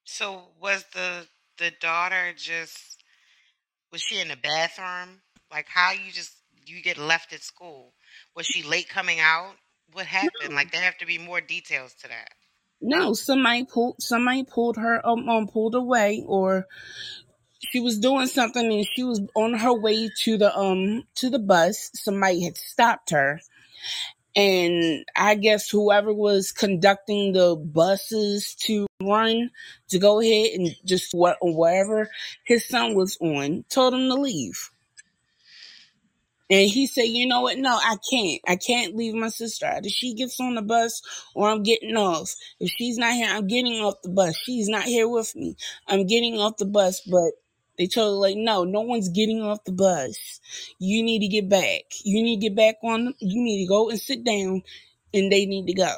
So 0.04 0.42
was 0.60 0.84
the 0.94 1.28
the 1.58 1.72
daughter 1.80 2.34
just 2.36 3.04
was 3.92 4.02
she 4.02 4.20
in 4.20 4.28
the 4.28 4.36
bathroom? 4.36 5.22
Like 5.52 5.68
how 5.68 5.92
you 5.92 6.12
just 6.12 6.34
you 6.66 6.82
get 6.82 6.98
left 6.98 7.34
at 7.34 7.44
school? 7.44 7.94
Was 8.36 8.46
she 8.46 8.64
late 8.64 8.90
coming 8.90 9.20
out? 9.20 9.54
What 9.94 10.06
happened? 10.06 10.56
Like 10.56 10.72
there 10.72 10.82
have 10.82 10.98
to 11.00 11.06
be 11.06 11.18
more 11.18 11.42
details 11.42 11.94
to 12.02 12.08
that. 12.08 12.30
No, 12.82 13.14
somebody 13.14 13.66
pulled 13.66 14.02
somebody 14.02 14.44
pulled 14.44 14.78
her 14.78 15.06
um, 15.06 15.30
um 15.30 15.48
pulled 15.48 15.76
away 15.76 16.24
or 16.26 16.68
she 17.60 17.80
was 17.80 18.00
doing 18.00 18.28
something 18.28 18.72
and 18.72 18.88
she 18.96 19.04
was 19.04 19.22
on 19.36 19.54
her 19.54 19.74
way 19.74 20.10
to 20.22 20.38
the 20.38 20.56
um 20.58 21.04
to 21.16 21.30
the 21.30 21.40
bus. 21.40 21.92
Somebody 21.94 22.44
had 22.44 22.58
stopped 22.58 23.12
her. 23.12 23.40
And 24.34 25.04
I 25.14 25.36
guess 25.36 25.70
whoever 25.70 26.14
was 26.14 26.54
conducting 26.54 27.34
the 27.34 27.58
buses 27.58 28.56
to 28.62 28.88
run 29.04 29.52
to 29.90 30.00
go 30.00 30.22
ahead 30.22 30.52
and 30.58 30.70
just 30.86 31.14
what 31.14 31.38
wherever 31.42 32.10
his 32.46 32.66
son 32.66 32.96
was 32.96 33.18
on 33.20 33.66
told 33.70 33.94
him 33.94 34.08
to 34.08 34.16
leave. 34.16 34.72
And 36.52 36.70
he 36.70 36.86
said, 36.86 37.04
you 37.04 37.26
know 37.28 37.40
what? 37.40 37.58
No, 37.58 37.78
I 37.78 37.96
can't. 38.12 38.42
I 38.46 38.58
can't 38.58 38.94
leave 38.94 39.14
my 39.14 39.30
sister. 39.30 39.68
Either 39.68 39.88
she 39.88 40.14
gets 40.14 40.38
on 40.42 40.56
the 40.56 40.62
bus 40.62 41.02
or 41.34 41.50
I'm 41.50 41.64
getting 41.64 41.96
off. 41.96 42.36
If 42.60 42.72
she's 42.72 42.98
not 42.98 43.14
here, 43.14 43.30
I'm 43.30 43.48
getting 43.48 43.80
off 43.82 44.02
the 44.04 44.10
bus. 44.10 44.36
She's 44.36 44.68
not 44.68 44.84
here 44.84 45.08
with 45.08 45.34
me. 45.34 45.56
I'm 45.88 46.06
getting 46.06 46.38
off 46.38 46.58
the 46.58 46.66
bus. 46.66 47.00
But 47.10 47.32
they 47.78 47.88
told 47.88 48.16
her, 48.16 48.20
like, 48.20 48.36
no, 48.36 48.66
no 48.66 48.82
one's 48.82 49.08
getting 49.08 49.42
off 49.42 49.64
the 49.64 49.72
bus. 49.72 50.42
You 50.78 51.02
need 51.04 51.20
to 51.20 51.30
get 51.30 51.48
back. 51.48 51.84
You 52.04 52.22
need 52.22 52.42
to 52.42 52.50
get 52.50 52.56
back 52.58 52.76
on. 52.84 53.14
You 53.20 53.42
need 53.42 53.64
to 53.64 53.70
go 53.70 53.90
and 53.90 53.98
sit 53.98 54.26
down 54.26 54.62
and 55.14 55.32
they 55.32 55.46
need 55.46 55.68
to 55.68 55.74
go. 55.74 55.96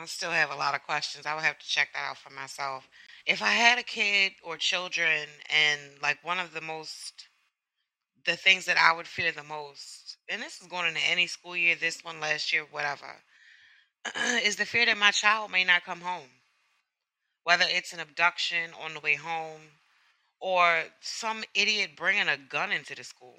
I 0.00 0.06
still 0.06 0.30
have 0.30 0.50
a 0.50 0.56
lot 0.56 0.74
of 0.74 0.82
questions. 0.84 1.26
I 1.26 1.34
would 1.34 1.44
have 1.44 1.58
to 1.58 1.68
check 1.68 1.90
that 1.92 2.08
out 2.08 2.16
for 2.16 2.30
myself. 2.30 2.88
If 3.26 3.42
I 3.42 3.50
had 3.50 3.78
a 3.78 3.82
kid 3.82 4.32
or 4.42 4.56
children 4.56 5.28
and 5.50 5.80
like 6.02 6.24
one 6.24 6.38
of 6.38 6.54
the 6.54 6.62
most 6.62 7.26
the 8.26 8.36
things 8.36 8.66
that 8.66 8.76
I 8.76 8.94
would 8.94 9.06
fear 9.06 9.32
the 9.32 9.42
most, 9.42 10.16
and 10.28 10.42
this 10.42 10.60
is 10.60 10.68
going 10.68 10.88
into 10.88 11.00
any 11.08 11.26
school 11.26 11.56
year, 11.56 11.76
this 11.78 12.04
one 12.04 12.20
last 12.20 12.52
year, 12.52 12.64
whatever, 12.70 13.06
is 14.42 14.56
the 14.56 14.64
fear 14.64 14.86
that 14.86 14.98
my 14.98 15.10
child 15.10 15.50
may 15.50 15.64
not 15.64 15.84
come 15.84 16.00
home. 16.00 16.28
Whether 17.44 17.64
it's 17.68 17.92
an 17.92 18.00
abduction 18.00 18.70
on 18.84 18.94
the 18.94 19.00
way 19.00 19.14
home 19.14 19.60
or 20.40 20.84
some 21.00 21.44
idiot 21.54 21.90
bringing 21.96 22.28
a 22.28 22.36
gun 22.36 22.72
into 22.72 22.94
the 22.94 23.04
school. 23.04 23.38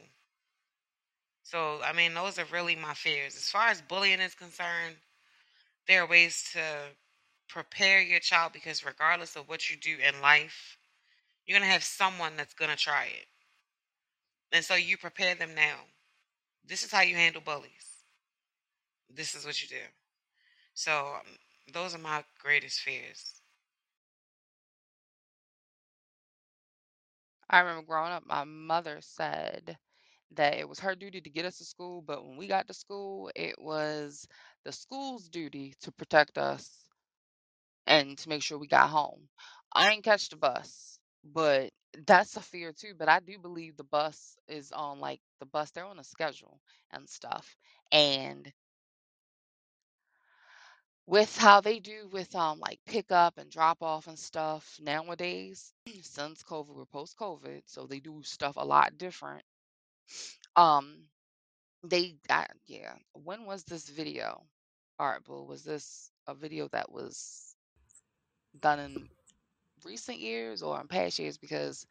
So, 1.44 1.80
I 1.84 1.94
mean, 1.94 2.14
those 2.14 2.40
are 2.40 2.46
really 2.52 2.76
my 2.76 2.94
fears. 2.94 3.36
As 3.36 3.50
far 3.50 3.68
as 3.68 3.82
bullying 3.82 4.20
is 4.20 4.36
concerned, 4.36 4.96
there 5.88 6.04
are 6.04 6.08
ways 6.08 6.50
to 6.54 6.62
prepare 7.50 8.02
your 8.02 8.20
child 8.20 8.54
because 8.54 8.86
regardless 8.86 9.36
of 9.36 9.50
what 9.50 9.70
you 9.70 9.76
do 9.78 9.98
in 10.08 10.22
life, 10.22 10.78
you're 11.46 11.58
going 11.58 11.68
to 11.68 11.74
have 11.74 11.84
someone 11.84 12.38
that's 12.38 12.54
going 12.54 12.72
to 12.72 12.78
try 12.78 13.06
it. 13.06 13.28
And 14.52 14.64
so 14.64 14.76
you 14.76 14.98
prepare 14.98 15.36
them 15.36 15.56
now. 15.56 15.88
This 16.66 16.84
is 16.84 16.92
how 16.92 17.02
you 17.02 17.16
handle 17.16 17.42
bullies. 17.42 18.06
This 19.10 19.36
is 19.36 19.46
what 19.46 19.62
you 19.62 19.68
do. 19.68 19.84
So 20.74 21.16
um, 21.18 21.38
those 21.74 21.96
are 21.96 22.00
my 22.00 22.24
greatest 22.42 22.80
fears. 22.82 23.42
I 27.50 27.60
remember 27.60 27.86
growing 27.86 28.12
up, 28.12 28.26
my 28.26 28.44
mother 28.46 29.00
said 29.02 29.78
that 30.32 30.58
it 30.58 30.68
was 30.68 30.80
her 30.80 30.96
duty 30.96 31.22
to 31.22 31.30
get 31.30 31.46
us 31.46 31.58
to 31.60 31.66
school, 31.66 32.02
but 32.02 32.26
when 32.26 32.38
we 32.38 32.48
got 32.48 32.68
to 32.68 32.74
school, 32.74 33.32
it 33.36 33.56
was 33.60 34.28
the 34.66 34.72
school's 34.72 35.30
duty 35.30 35.76
to 35.82 35.92
protect 35.92 36.38
us 36.38 36.70
and 37.88 38.18
to 38.18 38.30
make 38.30 38.44
sure 38.44 38.58
we 38.58 38.68
got 38.68 38.90
home. 38.90 39.28
I 39.74 39.92
ain't 39.92 40.04
catch 40.04 40.30
the 40.30 40.38
bus, 40.38 41.00
but 41.24 41.72
that's 42.06 42.38
a 42.38 42.42
fear 42.42 42.74
too. 42.74 42.94
But 42.98 43.10
I 43.10 43.20
do 43.20 43.38
believe 43.40 43.78
the 43.78 43.84
bus 43.84 44.38
is 44.48 44.72
on 44.72 45.00
like 45.00 45.22
the 45.40 45.46
bus, 45.46 45.72
they're 45.72 45.86
on 45.86 46.00
a 46.00 46.04
schedule 46.04 46.60
and 46.92 47.10
stuff. 47.10 47.56
And 47.92 48.52
with 51.08 51.38
how 51.38 51.62
they 51.62 51.80
do 51.80 52.08
with 52.12 52.36
um 52.36 52.60
like 52.60 52.80
pick 52.86 53.12
up 53.12 53.38
and 53.38 53.52
drop 53.52 53.82
off 53.84 54.08
and 54.08 54.18
stuff 54.20 54.78
nowadays, 54.82 55.74
since 56.02 56.44
COVID, 56.44 56.76
we're 56.76 56.86
post 56.86 57.18
COVID, 57.18 57.64
so 57.66 57.86
they 57.88 58.00
do 58.00 58.22
stuff 58.24 58.56
a 58.58 58.66
lot 58.66 58.98
different. 58.98 59.44
Um, 60.56 61.06
they 61.84 62.16
got 62.28 62.52
yeah. 62.68 62.96
When 63.14 63.46
was 63.46 63.64
this 63.64 63.90
video? 63.90 64.44
All 65.00 65.08
right, 65.10 65.24
Bull, 65.24 65.48
was 65.48 65.64
this 65.64 66.12
a 66.28 66.36
video 66.36 66.68
that 66.70 66.92
was 66.92 67.56
done 68.60 68.80
in 68.80 69.10
recent 69.86 70.20
years 70.20 70.62
or 70.64 70.80
in 70.80 70.88
past 70.88 71.20
years? 71.20 71.38
Because 71.38 71.86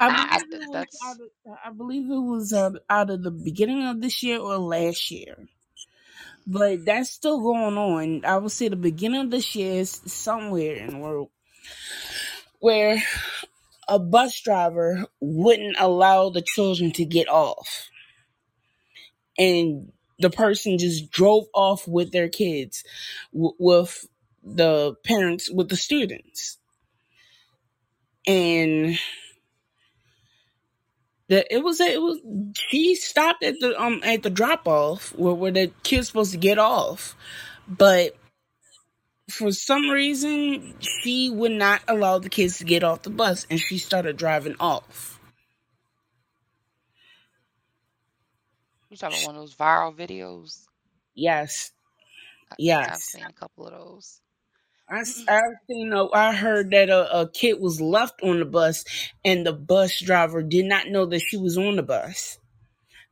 I 0.00 0.08
I, 0.08 0.26
I 0.36 0.38
believe 0.38 0.52
it 0.52 0.68
was 0.68 0.70
that's 0.72 0.98
out 1.04 1.16
of, 1.20 1.58
I 1.64 1.70
believe 1.70 2.10
it 2.10 2.20
was 2.20 2.52
uh, 2.52 2.70
out 2.90 3.10
of 3.10 3.22
the 3.22 3.30
beginning 3.30 3.86
of 3.86 4.00
this 4.00 4.22
year 4.22 4.38
or 4.38 4.58
last 4.58 5.10
year. 5.10 5.36
But 6.46 6.84
that's 6.84 7.10
still 7.10 7.40
going 7.40 7.78
on. 7.78 8.24
I 8.24 8.36
would 8.36 8.52
say 8.52 8.68
the 8.68 8.76
beginning 8.76 9.22
of 9.22 9.30
this 9.30 9.54
year 9.54 9.80
is 9.80 9.90
somewhere 10.06 10.74
in 10.76 10.90
the 10.90 10.98
world 10.98 11.30
where 12.60 13.02
a 13.88 13.98
bus 13.98 14.40
driver 14.40 15.06
wouldn't 15.20 15.76
allow 15.78 16.30
the 16.30 16.42
children 16.42 16.92
to 16.92 17.04
get 17.04 17.28
off. 17.28 17.88
And 19.38 19.92
the 20.18 20.30
person 20.30 20.78
just 20.78 21.10
drove 21.10 21.44
off 21.54 21.86
with 21.88 22.12
their 22.12 22.28
kids, 22.28 22.84
w- 23.32 23.54
with 23.58 24.06
the 24.42 24.94
parents, 25.04 25.50
with 25.50 25.68
the 25.68 25.76
students. 25.76 26.58
And 28.26 28.98
the, 31.28 31.54
it 31.54 31.64
was 31.64 31.80
it 31.80 32.00
was 32.02 32.20
she 32.56 32.94
stopped 32.96 33.44
at 33.44 33.56
the 33.60 33.80
um 33.80 34.00
at 34.04 34.22
the 34.24 34.30
drop 34.30 34.68
off 34.68 35.14
where, 35.16 35.34
where 35.34 35.52
the 35.52 35.72
kid's 35.84 36.08
supposed 36.08 36.32
to 36.32 36.38
get 36.38 36.58
off, 36.58 37.16
but 37.68 38.16
for 39.30 39.52
some 39.52 39.90
reason 39.90 40.74
she 40.80 41.30
would 41.30 41.52
not 41.52 41.82
allow 41.88 42.18
the 42.18 42.30
kids 42.30 42.58
to 42.58 42.64
get 42.64 42.84
off 42.84 43.02
the 43.02 43.10
bus 43.10 43.46
and 43.50 43.60
she 43.60 43.78
started 43.78 44.16
driving 44.16 44.56
off. 44.60 45.20
you 48.90 48.96
talking 48.98 49.18
about 49.18 49.26
one 49.26 49.36
of 49.36 49.42
those 49.42 49.54
viral 49.56 49.94
videos. 49.96 50.66
Yes, 51.14 51.72
think 52.70 52.88
I've 52.88 53.02
seen 53.02 53.26
a 53.26 53.32
couple 53.32 53.66
of 53.66 53.72
those. 53.72 54.20
I, 54.94 55.02
I 55.28 55.40
seen 55.68 55.92
a, 55.92 56.08
I 56.12 56.32
heard 56.34 56.70
that 56.70 56.88
a, 56.88 57.20
a 57.22 57.28
kid 57.28 57.60
was 57.60 57.80
left 57.80 58.22
on 58.22 58.38
the 58.38 58.44
bus 58.44 58.84
and 59.24 59.44
the 59.44 59.52
bus 59.52 60.00
driver 60.00 60.42
did 60.42 60.66
not 60.66 60.86
know 60.86 61.04
that 61.06 61.20
she 61.20 61.36
was 61.36 61.58
on 61.58 61.76
the 61.76 61.82
bus. 61.82 62.38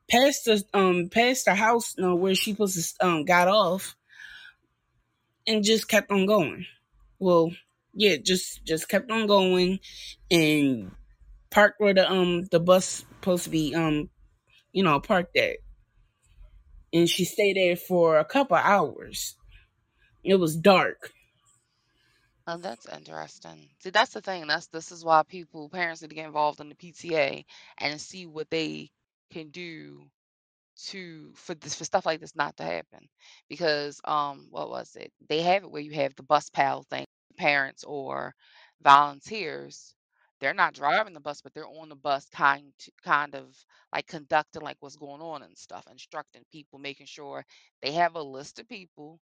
Past 0.09 0.45
the 0.45 0.62
um 0.74 1.09
past 1.11 1.47
the 1.47 1.55
house 1.55 1.95
no, 1.99 2.14
where 2.14 2.35
she 2.35 2.53
supposed 2.53 2.97
to 3.01 3.07
um 3.07 3.24
got 3.24 3.49
off 3.49 3.97
and 5.47 5.64
just 5.64 5.89
kept 5.89 6.11
on 6.12 6.26
going. 6.26 6.66
Well, 7.18 7.53
yeah, 7.95 8.16
just 8.22 8.64
just 8.64 8.89
kept 8.89 9.11
on 9.11 9.26
going 9.26 9.80
and 10.30 10.93
parked 11.51 11.80
where 11.80 11.95
the 11.95 12.09
um 12.11 12.45
the 12.51 12.61
bus 12.61 13.05
supposed 13.20 13.45
to 13.45 13.51
be 13.51 13.74
um 13.74 14.09
you 14.72 14.85
know 14.85 15.01
parked 15.01 15.37
at. 15.37 15.57
And 16.93 17.09
she 17.09 17.24
stayed 17.24 17.57
there 17.57 17.76
for 17.76 18.18
a 18.18 18.24
couple 18.24 18.57
hours. 18.57 19.35
It 20.22 20.37
was 20.37 20.57
dark. 20.57 21.12
Oh, 22.47 22.57
that's 22.59 22.86
interesting. 22.88 23.70
See, 23.80 23.90
that's 23.90 24.12
the 24.12 24.20
thing. 24.20 24.47
That's 24.47 24.66
this 24.68 24.93
is 24.93 25.05
why 25.05 25.22
people, 25.24 25.68
parents 25.70 26.03
need 26.03 26.09
to 26.09 26.14
get 26.14 26.26
involved 26.26 26.61
in 26.61 26.68
the 26.68 26.74
PTA 26.74 27.45
and 27.78 28.01
see 28.01 28.26
what 28.26 28.51
they 28.51 28.90
can 29.32 29.51
do 29.51 30.05
to 30.86 31.32
for 31.36 31.55
this 31.55 31.74
for 31.76 31.84
stuff 31.84 32.07
like 32.07 32.20
this 32.20 32.36
not 32.36 32.57
to 32.59 32.64
happen. 32.64 33.09
Because 33.49 34.01
um, 34.05 34.49
what 34.51 34.70
was 34.70 34.97
it? 34.97 35.12
They 35.28 35.43
have 35.43 35.64
it 35.64 35.70
where 35.70 35.82
you 35.82 35.93
have 35.95 36.14
the 36.16 36.22
bus 36.24 36.51
pal 36.51 36.84
thing, 36.84 37.07
parents 37.38 37.84
or 37.84 38.34
volunteers. 38.82 39.95
They're 40.40 40.55
not 40.55 40.74
driving 40.74 41.14
the 41.14 41.20
bus, 41.20 41.40
but 41.43 41.55
they're 41.55 41.68
on 41.68 41.88
the 41.88 41.97
bus, 41.97 42.28
kind 42.34 42.72
kind 43.05 43.34
of 43.36 43.57
like 43.95 44.07
conducting 44.09 44.62
like 44.62 44.76
what's 44.80 44.97
going 44.97 45.22
on 45.22 45.43
and 45.43 45.57
stuff, 45.59 45.84
instructing 45.90 46.43
people, 46.53 46.78
making 46.80 47.07
sure 47.07 47.45
they 47.82 47.93
have 47.93 48.16
a 48.16 48.22
list 48.22 48.59
of 48.59 48.68
people 48.68 49.20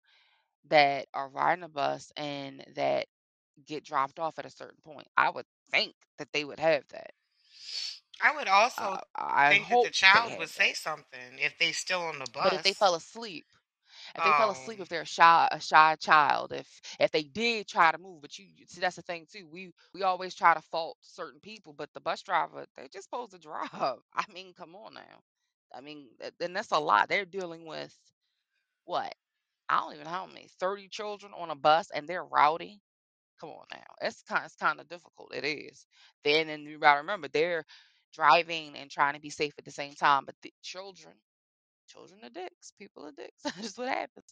that 0.69 1.07
are 1.15 1.29
riding 1.29 1.65
a 1.65 1.69
bus 1.69 2.13
and 2.17 2.65
that 2.75 3.07
get 3.67 3.85
dropped 3.85 4.19
off 4.19 4.39
at 4.39 4.47
a 4.47 4.51
certain 4.51 4.81
point. 4.85 5.09
I 5.17 5.31
would 5.31 5.47
think 5.71 5.95
that 6.19 6.33
they 6.33 6.45
would 6.45 6.61
have 6.61 6.87
that. 6.89 7.13
I 8.21 8.31
would 8.35 8.49
also 8.49 8.79
Uh, 8.79 9.01
I 9.17 9.49
think 9.49 9.69
that 9.69 9.83
the 9.83 9.91
child 9.91 10.37
would 10.37 10.51
say 10.51 10.57
that. 10.57 10.75
something 10.75 11.39
if 11.39 11.59
they 11.59 11.73
still 11.73 12.03
on 12.03 12.19
the 12.19 12.27
bus. 12.27 12.43
But 12.43 12.53
if 12.53 12.63
they 12.63 12.73
fell 12.75 12.95
asleep, 12.95 13.47
If 14.15 14.23
they 14.23 14.33
fell 14.33 14.51
Oh, 14.51 14.51
asleep, 14.51 14.81
if 14.81 14.89
they're 14.89 15.03
a 15.03 15.07
shy 15.07 15.49
a 15.51 15.61
shy 15.61 15.97
child, 15.97 16.53
if 16.53 16.81
if 17.01 17.11
they 17.11 17.23
did 17.25 17.67
try 17.69 17.91
to 17.93 17.99
move, 17.99 18.21
but 18.23 18.39
you 18.39 18.47
you- 18.47 18.67
see 18.67 18.81
that's 18.81 18.97
the 18.97 19.03
thing 19.03 19.27
too. 19.27 19.47
We 19.49 19.73
we 19.95 20.03
always 20.03 20.35
try 20.35 20.55
to 20.55 20.63
fault 20.63 20.99
certain 21.03 21.41
people, 21.41 21.73
but 21.73 21.93
the 21.95 22.01
bus 22.01 22.23
driver, 22.23 22.67
they're 22.77 22.89
just 22.89 23.05
supposed 23.05 23.33
to 23.33 23.39
drive. 23.49 24.01
I 24.15 24.25
mean, 24.33 24.55
come 24.55 24.75
on 24.77 24.95
now. 24.95 25.23
I 25.73 25.81
mean, 25.81 26.11
and 26.41 26.57
that's 26.57 26.73
a 26.73 26.79
lot. 26.81 27.09
They're 27.09 27.25
dealing 27.27 27.67
with 27.67 27.97
what? 28.85 29.15
I 29.69 29.81
don't 29.81 29.95
even 29.95 30.05
know 30.05 30.11
how 30.11 30.27
many, 30.27 30.49
30 30.61 30.89
children 30.89 31.33
on 31.37 31.51
a 31.51 31.57
bus 31.57 31.89
and 31.95 32.09
they're 32.09 32.25
rowdy. 32.25 32.81
Come 33.41 33.51
on 33.51 33.67
now. 33.73 33.95
It's 34.03 34.23
kind 34.23 34.45
it's 34.47 34.57
kind 34.57 34.81
of 34.81 34.89
difficult. 34.89 35.35
It 35.35 35.45
is. 35.45 35.87
Then 36.25 36.49
and 36.51 36.65
you 36.65 36.79
gotta 36.79 37.01
remember 37.01 37.29
they're 37.29 37.65
driving 38.15 38.77
and 38.77 38.91
trying 38.91 39.15
to 39.15 39.21
be 39.21 39.31
safe 39.31 39.55
at 39.59 39.65
the 39.65 39.71
same 39.73 39.95
time. 39.95 40.25
But 40.27 40.37
the 40.43 40.53
children, 40.63 41.15
children 41.89 42.21
are 42.25 42.31
dicks. 42.31 42.73
People 42.79 43.07
are 43.07 43.13
dicks. 43.13 43.43
That's 43.45 43.79
what 43.79 43.89
happens. 43.89 44.27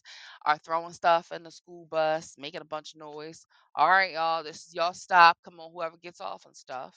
Are 0.45 0.57
throwing 0.59 0.93
stuff 0.93 1.31
in 1.31 1.43
the 1.43 1.51
school 1.51 1.87
bus, 1.91 2.35
making 2.37 2.61
a 2.61 2.65
bunch 2.65 2.93
of 2.95 2.99
noise. 3.01 3.45
All 3.75 3.89
right, 3.89 4.13
y'all, 4.13 4.43
this 4.43 4.67
is 4.67 4.75
y'all 4.75 4.93
stop. 4.93 5.37
Come 5.45 5.59
on, 5.59 5.71
whoever 5.73 5.97
gets 5.97 6.21
off 6.21 6.45
and 6.45 6.55
stuff. 6.55 6.95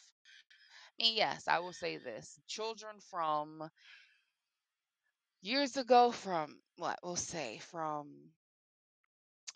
I 1.01 1.05
mean, 1.05 1.17
yes, 1.17 1.49
I 1.49 1.59
will 1.61 1.73
say 1.73 1.97
this. 1.99 2.39
Children 2.49 2.97
from 3.11 3.69
years 5.43 5.77
ago, 5.77 6.13
from 6.13 6.61
what 6.77 6.99
we'll 7.03 7.17
say, 7.17 7.59
from 7.59 8.33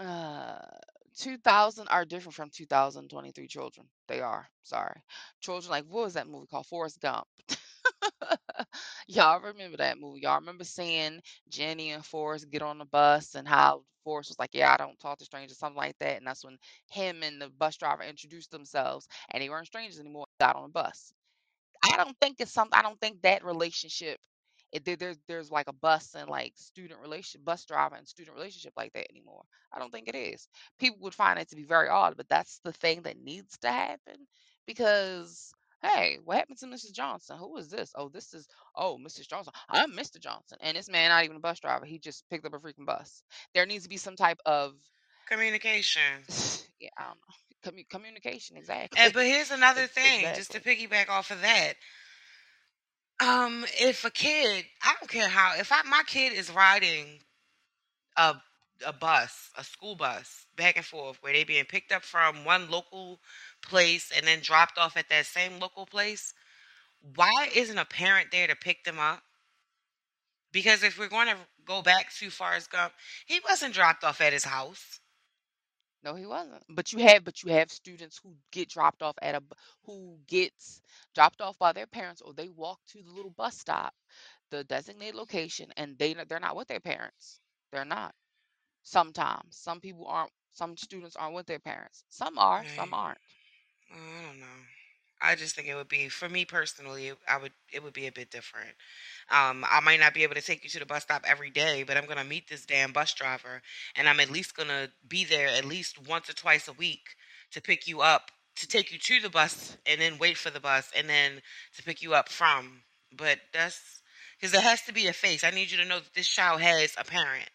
uh 0.00 0.58
2000 1.18 1.88
are 1.88 2.04
different 2.04 2.34
from 2.34 2.50
2023 2.50 3.46
children. 3.48 3.86
They 4.08 4.20
are. 4.20 4.48
Sorry. 4.62 5.00
Children 5.40 5.70
like 5.70 5.84
what 5.84 6.04
was 6.04 6.14
that 6.14 6.26
movie 6.28 6.46
called? 6.50 6.66
Forrest 6.66 7.00
Gump. 7.00 7.26
Y'all 9.08 9.40
remember 9.40 9.76
that 9.78 9.98
movie? 9.98 10.20
Y'all 10.22 10.38
remember 10.40 10.64
seeing 10.64 11.20
Jenny 11.48 11.90
and 11.90 12.04
Forrest 12.04 12.50
get 12.50 12.62
on 12.62 12.78
the 12.78 12.84
bus 12.86 13.34
and 13.34 13.46
how 13.46 13.84
Forrest 14.04 14.30
was 14.30 14.38
like, 14.38 14.50
"Yeah, 14.54 14.72
I 14.72 14.76
don't 14.76 14.98
talk 14.98 15.18
to 15.18 15.24
strangers," 15.24 15.58
something 15.58 15.76
like 15.76 15.96
that, 16.00 16.18
and 16.18 16.26
that's 16.26 16.44
when 16.44 16.58
him 16.90 17.22
and 17.22 17.40
the 17.40 17.48
bus 17.50 17.76
driver 17.76 18.02
introduced 18.02 18.50
themselves, 18.50 19.06
and 19.30 19.42
they 19.42 19.48
weren't 19.50 19.66
strangers 19.66 20.00
anymore. 20.00 20.26
Got 20.40 20.56
on 20.56 20.64
the 20.64 20.68
bus. 20.70 21.12
I 21.84 21.96
don't 21.96 22.16
think 22.20 22.36
it's 22.40 22.52
something. 22.52 22.78
I 22.78 22.82
don't 22.82 23.00
think 23.00 23.22
that 23.22 23.44
relationship. 23.44 24.18
It, 24.72 24.84
there, 24.84 24.96
there's 24.96 25.18
there's 25.28 25.50
like 25.50 25.68
a 25.68 25.72
bus 25.74 26.14
and 26.18 26.28
like 26.28 26.54
student 26.56 27.00
relation, 27.00 27.42
bus 27.44 27.64
driver 27.66 27.96
and 27.96 28.08
student 28.08 28.36
relationship 28.36 28.72
like 28.76 28.92
that 28.94 29.10
anymore. 29.10 29.42
I 29.72 29.78
don't 29.78 29.92
think 29.92 30.08
it 30.08 30.14
is. 30.16 30.48
People 30.78 30.98
would 31.02 31.14
find 31.14 31.38
it 31.38 31.50
to 31.50 31.56
be 31.56 31.64
very 31.64 31.88
odd, 31.88 32.16
but 32.16 32.28
that's 32.28 32.60
the 32.64 32.72
thing 32.72 33.02
that 33.02 33.22
needs 33.22 33.58
to 33.58 33.70
happen 33.70 34.16
because 34.66 35.52
hey, 35.82 36.18
what 36.24 36.38
happened 36.38 36.58
to 36.58 36.66
Mrs. 36.66 36.92
Johnson? 36.92 37.36
Who 37.38 37.56
is 37.56 37.68
this? 37.68 37.92
Oh, 37.96 38.08
this 38.08 38.32
is 38.34 38.46
oh 38.76 38.98
Mrs. 38.98 39.28
Johnson. 39.28 39.52
I'm 39.68 39.92
Mr. 39.92 40.20
Johnson, 40.20 40.58
and 40.60 40.76
this 40.76 40.88
man 40.88 41.10
not 41.10 41.24
even 41.24 41.36
a 41.36 41.40
bus 41.40 41.60
driver. 41.60 41.84
He 41.84 41.98
just 41.98 42.24
picked 42.30 42.46
up 42.46 42.54
a 42.54 42.58
freaking 42.58 42.86
bus. 42.86 43.22
There 43.54 43.66
needs 43.66 43.84
to 43.84 43.90
be 43.90 43.96
some 43.98 44.16
type 44.16 44.38
of 44.46 44.74
communication. 45.28 46.24
yeah, 46.80 46.90
I 46.98 47.04
don't 47.04 47.18
know, 47.18 47.70
commu- 47.70 47.88
communication 47.88 48.56
And 48.56 48.62
exactly. 48.62 49.00
but 49.12 49.26
here's 49.26 49.50
another 49.52 49.86
thing, 49.86 50.24
just 50.34 50.52
to 50.52 50.58
exactly. 50.58 50.88
piggyback 50.88 51.08
off 51.08 51.30
of 51.30 51.42
that. 51.42 51.74
Um, 53.22 53.64
if 53.78 54.04
a 54.04 54.10
kid, 54.10 54.64
I 54.82 54.94
don't 54.98 55.08
care 55.08 55.28
how, 55.28 55.54
if 55.56 55.70
I 55.70 55.82
my 55.84 56.02
kid 56.06 56.32
is 56.32 56.50
riding 56.50 57.20
a 58.16 58.34
a 58.84 58.92
bus, 58.92 59.50
a 59.56 59.62
school 59.62 59.94
bus, 59.94 60.46
back 60.56 60.76
and 60.76 60.84
forth, 60.84 61.18
where 61.20 61.32
they 61.32 61.44
being 61.44 61.64
picked 61.64 61.92
up 61.92 62.02
from 62.02 62.44
one 62.44 62.68
local 62.68 63.20
place 63.64 64.10
and 64.16 64.26
then 64.26 64.40
dropped 64.40 64.76
off 64.76 64.96
at 64.96 65.08
that 65.08 65.26
same 65.26 65.60
local 65.60 65.86
place, 65.86 66.34
why 67.14 67.48
isn't 67.54 67.78
a 67.78 67.84
parent 67.84 68.32
there 68.32 68.48
to 68.48 68.56
pick 68.56 68.82
them 68.82 68.98
up? 68.98 69.22
Because 70.50 70.82
if 70.82 70.98
we're 70.98 71.08
going 71.08 71.28
to 71.28 71.36
go 71.64 71.80
back 71.80 72.12
to 72.14 72.28
Forrest 72.28 72.72
Gump, 72.72 72.92
he 73.26 73.40
wasn't 73.48 73.74
dropped 73.74 74.02
off 74.02 74.20
at 74.20 74.32
his 74.32 74.44
house. 74.44 74.98
No, 76.02 76.14
he 76.14 76.26
wasn't. 76.26 76.64
But 76.68 76.92
you 76.92 77.00
have, 77.00 77.24
but 77.24 77.42
you 77.42 77.52
have 77.52 77.70
students 77.70 78.18
who 78.22 78.34
get 78.50 78.68
dropped 78.70 79.02
off 79.02 79.16
at 79.22 79.34
a, 79.34 79.40
bu- 79.40 79.54
who 79.84 80.18
gets 80.26 80.80
dropped 81.14 81.40
off 81.40 81.58
by 81.58 81.72
their 81.72 81.86
parents, 81.86 82.20
or 82.22 82.32
they 82.34 82.48
walk 82.48 82.80
to 82.88 83.02
the 83.02 83.10
little 83.10 83.30
bus 83.30 83.56
stop, 83.58 83.94
the 84.50 84.64
designated 84.64 85.14
location, 85.14 85.72
and 85.76 85.98
they 85.98 86.14
they're 86.14 86.40
not 86.40 86.56
with 86.56 86.68
their 86.68 86.80
parents. 86.80 87.40
They're 87.72 87.84
not. 87.84 88.14
Sometimes 88.82 89.56
some 89.56 89.80
people 89.80 90.06
aren't. 90.06 90.32
Some 90.52 90.76
students 90.76 91.16
aren't 91.16 91.34
with 91.34 91.46
their 91.46 91.58
parents. 91.60 92.04
Some 92.08 92.38
are. 92.38 92.64
Some 92.66 92.92
Right. 92.92 92.94
aren't. 92.94 93.18
I 93.92 94.22
don't 94.22 94.40
know. 94.40 94.60
I 95.22 95.36
just 95.36 95.54
think 95.54 95.68
it 95.68 95.74
would 95.74 95.88
be 95.88 96.08
for 96.08 96.28
me 96.28 96.44
personally. 96.44 97.12
I 97.28 97.38
would 97.38 97.52
it 97.72 97.82
would 97.82 97.92
be 97.92 98.06
a 98.06 98.12
bit 98.12 98.30
different. 98.30 98.70
Um, 99.30 99.64
I 99.70 99.80
might 99.80 100.00
not 100.00 100.14
be 100.14 100.24
able 100.24 100.34
to 100.34 100.42
take 100.42 100.64
you 100.64 100.70
to 100.70 100.80
the 100.80 100.86
bus 100.86 101.04
stop 101.04 101.24
every 101.26 101.50
day, 101.50 101.84
but 101.84 101.96
I'm 101.96 102.06
gonna 102.06 102.24
meet 102.24 102.48
this 102.48 102.66
damn 102.66 102.92
bus 102.92 103.14
driver, 103.14 103.62
and 103.94 104.08
I'm 104.08 104.20
at 104.20 104.30
least 104.30 104.56
gonna 104.56 104.88
be 105.08 105.24
there 105.24 105.48
at 105.48 105.64
least 105.64 106.06
once 106.08 106.28
or 106.28 106.34
twice 106.34 106.66
a 106.68 106.72
week 106.72 107.16
to 107.52 107.62
pick 107.62 107.86
you 107.86 108.00
up, 108.00 108.32
to 108.56 108.66
take 108.66 108.92
you 108.92 108.98
to 108.98 109.20
the 109.20 109.30
bus, 109.30 109.76
and 109.86 110.00
then 110.00 110.18
wait 110.18 110.36
for 110.36 110.50
the 110.50 110.60
bus, 110.60 110.90
and 110.96 111.08
then 111.08 111.40
to 111.76 111.82
pick 111.82 112.02
you 112.02 112.14
up 112.14 112.28
from. 112.28 112.82
But 113.16 113.38
that's 113.52 114.02
because 114.38 114.52
there 114.52 114.60
has 114.60 114.82
to 114.82 114.92
be 114.92 115.06
a 115.06 115.12
face. 115.12 115.44
I 115.44 115.50
need 115.50 115.70
you 115.70 115.78
to 115.78 115.84
know 115.84 116.00
that 116.00 116.14
this 116.14 116.28
child 116.28 116.60
has 116.60 116.94
a 116.98 117.04
parent. 117.04 117.48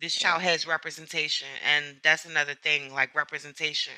This 0.00 0.14
child 0.14 0.42
has 0.42 0.66
representation, 0.66 1.48
and 1.64 1.96
that's 2.02 2.24
another 2.24 2.54
thing, 2.54 2.92
like 2.92 3.14
representation. 3.14 3.92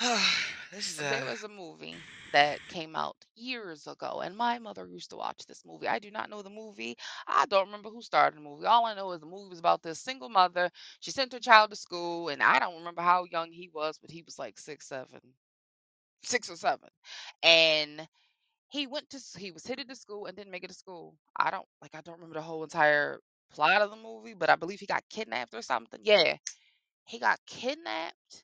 this 0.72 0.88
is 0.88 1.00
There 1.08 1.24
a 1.24 1.26
was 1.26 1.42
a 1.44 1.48
movie 1.48 2.06
that 2.32 2.66
came 2.68 2.94
out 2.96 3.16
years 3.34 3.86
ago, 3.86 4.20
and 4.22 4.36
my 4.36 4.58
mother 4.58 4.86
used 4.86 5.10
to 5.10 5.16
watch 5.16 5.46
this 5.46 5.64
movie. 5.64 5.88
I 5.88 5.98
do 5.98 6.10
not 6.10 6.30
know 6.30 6.42
the 6.42 6.50
movie. 6.50 6.96
I 7.26 7.46
don't 7.46 7.66
remember 7.66 7.90
who 7.90 8.02
started 8.02 8.36
the 8.38 8.42
movie. 8.42 8.66
All 8.66 8.86
I 8.86 8.94
know 8.94 9.12
is 9.12 9.20
the 9.20 9.26
movie 9.26 9.48
was 9.50 9.58
about 9.58 9.82
this 9.82 10.00
single 10.00 10.28
mother. 10.28 10.70
She 11.00 11.10
sent 11.10 11.32
her 11.32 11.40
child 11.40 11.70
to 11.70 11.76
school, 11.76 12.28
and 12.28 12.42
I 12.42 12.58
don't 12.58 12.76
remember 12.78 13.02
how 13.02 13.24
young 13.30 13.52
he 13.52 13.70
was, 13.72 13.98
but 13.98 14.10
he 14.10 14.22
was 14.22 14.38
like 14.38 14.58
six, 14.58 14.86
seven, 14.88 15.20
six 16.22 16.50
or 16.50 16.56
seven. 16.56 16.88
And 17.42 18.06
he 18.68 18.86
went 18.86 19.10
to, 19.10 19.16
s- 19.18 19.36
he 19.38 19.50
was 19.52 19.66
headed 19.66 19.88
to 19.88 19.96
school 19.96 20.26
and 20.26 20.36
didn't 20.36 20.52
make 20.52 20.64
it 20.64 20.68
to 20.68 20.74
school. 20.74 21.16
I 21.36 21.50
don't, 21.50 21.66
like, 21.82 21.94
I 21.94 22.00
don't 22.02 22.16
remember 22.16 22.36
the 22.36 22.42
whole 22.42 22.62
entire 22.64 23.20
plot 23.52 23.82
of 23.82 23.90
the 23.90 23.96
movie, 23.96 24.34
but 24.34 24.50
I 24.50 24.56
believe 24.56 24.80
he 24.80 24.86
got 24.86 25.04
kidnapped 25.10 25.54
or 25.54 25.62
something. 25.62 26.00
Yeah, 26.02 26.36
he 27.06 27.18
got 27.18 27.40
kidnapped 27.46 28.43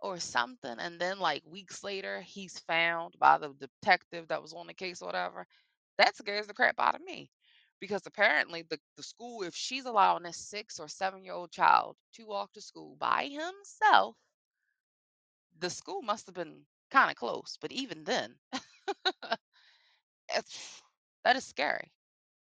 or 0.00 0.18
something 0.20 0.76
and 0.78 1.00
then 1.00 1.18
like 1.18 1.42
weeks 1.46 1.82
later 1.84 2.20
he's 2.22 2.58
found 2.60 3.14
by 3.18 3.38
the 3.38 3.52
detective 3.54 4.28
that 4.28 4.42
was 4.42 4.52
on 4.52 4.66
the 4.66 4.74
case 4.74 5.02
or 5.02 5.06
whatever 5.06 5.46
that 5.98 6.16
scares 6.16 6.46
the 6.46 6.54
crap 6.54 6.74
out 6.78 6.94
of 6.94 7.02
me 7.02 7.30
because 7.80 8.06
apparently 8.06 8.62
the, 8.62 8.78
the 8.96 9.02
school 9.02 9.42
if 9.42 9.54
she's 9.54 9.84
allowing 9.86 10.26
a 10.26 10.32
six 10.32 10.78
or 10.78 10.88
seven 10.88 11.24
year 11.24 11.34
old 11.34 11.50
child 11.50 11.96
to 12.14 12.26
walk 12.26 12.52
to 12.52 12.60
school 12.60 12.96
by 12.98 13.24
himself 13.24 14.16
the 15.58 15.70
school 15.70 16.02
must 16.02 16.26
have 16.26 16.34
been 16.34 16.64
kind 16.90 17.10
of 17.10 17.16
close 17.16 17.58
but 17.60 17.72
even 17.72 18.04
then 18.04 18.34
it's, 20.34 20.82
that 21.24 21.36
is 21.36 21.44
scary. 21.44 21.90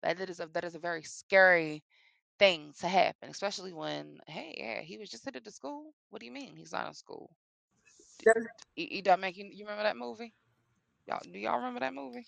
That 0.03 0.20
is 0.20 0.40
a 0.40 0.49
that 0.53 0.64
is 0.64 0.74
a 0.74 0.78
very 0.78 1.03
scary 1.03 1.82
thing 2.39 2.72
to 2.80 2.89
happen 2.89 3.30
especially 3.30 3.72
when 3.72 4.18
hey 4.26 4.55
yeah 4.59 4.80
he 4.80 4.99
was 4.99 5.09
just 5.09 5.24
headed 5.24 5.45
to 5.45 5.51
school 5.51 5.93
what 6.11 6.20
do 6.20 6.26
you 6.26 6.32
mean 6.32 6.55
he's 6.57 6.72
not 6.72 6.89
in 6.89 6.95
school 6.95 7.30
E, 8.76 8.82
e 8.82 9.01
that 9.03 9.20
make 9.20 9.37
you, 9.37 9.45
you 9.53 9.64
remember 9.64 9.82
that 9.82 9.97
movie 9.97 10.32
Y'all, 11.07 11.20
do 11.30 11.39
y'all 11.39 11.57
remember 11.57 11.80
that 11.80 11.93
movie? 11.93 12.26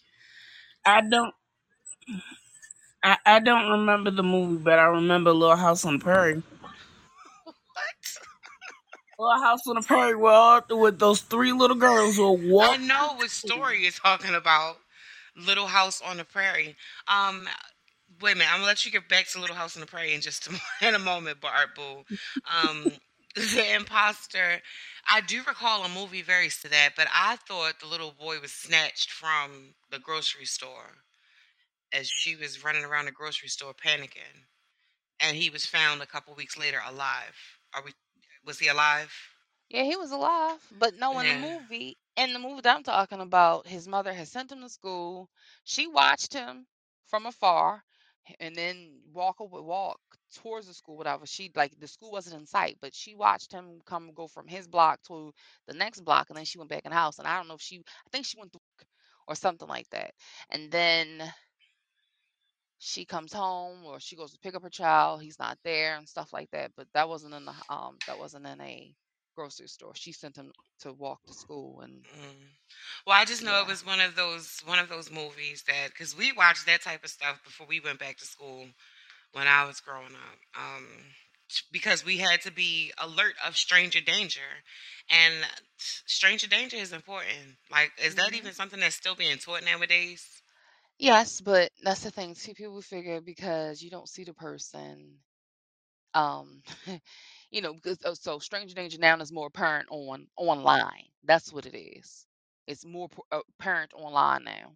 I 0.84 1.00
don't. 1.00 1.34
I, 3.02 3.16
I 3.24 3.38
don't 3.40 3.70
remember 3.70 4.10
the 4.10 4.22
movie, 4.22 4.62
but 4.62 4.78
I 4.78 4.84
remember 4.84 5.32
Little 5.32 5.56
House 5.56 5.84
on 5.84 5.98
the 5.98 6.04
Prairie. 6.04 6.42
what? 7.44 7.54
Little 9.18 9.42
House 9.42 9.66
on 9.66 9.76
the 9.76 9.82
Prairie, 9.82 10.14
well, 10.14 10.62
with 10.70 10.98
those 10.98 11.20
three 11.20 11.52
little 11.52 11.76
girls 11.76 12.16
who 12.16 12.36
I 12.36 12.52
walk. 12.52 12.80
know 12.80 13.14
what 13.16 13.30
story 13.30 13.82
you're 13.82 13.92
talking 13.92 14.34
about. 14.34 14.78
Little 15.36 15.66
House 15.66 16.02
on 16.02 16.18
the 16.18 16.24
Prairie. 16.24 16.76
Um, 17.08 17.48
wait 18.20 18.32
a 18.32 18.36
minute. 18.36 18.50
I'm 18.52 18.58
gonna 18.58 18.66
let 18.66 18.84
you 18.84 18.90
get 18.92 19.08
back 19.08 19.28
to 19.28 19.40
Little 19.40 19.56
House 19.56 19.76
on 19.76 19.80
the 19.80 19.86
Prairie 19.86 20.14
in 20.14 20.20
just 20.20 20.48
a, 20.48 20.60
in 20.88 20.94
a 20.94 20.98
moment, 20.98 21.40
Bart 21.40 21.74
Boo. 21.74 22.04
Um, 22.52 22.92
the 23.34 23.74
imposter. 23.74 24.60
I 25.10 25.20
do 25.20 25.42
recall 25.46 25.84
a 25.84 25.88
movie 25.88 26.22
very 26.22 26.48
to 26.48 26.68
that, 26.70 26.90
but 26.96 27.08
I 27.12 27.36
thought 27.36 27.80
the 27.80 27.86
little 27.86 28.12
boy 28.12 28.40
was 28.40 28.52
snatched 28.52 29.10
from 29.10 29.74
the 29.90 29.98
grocery 29.98 30.46
store 30.46 31.02
as 31.92 32.08
she 32.08 32.36
was 32.36 32.64
running 32.64 32.84
around 32.84 33.06
the 33.06 33.12
grocery 33.12 33.48
store 33.48 33.74
panicking, 33.74 34.46
and 35.20 35.36
he 35.36 35.50
was 35.50 35.66
found 35.66 36.02
a 36.02 36.06
couple 36.06 36.34
weeks 36.34 36.58
later 36.58 36.80
alive. 36.86 37.36
Are 37.74 37.82
we? 37.84 37.92
Was 38.44 38.58
he 38.58 38.68
alive? 38.68 39.12
Yeah, 39.68 39.84
he 39.84 39.96
was 39.96 40.10
alive, 40.10 40.66
but 40.72 40.94
no, 40.96 41.18
in 41.18 41.28
the 41.28 41.34
Yeah. 41.34 41.40
movie, 41.40 41.98
in 42.16 42.32
the 42.32 42.38
movie 42.38 42.60
that 42.62 42.76
I'm 42.76 42.82
talking 42.82 43.20
about, 43.20 43.66
his 43.68 43.86
mother 43.88 44.12
had 44.12 44.28
sent 44.28 44.52
him 44.52 44.60
to 44.62 44.68
school. 44.68 45.30
She 45.64 45.86
watched 45.86 46.32
him 46.32 46.66
from 47.06 47.26
afar, 47.26 47.84
and 48.40 48.56
then 48.56 49.00
walk 49.12 49.40
away, 49.40 49.60
walk 49.62 50.00
towards 50.34 50.66
the 50.68 50.74
school, 50.74 50.96
whatever. 50.96 51.26
She 51.26 51.50
like 51.56 51.78
the 51.80 51.88
school 51.88 52.12
wasn't 52.12 52.40
in 52.40 52.46
sight, 52.46 52.78
but 52.80 52.94
she 52.94 53.14
watched 53.14 53.52
him 53.52 53.80
come 53.86 54.12
go 54.14 54.28
from 54.28 54.46
his 54.48 54.68
block 54.68 55.02
to 55.08 55.32
the 55.68 55.74
next 55.74 56.00
block, 56.02 56.30
and 56.30 56.36
then 56.36 56.44
she 56.44 56.58
went 56.58 56.70
back 56.70 56.84
in 56.84 56.90
the 56.90 56.96
house. 56.96 57.18
And 57.18 57.28
I 57.28 57.36
don't 57.38 57.48
know 57.48 57.54
if 57.54 57.62
she, 57.62 57.78
I 57.78 58.10
think 58.12 58.26
she 58.26 58.38
went 58.38 58.52
to 58.54 58.60
or 59.28 59.34
something 59.34 59.68
like 59.68 59.88
that. 59.90 60.12
And 60.50 60.70
then 60.70 61.22
she 62.78 63.04
comes 63.04 63.32
home 63.32 63.84
or 63.86 64.00
she 64.00 64.16
goes 64.16 64.32
to 64.32 64.38
pick 64.40 64.54
up 64.54 64.62
her 64.62 64.70
child, 64.70 65.22
he's 65.22 65.38
not 65.38 65.58
there 65.64 65.96
and 65.96 66.08
stuff 66.08 66.32
like 66.32 66.50
that. 66.52 66.72
But 66.76 66.88
that 66.94 67.08
wasn't 67.08 67.34
in 67.34 67.44
the 67.44 67.54
um 67.68 67.98
that 68.06 68.18
wasn't 68.18 68.46
in 68.46 68.60
a 68.60 68.94
grocery 69.36 69.68
store. 69.68 69.94
She 69.96 70.12
sent 70.12 70.36
him 70.38 70.52
to 70.80 70.94
walk 70.94 71.26
to 71.26 71.34
school 71.34 71.82
and 71.82 72.06
Mm. 72.16 72.48
Well, 73.06 73.16
I 73.16 73.24
just 73.24 73.42
know 73.44 73.60
it 73.60 73.66
was 73.68 73.86
one 73.86 74.00
of 74.00 74.16
those 74.16 74.60
one 74.66 74.78
of 74.78 74.88
those 74.88 75.10
movies 75.10 75.64
that 75.68 75.88
because 75.90 76.16
we 76.16 76.32
watched 76.32 76.66
that 76.66 76.82
type 76.82 77.04
of 77.04 77.10
stuff 77.10 77.42
before 77.44 77.66
we 77.66 77.80
went 77.80 77.98
back 78.00 78.18
to 78.18 78.26
school 78.26 78.66
when 79.32 79.48
I 79.48 79.64
was 79.66 79.80
growing 79.80 80.14
up. 80.14 80.38
Um, 80.56 80.86
because 81.72 82.04
we 82.04 82.18
had 82.18 82.40
to 82.42 82.52
be 82.52 82.92
alert 82.98 83.34
of 83.46 83.56
stranger 83.56 84.00
danger, 84.00 84.62
and 85.10 85.34
stranger 85.78 86.48
danger 86.48 86.76
is 86.76 86.92
important. 86.92 87.56
Like, 87.70 87.92
is 88.02 88.14
that 88.16 88.34
hmm 88.34 88.48
even 88.48 88.52
something 88.54 88.80
that's 88.80 88.96
still 88.96 89.14
being 89.16 89.38
taught 89.38 89.64
nowadays? 89.64 90.42
Yes, 90.98 91.40
but 91.40 91.72
that's 91.82 92.02
the 92.02 92.10
thing 92.10 92.34
too. 92.34 92.54
People 92.54 92.80
figure 92.82 93.20
because 93.20 93.82
you 93.82 93.90
don't 93.90 94.08
see 94.08 94.24
the 94.24 94.34
person, 94.34 95.18
um, 96.14 96.62
you 97.56 97.62
know, 97.62 97.72
because 97.72 97.96
oh, 98.04 98.12
so 98.12 98.38
stranger 98.38 98.74
danger 98.74 98.98
now 98.98 99.16
is 99.16 99.32
more 99.32 99.46
apparent 99.46 99.88
on 99.90 100.26
online. 100.36 101.06
That's 101.24 101.50
what 101.54 101.64
it 101.64 101.74
is. 101.74 102.26
It's 102.66 102.84
more 102.84 103.08
p- 103.08 103.22
uh, 103.32 103.40
apparent 103.58 103.92
online 103.94 104.44
now. 104.44 104.72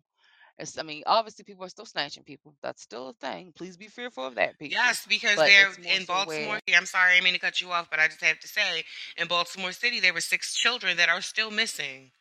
It's, 0.58 0.78
I 0.78 0.82
mean, 0.82 1.02
obviously 1.04 1.44
people 1.44 1.62
are 1.66 1.68
still 1.68 1.84
snatching 1.84 2.22
people. 2.22 2.54
That's 2.62 2.80
still 2.80 3.10
a 3.10 3.12
thing. 3.12 3.52
Please 3.54 3.76
be 3.76 3.88
fearful 3.88 4.24
of 4.24 4.36
that, 4.36 4.58
people. 4.58 4.78
Yes, 4.82 5.04
because 5.06 5.36
But 5.36 5.48
they're 5.48 5.68
it's 5.68 5.78
more 5.78 5.94
in 5.94 6.00
so 6.00 6.06
Baltimore. 6.06 6.60
where 6.66 6.76
I'm 6.78 6.86
sorry, 6.86 7.18
I 7.18 7.20
mean 7.20 7.34
to 7.34 7.38
cut 7.38 7.60
you 7.60 7.70
off, 7.70 7.90
but 7.90 8.00
I 8.00 8.06
just 8.08 8.22
have 8.22 8.40
to 8.40 8.48
say, 8.48 8.84
in 9.18 9.28
Baltimore 9.28 9.72
City, 9.72 10.00
there 10.00 10.14
were 10.14 10.22
six 10.22 10.54
children 10.54 10.96
that 10.96 11.10
are 11.10 11.20
still 11.20 11.50
missing. 11.50 12.12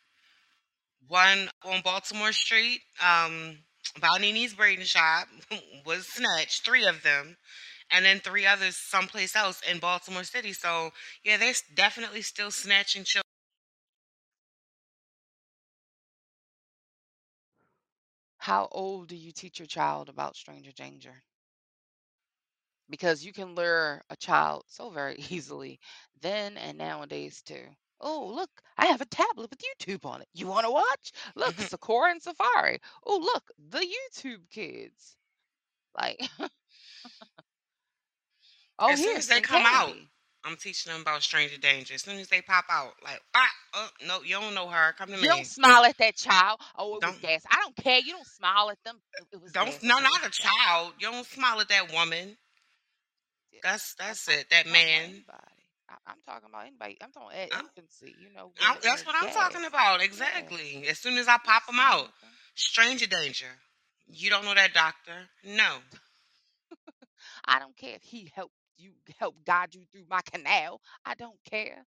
One 1.07 1.49
on 1.63 1.81
Baltimore 1.83 2.33
Street, 2.33 2.81
um, 3.01 3.59
by 4.01 4.09
Nini's 4.19 4.53
braiding 4.55 4.83
shop, 4.85 5.29
was 5.85 6.05
snatched. 6.05 6.65
Three 6.65 6.85
of 6.85 7.01
them, 7.01 7.37
and 7.91 8.05
then 8.05 8.19
three 8.19 8.45
others 8.45 8.75
someplace 8.77 9.35
else 9.35 9.61
in 9.69 9.79
Baltimore 9.79 10.23
City. 10.23 10.53
So 10.53 10.91
yeah, 11.23 11.37
they're 11.37 11.53
definitely 11.75 12.21
still 12.21 12.51
snatching 12.51 13.03
children. 13.03 13.23
how 18.39 18.67
old 18.71 19.07
do 19.07 19.15
you 19.15 19.31
teach 19.31 19.59
your 19.59 19.67
child 19.67 20.09
about 20.09 20.35
stranger 20.35 20.71
danger? 20.71 21.23
Because 22.89 23.23
you 23.23 23.31
can 23.31 23.55
lure 23.55 24.03
a 24.09 24.17
child 24.17 24.65
so 24.67 24.89
very 24.89 25.15
easily 25.29 25.79
then 26.21 26.57
and 26.57 26.77
nowadays 26.77 27.41
too. 27.41 27.75
Oh, 28.01 28.25
look, 28.27 28.49
I 28.77 28.87
have 28.87 29.01
a 29.01 29.05
tablet 29.05 29.49
with 29.49 29.59
YouTube 29.61 30.05
on 30.05 30.21
it. 30.21 30.27
You 30.33 30.47
want 30.47 30.65
to 30.65 30.71
watch? 30.71 31.11
Look, 31.35 31.55
Sakura 31.59 32.11
and 32.11 32.21
Safari. 32.21 32.79
Oh, 33.05 33.17
look, 33.17 33.51
the 33.57 33.79
YouTube 33.79 34.49
kids. 34.49 35.15
Like, 35.97 36.29
oh, 38.79 38.91
As 38.91 39.01
soon 39.01 39.17
as 39.17 39.27
they 39.27 39.41
come 39.41 39.63
out. 39.65 39.93
I'm 40.45 40.55
teaching 40.55 40.93
them 40.93 41.01
about 41.01 41.21
stranger 41.21 41.57
danger. 41.57 41.93
As 41.93 42.01
soon 42.01 42.17
as 42.17 42.29
they 42.29 42.41
pop 42.41 42.63
out, 42.69 42.93
like, 43.03 43.21
ah, 43.35 43.49
oh, 43.73 43.89
no, 44.07 44.21
you 44.23 44.35
don't 44.35 44.55
know 44.55 44.67
her. 44.69 44.93
Come 44.97 45.09
to 45.09 45.17
me. 45.17 45.23
You 45.23 45.27
don't 45.27 45.45
smile 45.45 45.83
at 45.83 45.97
that 45.97 46.15
child. 46.15 46.61
Oh, 46.77 46.95
it 46.95 47.01
Don't 47.01 47.21
gas. 47.21 47.43
I 47.51 47.57
don't 47.57 47.75
care. 47.75 47.99
You 47.99 48.13
don't 48.13 48.25
smile 48.25 48.69
at 48.71 48.77
them. 48.85 48.95
It, 49.33 49.41
was 49.41 49.51
don't 49.51 49.65
gas. 49.65 49.83
no, 49.83 49.99
not 49.99 50.25
a 50.25 50.29
child. 50.29 50.93
You 50.97 51.11
don't 51.11 51.25
smile 51.25 51.59
at 51.59 51.67
that 51.67 51.91
woman. 51.93 52.37
yeah. 53.51 53.59
That's 53.63 53.95
that's 53.95 54.29
I'm 54.29 54.35
it. 54.35 54.49
That 54.49 54.65
man. 54.67 55.03
anybody. 55.03 55.59
I'm 56.07 56.17
talking 56.25 56.49
about 56.49 56.67
anybody. 56.67 56.97
I'm 57.01 57.11
talking 57.11 57.37
at 57.37 57.51
infancy. 57.51 58.15
You 58.21 58.33
know, 58.33 58.51
that's 58.81 59.05
what 59.05 59.15
I'm 59.19 59.31
talking 59.31 59.61
gas. 59.61 59.69
about. 59.69 59.99
Yeah. 59.99 60.05
Exactly. 60.05 60.85
As 60.87 60.99
soon 60.99 61.17
as 61.17 61.27
I 61.27 61.37
pop 61.43 61.65
them 61.65 61.79
out, 61.79 62.07
stranger 62.55 63.07
danger. 63.07 63.47
You 64.07 64.29
don't 64.29 64.45
know 64.45 64.55
that 64.55 64.73
doctor? 64.73 65.29
No. 65.43 65.77
I 67.45 67.59
don't 67.59 67.75
care 67.75 67.95
if 67.95 68.03
he 68.03 68.31
helped 68.33 68.53
you 68.79 68.91
help 69.19 69.35
guide 69.45 69.75
you 69.75 69.83
through 69.91 70.05
my 70.09 70.21
canal. 70.31 70.81
I 71.05 71.15
don't 71.15 71.39
care. 71.49 71.85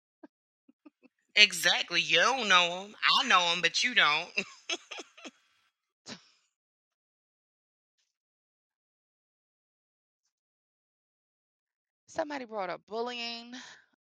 Exactly. 1.36 2.00
You 2.00 2.18
don't 2.18 2.48
know 2.48 2.84
him. 2.84 2.94
I 3.22 3.26
know 3.28 3.40
him, 3.52 3.60
but 3.62 3.82
you 3.82 3.94
don't. 3.94 4.30
Somebody 12.06 12.44
brought 12.44 12.70
up 12.70 12.82
bullying. 12.86 13.54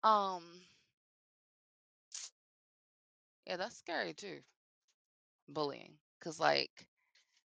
Um, 0.03 0.43
yeah, 3.45 3.57
that's 3.57 3.77
scary 3.77 4.13
too. 4.13 4.39
Bullying, 5.49 5.97
cause 6.21 6.39
like 6.39 6.87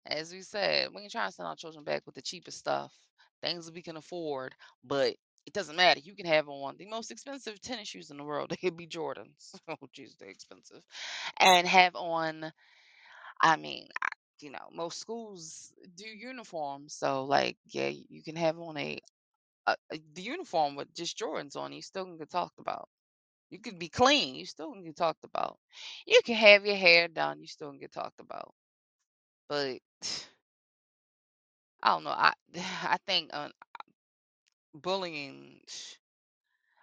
as 0.05 0.31
we 0.31 0.41
said, 0.41 0.89
we 0.93 1.01
ain't 1.03 1.11
trying 1.11 1.29
to 1.29 1.33
send 1.35 1.47
our 1.47 1.55
children 1.55 1.83
back 1.83 2.03
with 2.05 2.15
the 2.15 2.21
cheapest 2.21 2.57
stuff, 2.57 2.93
things 3.41 3.65
that 3.65 3.75
we 3.75 3.81
can 3.81 3.97
afford, 3.97 4.55
but 4.83 5.15
it 5.48 5.54
doesn't 5.54 5.78
matter. 5.78 6.02
You 6.02 6.16
can 6.16 6.28
have 6.28 6.50
on 6.50 6.78
the 6.78 6.88
most 6.88 7.12
expensive 7.12 7.62
tennis 7.62 7.89
shoes 7.89 8.12
in 8.12 8.18
the 8.18 8.26
world. 8.26 8.52
They 8.52 8.58
could 8.58 8.78
be 8.78 8.88
Jordans. 8.88 9.56
Oh, 9.70 9.78
jeez, 9.98 10.18
they're 10.20 10.30
expensive, 10.30 10.84
and 11.39 11.68
have 11.68 11.95
on. 11.95 12.52
I 13.41 13.58
mean, 13.58 13.88
you 14.41 14.52
know, 14.52 14.70
most 14.74 15.00
schools 15.00 15.74
do 15.95 16.06
uniforms, 16.06 16.93
so 16.95 17.26
like, 17.26 17.58
yeah, 17.68 17.89
you 18.10 18.24
can 18.24 18.36
have 18.36 18.60
on 18.60 18.78
a, 18.78 19.00
a, 19.68 19.76
a 19.91 20.00
the 20.14 20.24
uniform 20.24 20.76
with 20.76 20.93
just 20.95 21.18
Jordans 21.20 21.58
on. 21.58 21.74
You 21.74 21.82
still 21.84 22.06
can 22.06 22.18
get 22.18 22.32
talked 22.32 22.60
about. 22.60 22.89
You 23.52 23.60
could 23.60 23.80
be 23.80 23.89
clean. 23.89 24.36
You 24.36 24.45
still 24.45 24.74
can 24.74 24.84
get 24.86 24.98
talked 24.98 25.26
about. 25.26 25.60
You 26.08 26.22
can 26.26 26.36
have 26.36 26.66
your 26.66 26.78
hair 26.78 27.08
done. 27.10 27.41
You 27.41 27.48
still 27.48 27.72
can 27.72 27.80
get 27.80 27.93
talked 27.93 28.20
about. 28.22 28.54
But 29.50 29.80
I 31.84 31.89
don't 31.89 32.04
know. 32.04 32.12
I 32.12 32.34
I 32.84 32.98
think 33.06 33.30
uh, 33.34 33.50
bullying. 34.82 35.61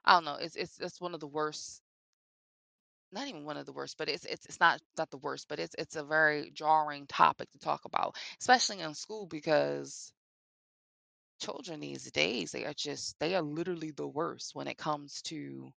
I 0.04 0.14
don't 0.14 0.24
know. 0.24 0.36
It's 0.36 0.56
it's 0.56 0.80
it's 0.80 1.00
one 1.00 1.14
of 1.14 1.20
the 1.20 1.26
worst. 1.26 1.82
Not 3.12 3.28
even 3.28 3.44
one 3.46 3.56
of 3.56 3.64
the 3.64 3.72
worst, 3.72 3.96
but 3.96 4.08
it's 4.10 4.24
it's 4.26 4.44
it's 4.46 4.60
not 4.60 4.80
not 4.98 5.10
the 5.10 5.16
worst, 5.18 5.48
but 5.48 5.58
it's 5.58 5.74
it's 5.78 5.96
a 5.96 6.04
very 6.04 6.50
jarring 6.50 7.06
topic 7.06 7.50
to 7.52 7.58
talk 7.58 7.84
about, 7.86 8.16
especially 8.40 8.80
in 8.80 8.94
school 8.94 9.26
because 9.26 10.12
children 11.38 11.78
these 11.78 12.10
days 12.10 12.50
they 12.50 12.64
are 12.64 12.74
just 12.74 13.16
they 13.20 13.34
are 13.36 13.42
literally 13.42 13.92
the 13.92 14.06
worst 14.08 14.54
when 14.56 14.66
it 14.66 14.76
comes 14.76 15.22
to 15.22 15.72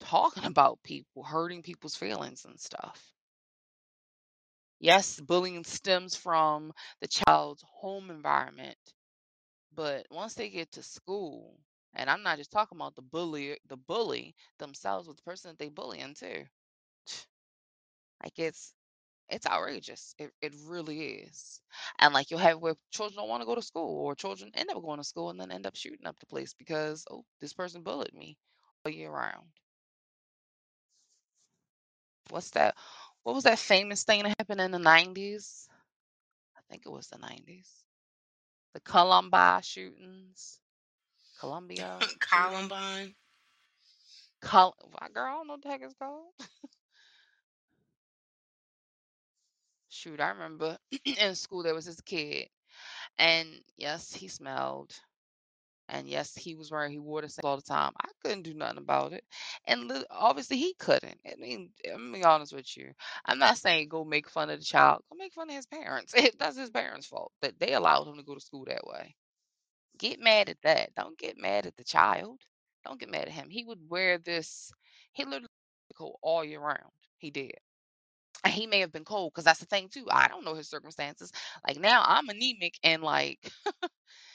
talking 0.00 0.44
about 0.44 0.82
people, 0.82 1.22
hurting 1.22 1.62
people's 1.62 1.94
feelings 1.94 2.44
and 2.44 2.58
stuff. 2.58 3.14
Yes, 4.80 5.20
bullying 5.20 5.62
stems 5.62 6.16
from 6.16 6.72
the 7.00 7.06
child's 7.06 7.62
home 7.62 8.10
environment, 8.10 8.76
but 9.78 10.06
once 10.12 10.34
they 10.34 10.50
get 10.50 10.72
to 10.74 10.84
school, 10.84 11.58
and 11.94 12.10
I'm 12.10 12.24
not 12.24 12.38
just 12.38 12.52
talking 12.52 12.78
about 12.78 12.96
the 12.96 13.02
bully, 13.02 13.58
the 13.68 13.78
bully 13.78 14.36
themselves, 14.58 15.08
but 15.08 15.16
the 15.16 15.22
person 15.24 15.52
that 15.52 15.58
they 15.60 15.70
bullying 15.70 16.14
too. 16.14 16.46
Like 18.24 18.38
it's 18.38 18.74
it's 19.30 19.46
outrageous. 19.46 20.14
It 20.18 20.32
it 20.42 20.54
really 20.66 21.00
is. 21.24 21.62
And 22.00 22.14
like 22.14 22.30
you'll 22.30 22.40
have 22.40 22.60
where 22.60 22.76
children 22.92 23.16
don't 23.18 23.28
want 23.30 23.42
to 23.42 23.46
go 23.46 23.56
to 23.56 23.62
school, 23.62 23.98
or 24.06 24.14
children 24.16 24.52
end 24.54 24.70
up 24.70 24.82
going 24.82 24.98
to 24.98 25.04
school 25.04 25.30
and 25.30 25.40
then 25.40 25.52
end 25.52 25.66
up 25.66 25.76
shooting 25.76 26.06
up 26.06 26.18
the 26.20 26.26
place 26.26 26.54
because 26.54 27.06
oh, 27.10 27.24
this 27.40 27.54
person 27.54 27.82
bullied 27.82 28.14
me 28.14 28.38
all 28.86 28.92
year 28.92 29.10
round. 29.10 29.48
What's 32.30 32.50
that? 32.52 32.76
What 33.24 33.34
was 33.34 33.44
that 33.44 33.58
famous 33.58 34.04
thing 34.04 34.22
that 34.22 34.36
happened 34.38 34.60
in 34.60 34.70
the 34.70 34.78
90s? 34.78 35.68
I 36.56 36.60
think 36.70 36.84
it 36.86 36.90
was 36.92 37.08
the 37.08 37.18
90s. 37.18 37.87
The 38.78 38.92
Columbine 38.92 39.62
shootings. 39.62 40.60
Columbia. 41.38 42.00
Columbine. 42.20 43.14
Col 44.40 44.74
girl, 45.12 45.26
I 45.26 45.30
don't 45.36 45.46
know 45.48 45.52
what 45.54 45.62
the 45.62 45.68
heck 45.68 45.82
it's 45.82 45.94
called. 45.94 46.32
Shoot, 49.88 50.20
I 50.20 50.30
remember 50.30 50.78
in 51.04 51.34
school 51.36 51.62
there 51.62 51.74
was 51.74 51.86
this 51.86 52.00
kid, 52.00 52.48
and 53.18 53.62
yes, 53.76 54.14
he 54.14 54.28
smelled, 54.28 54.98
and 55.88 56.08
yes, 56.08 56.34
he 56.34 56.54
was 56.54 56.70
wearing 56.70 56.92
he 56.92 56.98
wore 56.98 57.22
the 57.22 57.28
same 57.28 57.42
all 57.44 57.56
the 57.56 57.62
time. 57.62 57.92
I 58.02 58.08
couldn't 58.22 58.42
do 58.42 58.54
nothing 58.54 58.78
about 58.78 59.12
it, 59.12 59.24
and 59.66 59.88
lit- 59.88 60.06
obviously 60.10 60.58
he 60.58 60.74
couldn't. 60.78 61.20
I 61.26 61.34
mean, 61.38 61.70
I'm 61.92 62.12
be 62.12 62.24
honest 62.24 62.52
with 62.52 62.76
you. 62.76 62.92
I'm 63.24 63.38
not 63.38 63.58
saying 63.58 63.88
go 63.88 64.04
make 64.04 64.28
fun 64.28 64.50
of 64.50 64.58
the 64.60 64.64
child. 64.64 65.02
Go 65.10 65.16
make 65.18 65.32
fun 65.34 65.50
of 65.50 65.56
his 65.56 65.66
parents. 65.66 66.14
That's 66.38 66.58
his 66.58 66.70
parents' 66.70 67.06
fault 67.06 67.32
that 67.42 67.58
they 67.58 67.74
allowed 67.74 68.08
him 68.08 68.16
to 68.16 68.22
go 68.22 68.34
to 68.34 68.40
school 68.40 68.64
that 68.66 68.86
way. 68.86 69.14
Get 69.98 70.20
mad 70.20 70.48
at 70.48 70.62
that. 70.62 70.94
Don't 70.96 71.18
get 71.18 71.36
mad 71.38 71.66
at 71.66 71.76
the 71.76 71.84
child. 71.84 72.40
Don't 72.84 73.00
get 73.00 73.10
mad 73.10 73.22
at 73.28 73.32
him. 73.32 73.50
He 73.50 73.64
would 73.64 73.80
wear 73.88 74.18
this. 74.18 74.70
He 75.12 75.24
literally 75.24 75.48
cold 75.96 76.18
all 76.22 76.44
year 76.44 76.60
round. 76.60 76.92
He 77.18 77.30
did. 77.30 77.52
And 78.44 78.52
he 78.54 78.66
may 78.66 78.80
have 78.80 78.92
been 78.92 79.04
cold 79.04 79.32
because 79.32 79.44
that's 79.44 79.60
the 79.60 79.66
thing 79.66 79.88
too. 79.88 80.06
I 80.10 80.28
don't 80.28 80.44
know 80.44 80.54
his 80.54 80.68
circumstances. 80.70 81.32
Like 81.66 81.78
now, 81.78 82.02
I'm 82.06 82.28
anemic 82.28 82.74
and 82.84 83.02
like 83.02 83.52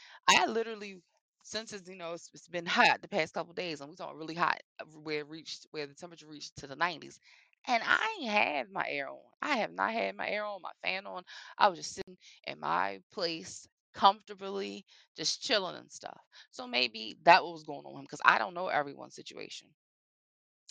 I 0.30 0.46
literally 0.48 1.02
since 1.44 1.74
it's 1.74 1.88
you 1.90 1.96
know 1.96 2.14
it's, 2.14 2.30
it's 2.34 2.48
been 2.48 2.66
hot 2.66 3.02
the 3.02 3.08
past 3.08 3.34
couple 3.34 3.54
days 3.54 3.82
and 3.82 3.90
we 3.90 3.96
talking 3.96 4.18
really 4.18 4.36
hot 4.36 4.60
uh, 4.82 4.86
where 5.04 5.20
it 5.20 5.30
reached 5.30 5.68
where 5.72 5.88
the 5.88 5.94
temperature 5.94 6.28
reached 6.28 6.56
to 6.58 6.68
the 6.68 6.76
90s. 6.76 7.20
And 7.68 7.82
I 7.86 8.18
ain't 8.20 8.30
had 8.32 8.70
my 8.72 8.86
air 8.90 9.10
on. 9.10 9.18
I 9.42 9.58
have 9.58 9.72
not 9.72 9.94
had 9.94 10.16
my 10.18 10.28
air 10.30 10.44
on, 10.46 10.62
my 10.62 10.72
fan 10.84 11.06
on. 11.06 11.24
I 11.58 11.70
was 11.70 11.80
just 11.80 11.94
sitting 11.96 12.18
in 12.46 12.60
my 12.60 13.00
place 13.14 13.68
comfortably, 13.94 14.86
just 15.16 15.42
chilling 15.42 15.76
and 15.78 15.92
stuff. 15.92 16.20
So 16.52 16.68
maybe 16.68 17.18
that 17.24 17.44
was 17.44 17.64
going 17.64 17.86
on 17.86 17.94
with 17.94 18.00
him 18.02 18.06
because 18.06 18.22
I 18.26 18.38
don't 18.38 18.54
know 18.54 18.68
everyone's 18.68 19.16
situation. 19.16 19.70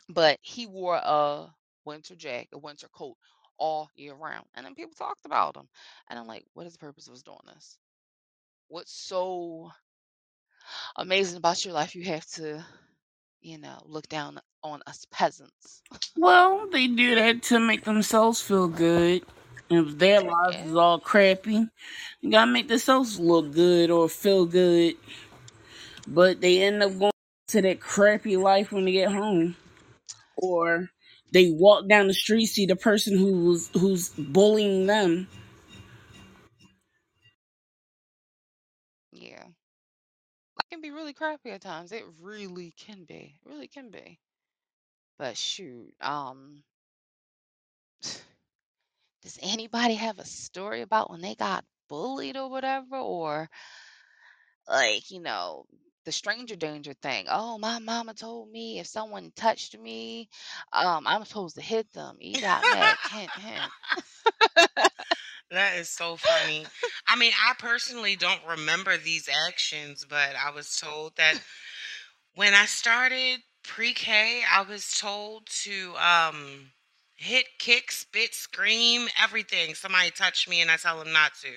But 0.08 0.38
he 0.42 0.66
wore 0.66 0.94
a 1.02 1.52
winter 1.84 2.14
jacket, 2.14 2.50
a 2.52 2.58
winter 2.58 2.88
coat 2.88 3.16
all 3.58 3.90
year 3.96 4.14
round. 4.14 4.46
And 4.54 4.64
then 4.64 4.74
people 4.76 4.94
talked 4.94 5.24
about 5.26 5.56
him. 5.56 5.68
And 6.08 6.18
I'm 6.18 6.26
like, 6.28 6.46
what 6.54 6.66
is 6.66 6.72
the 6.74 6.78
purpose 6.78 7.08
of 7.08 7.14
us 7.14 7.22
doing 7.22 7.38
this? 7.46 7.78
What's 8.68 8.92
so 8.92 9.72
amazing 10.96 11.38
about 11.38 11.64
your 11.64 11.74
life 11.74 11.94
you 11.94 12.04
have 12.04 12.26
to, 12.32 12.64
you 13.40 13.58
know, 13.58 13.80
look 13.84 14.08
down 14.08 14.38
on 14.62 14.82
us 14.86 15.06
peasants? 15.10 15.82
Well, 16.16 16.68
they 16.70 16.86
do 16.86 17.14
that 17.16 17.42
to 17.44 17.58
make 17.58 17.84
themselves 17.84 18.40
feel 18.40 18.68
good. 18.68 19.22
If 19.70 19.98
their 19.98 20.20
lives 20.20 20.56
Yeah. 20.56 20.64
is 20.66 20.76
all 20.76 21.00
crappy, 21.00 21.66
you 22.20 22.30
gotta 22.30 22.50
make 22.50 22.68
themselves 22.68 23.18
look 23.18 23.52
good 23.52 23.90
or 23.90 24.08
feel 24.08 24.44
good. 24.44 24.96
But 26.06 26.40
they 26.40 26.62
end 26.62 26.82
up 26.82 26.98
going 26.98 27.12
to 27.48 27.62
that 27.62 27.80
crappy 27.80 28.36
life 28.36 28.72
when 28.72 28.84
they 28.84 28.92
get 28.92 29.12
home. 29.12 29.56
Or 30.36 30.90
they 31.32 31.50
walk 31.52 31.88
down 31.88 32.08
the 32.08 32.14
street, 32.14 32.46
see 32.46 32.66
the 32.66 32.76
person 32.76 33.16
who's 33.16 33.68
who's 33.68 34.10
bullying 34.10 34.86
them. 34.86 35.28
Really 40.93 41.12
crappy 41.12 41.51
at 41.51 41.62
times. 41.62 41.93
It 41.93 42.05
really 42.20 42.72
can 42.76 43.05
be. 43.05 43.38
It 43.45 43.49
really 43.49 43.68
can 43.68 43.90
be. 43.90 44.18
But 45.18 45.36
shoot, 45.36 45.95
um, 46.01 46.62
does 49.22 49.38
anybody 49.43 49.95
have 49.95 50.18
a 50.18 50.24
story 50.24 50.82
about 50.82 51.11
when 51.11 51.20
they 51.20 51.34
got 51.34 51.64
bullied 51.88 52.36
or 52.36 52.51
whatever? 52.51 52.97
Or 52.97 53.49
like, 54.68 55.11
you 55.11 55.20
know, 55.20 55.66
the 56.05 56.12
stranger 56.12 56.57
danger 56.57 56.95
thing. 56.95 57.26
Oh, 57.28 57.59
my 57.59 57.78
mama 57.78 58.14
told 58.14 58.51
me 58.51 58.78
if 58.80 58.86
someone 58.86 59.32
touched 59.36 59.78
me, 59.78 60.28
um, 60.72 61.07
I'm 61.07 61.24
supposed 61.24 61.57
to 61.57 61.62
hit 61.62 61.93
them. 61.93 62.16
E 62.20 62.40
dot 62.40 62.66
Mac, 62.70 62.99
hint, 63.11 63.30
hint. 63.30 63.72
That 65.53 65.76
is 65.76 65.90
so 65.90 66.16
funny. 66.16 66.64
I 67.07 67.16
mean, 67.16 67.32
I 67.46 67.53
personally 67.59 68.16
don't 68.16 68.40
remember 68.48 68.96
these 68.96 69.28
actions, 69.48 70.07
but 70.09 70.30
I 70.34 70.50
was 70.50 70.76
told 70.78 71.14
that 71.16 71.38
when 72.34 72.55
I 72.55 72.64
started 72.64 73.40
pre-K, 73.62 74.42
I 74.50 74.62
was 74.62 74.98
told 74.98 75.46
to 75.64 75.94
um 75.96 76.70
hit, 77.16 77.44
kick, 77.59 77.92
spit, 77.92 78.34
scream, 78.34 79.09
everything. 79.22 79.74
Somebody 79.74 80.11
touched 80.11 80.48
me 80.48 80.62
and 80.62 80.70
I 80.70 80.76
tell 80.76 80.98
them 80.98 81.12
not 81.12 81.32
to. 81.42 81.50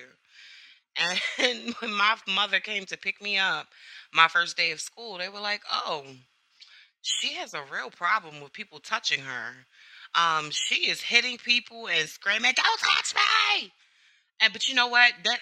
And 1.42 1.74
when 1.80 1.94
my 1.94 2.16
mother 2.28 2.60
came 2.60 2.84
to 2.86 2.98
pick 2.98 3.22
me 3.22 3.38
up 3.38 3.68
my 4.12 4.28
first 4.28 4.58
day 4.58 4.72
of 4.72 4.80
school, 4.80 5.16
they 5.16 5.30
were 5.30 5.40
like, 5.40 5.62
"Oh, 5.72 6.04
she 7.00 7.34
has 7.34 7.54
a 7.54 7.62
real 7.72 7.90
problem 7.90 8.42
with 8.42 8.52
people 8.52 8.78
touching 8.78 9.20
her. 9.20 9.66
Um, 10.14 10.50
she 10.50 10.90
is 10.90 11.00
hitting 11.00 11.38
people 11.38 11.88
and 11.88 12.08
screaming, 12.08 12.52
"Don't 12.56 12.80
touch 12.80 13.14
me!" 13.14 13.72
And 14.40 14.52
but 14.52 14.68
you 14.68 14.74
know 14.74 14.88
what? 14.88 15.12
That 15.24 15.38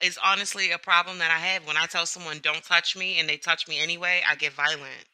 is 0.00 0.18
honestly 0.22 0.70
a 0.70 0.78
problem 0.78 1.18
that 1.18 1.30
I 1.30 1.38
have. 1.38 1.66
When 1.66 1.76
I 1.76 1.86
tell 1.86 2.06
someone 2.06 2.38
don't 2.42 2.62
touch 2.64 2.96
me 2.96 3.18
and 3.18 3.28
they 3.28 3.36
touch 3.38 3.66
me 3.68 3.80
anyway, 3.80 4.22
I 4.28 4.34
get 4.36 4.52
violent. 4.52 5.06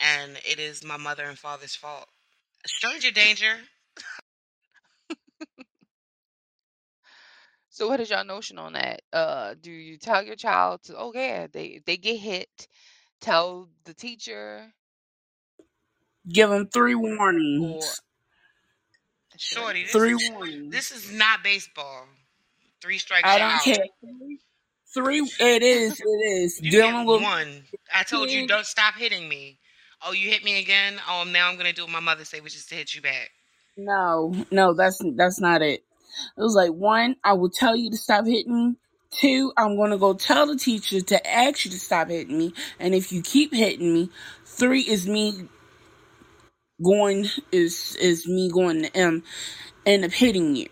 And 0.00 0.38
it 0.48 0.58
is 0.58 0.84
my 0.84 0.96
mother 0.96 1.24
and 1.24 1.38
father's 1.38 1.76
fault. 1.76 2.06
Stranger 2.66 3.10
danger. 3.10 3.56
So 7.68 7.88
what 7.88 7.98
is 8.00 8.10
your 8.10 8.22
notion 8.22 8.58
on 8.58 8.74
that? 8.74 9.02
Uh, 9.12 9.54
do 9.60 9.70
you 9.70 9.98
tell 9.98 10.22
your 10.22 10.36
child 10.36 10.84
to, 10.84 10.96
oh 10.96 11.12
yeah, 11.14 11.48
they 11.52 11.80
they 11.84 11.96
get 11.96 12.18
hit, 12.18 12.68
tell 13.20 13.68
the 13.84 13.94
teacher 13.94 14.72
Give 16.28 16.48
them 16.48 16.68
three 16.68 16.94
or 16.94 16.98
warnings. 17.16 18.00
Shorty, 19.36 19.82
this 19.82 19.92
Three 19.92 20.14
is 20.14 20.30
warnings. 20.30 20.72
this 20.72 20.90
is 20.92 21.12
not 21.12 21.42
baseball. 21.42 22.06
Three 22.84 22.98
strikes 22.98 23.26
I 23.26 23.38
don't 23.38 23.52
out. 23.52 23.62
care. 23.62 23.86
Three. 24.92 25.26
It 25.40 25.62
is. 25.62 25.98
It 25.98 26.04
is. 26.04 26.60
You 26.60 26.70
Dealing 26.70 27.06
with 27.06 27.22
one. 27.22 27.62
I 27.94 28.02
told 28.02 28.30
you 28.30 28.46
don't 28.46 28.66
stop 28.66 28.94
hitting 28.94 29.26
me. 29.26 29.58
Oh, 30.06 30.12
you 30.12 30.28
hit 30.28 30.44
me 30.44 30.60
again. 30.60 31.00
Oh, 31.08 31.24
now 31.26 31.48
I'm 31.48 31.56
gonna 31.56 31.72
do 31.72 31.84
what 31.84 31.92
my 31.92 32.00
mother 32.00 32.26
say, 32.26 32.40
which 32.40 32.54
is 32.54 32.66
to 32.66 32.74
hit 32.74 32.94
you 32.94 33.00
back. 33.00 33.30
No, 33.78 34.34
no, 34.50 34.74
that's 34.74 35.02
that's 35.16 35.40
not 35.40 35.62
it. 35.62 35.82
It 36.36 36.40
was 36.42 36.54
like 36.54 36.72
one, 36.72 37.16
I 37.24 37.32
will 37.32 37.48
tell 37.48 37.74
you 37.74 37.90
to 37.90 37.96
stop 37.96 38.26
hitting 38.26 38.54
me. 38.54 38.76
Two, 39.12 39.54
I'm 39.56 39.78
gonna 39.78 39.96
go 39.96 40.12
tell 40.12 40.46
the 40.46 40.56
teacher 40.56 41.00
to 41.00 41.26
ask 41.26 41.64
you 41.64 41.70
to 41.70 41.80
stop 41.80 42.10
hitting 42.10 42.36
me. 42.36 42.52
And 42.78 42.94
if 42.94 43.12
you 43.12 43.22
keep 43.22 43.54
hitting 43.54 43.94
me, 43.94 44.10
three 44.44 44.82
is 44.82 45.08
me 45.08 45.48
going 46.84 47.30
is 47.50 47.96
is 47.96 48.28
me 48.28 48.50
going 48.50 48.82
to 48.82 48.94
M 48.94 49.22
end 49.86 50.04
up 50.04 50.12
hitting 50.12 50.54
you. 50.54 50.68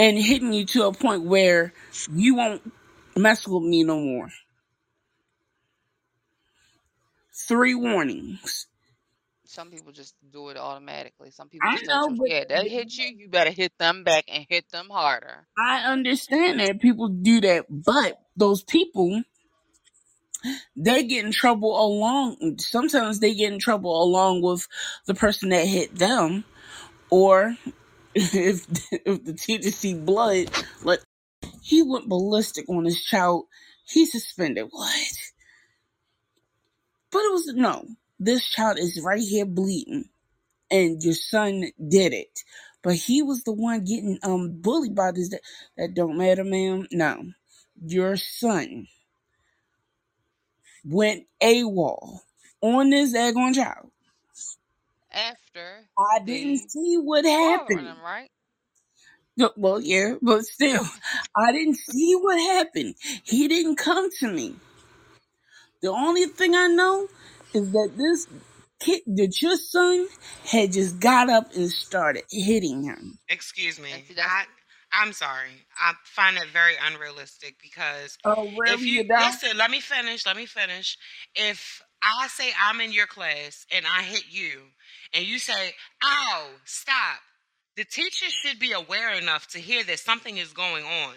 And 0.00 0.16
hitting 0.16 0.54
you 0.54 0.64
to 0.64 0.86
a 0.86 0.92
point 0.94 1.24
where 1.24 1.74
you 2.10 2.34
won't 2.34 2.62
mess 3.16 3.46
with 3.46 3.62
me 3.62 3.84
no 3.84 4.00
more. 4.00 4.30
Three 7.46 7.74
warnings. 7.74 8.66
some 9.44 9.70
people 9.70 9.92
just 9.92 10.14
do 10.32 10.48
it 10.48 10.56
automatically. 10.56 11.30
Some 11.30 11.50
people 11.50 11.68
I 11.68 11.76
just 11.76 11.86
know, 11.86 12.08
but 12.16 12.30
yeah, 12.30 12.44
they 12.48 12.68
hit 12.70 12.96
you, 12.96 13.14
you 13.14 13.28
better 13.28 13.50
hit 13.50 13.76
them 13.78 14.02
back 14.04 14.24
and 14.28 14.46
hit 14.48 14.70
them 14.70 14.88
harder. 14.90 15.46
I 15.58 15.92
understand 15.92 16.60
that 16.60 16.80
people 16.80 17.08
do 17.08 17.42
that, 17.42 17.66
but 17.68 18.18
those 18.36 18.62
people 18.62 19.22
they 20.76 21.04
get 21.04 21.26
in 21.26 21.32
trouble 21.32 21.78
along 21.78 22.56
sometimes 22.58 23.20
they 23.20 23.34
get 23.34 23.52
in 23.52 23.58
trouble 23.58 24.02
along 24.02 24.40
with 24.40 24.66
the 25.06 25.12
person 25.12 25.50
that 25.50 25.66
hit 25.66 25.94
them 25.94 26.44
or 27.10 27.54
if 28.14 28.66
if 28.92 29.24
the 29.24 29.34
teacher 29.34 29.70
see 29.70 29.94
blood 29.94 30.50
like 30.82 31.00
he 31.62 31.82
went 31.82 32.08
ballistic 32.08 32.68
on 32.68 32.84
his 32.84 33.02
child. 33.02 33.46
He 33.84 34.06
suspended. 34.06 34.68
What? 34.70 35.12
But 37.10 37.18
it 37.20 37.32
was 37.32 37.52
no. 37.54 37.86
This 38.18 38.44
child 38.44 38.78
is 38.78 39.00
right 39.02 39.20
here 39.20 39.46
bleeding 39.46 40.04
and 40.70 41.02
your 41.02 41.14
son 41.14 41.64
did 41.88 42.12
it. 42.12 42.40
But 42.82 42.94
he 42.94 43.22
was 43.22 43.42
the 43.44 43.52
one 43.52 43.84
getting 43.84 44.18
um 44.22 44.60
bullied 44.60 44.94
by 44.94 45.12
this 45.12 45.30
that, 45.30 45.40
that 45.76 45.94
don't 45.94 46.18
matter 46.18 46.44
ma'am. 46.44 46.86
No. 46.92 47.24
Your 47.84 48.16
son 48.16 48.86
went 50.84 51.24
AWOL 51.42 52.20
on 52.60 52.90
this 52.90 53.14
daggone 53.14 53.54
child. 53.54 53.90
After 55.12 55.88
I 55.98 56.20
didn't 56.24 56.70
see 56.70 56.96
what 56.96 57.24
happened. 57.24 57.86
them, 57.86 58.00
right? 58.04 58.28
No, 59.36 59.50
Well, 59.56 59.80
yeah, 59.80 60.14
but 60.22 60.44
still, 60.44 60.84
I 61.36 61.52
didn't 61.52 61.76
see 61.76 62.14
what 62.14 62.38
happened. 62.56 62.94
He 63.24 63.48
didn't 63.48 63.76
come 63.76 64.10
to 64.20 64.28
me. 64.32 64.56
The 65.82 65.90
only 65.90 66.26
thing 66.26 66.54
I 66.54 66.66
know 66.68 67.08
is 67.54 67.70
that 67.72 67.90
this 67.96 68.26
kid, 68.80 69.02
that 69.06 69.40
your 69.40 69.56
son, 69.56 70.08
had 70.46 70.72
just 70.72 71.00
got 71.00 71.30
up 71.30 71.54
and 71.54 71.70
started 71.70 72.24
hitting 72.30 72.82
him. 72.84 73.18
Excuse 73.28 73.80
me. 73.80 73.90
And 73.92 74.02
see, 74.06 74.14
that's 74.14 74.28
I 74.28 74.44
I'm 74.92 75.12
sorry. 75.12 75.50
I 75.80 75.94
find 76.04 76.36
it 76.36 76.48
very 76.52 76.74
unrealistic 76.84 77.56
because 77.62 78.18
Oh, 78.24 78.44
if 78.44 78.58
really? 78.58 78.82
you 78.86 79.04
You 79.04 79.08
listen, 79.26 79.56
let 79.56 79.70
me 79.70 79.80
finish. 79.80 80.26
Let 80.26 80.36
me 80.36 80.46
finish. 80.46 80.98
If 81.34 81.82
I 82.02 82.26
say 82.28 82.50
I'm 82.60 82.80
in 82.80 82.92
your 82.92 83.06
class 83.06 83.66
and 83.72 83.86
I 83.86 84.02
hit 84.02 84.24
you, 84.30 84.62
and 85.14 85.26
you 85.26 85.38
say, 85.38 85.74
"Ow, 86.04 86.48
stop," 86.64 87.20
the 87.76 87.84
teacher 87.84 88.30
should 88.30 88.58
be 88.58 88.72
aware 88.72 89.12
enough 89.12 89.48
to 89.48 89.60
hear 89.60 89.84
that 89.84 90.00
something 90.00 90.38
is 90.38 90.52
going 90.52 90.84
on. 90.84 91.14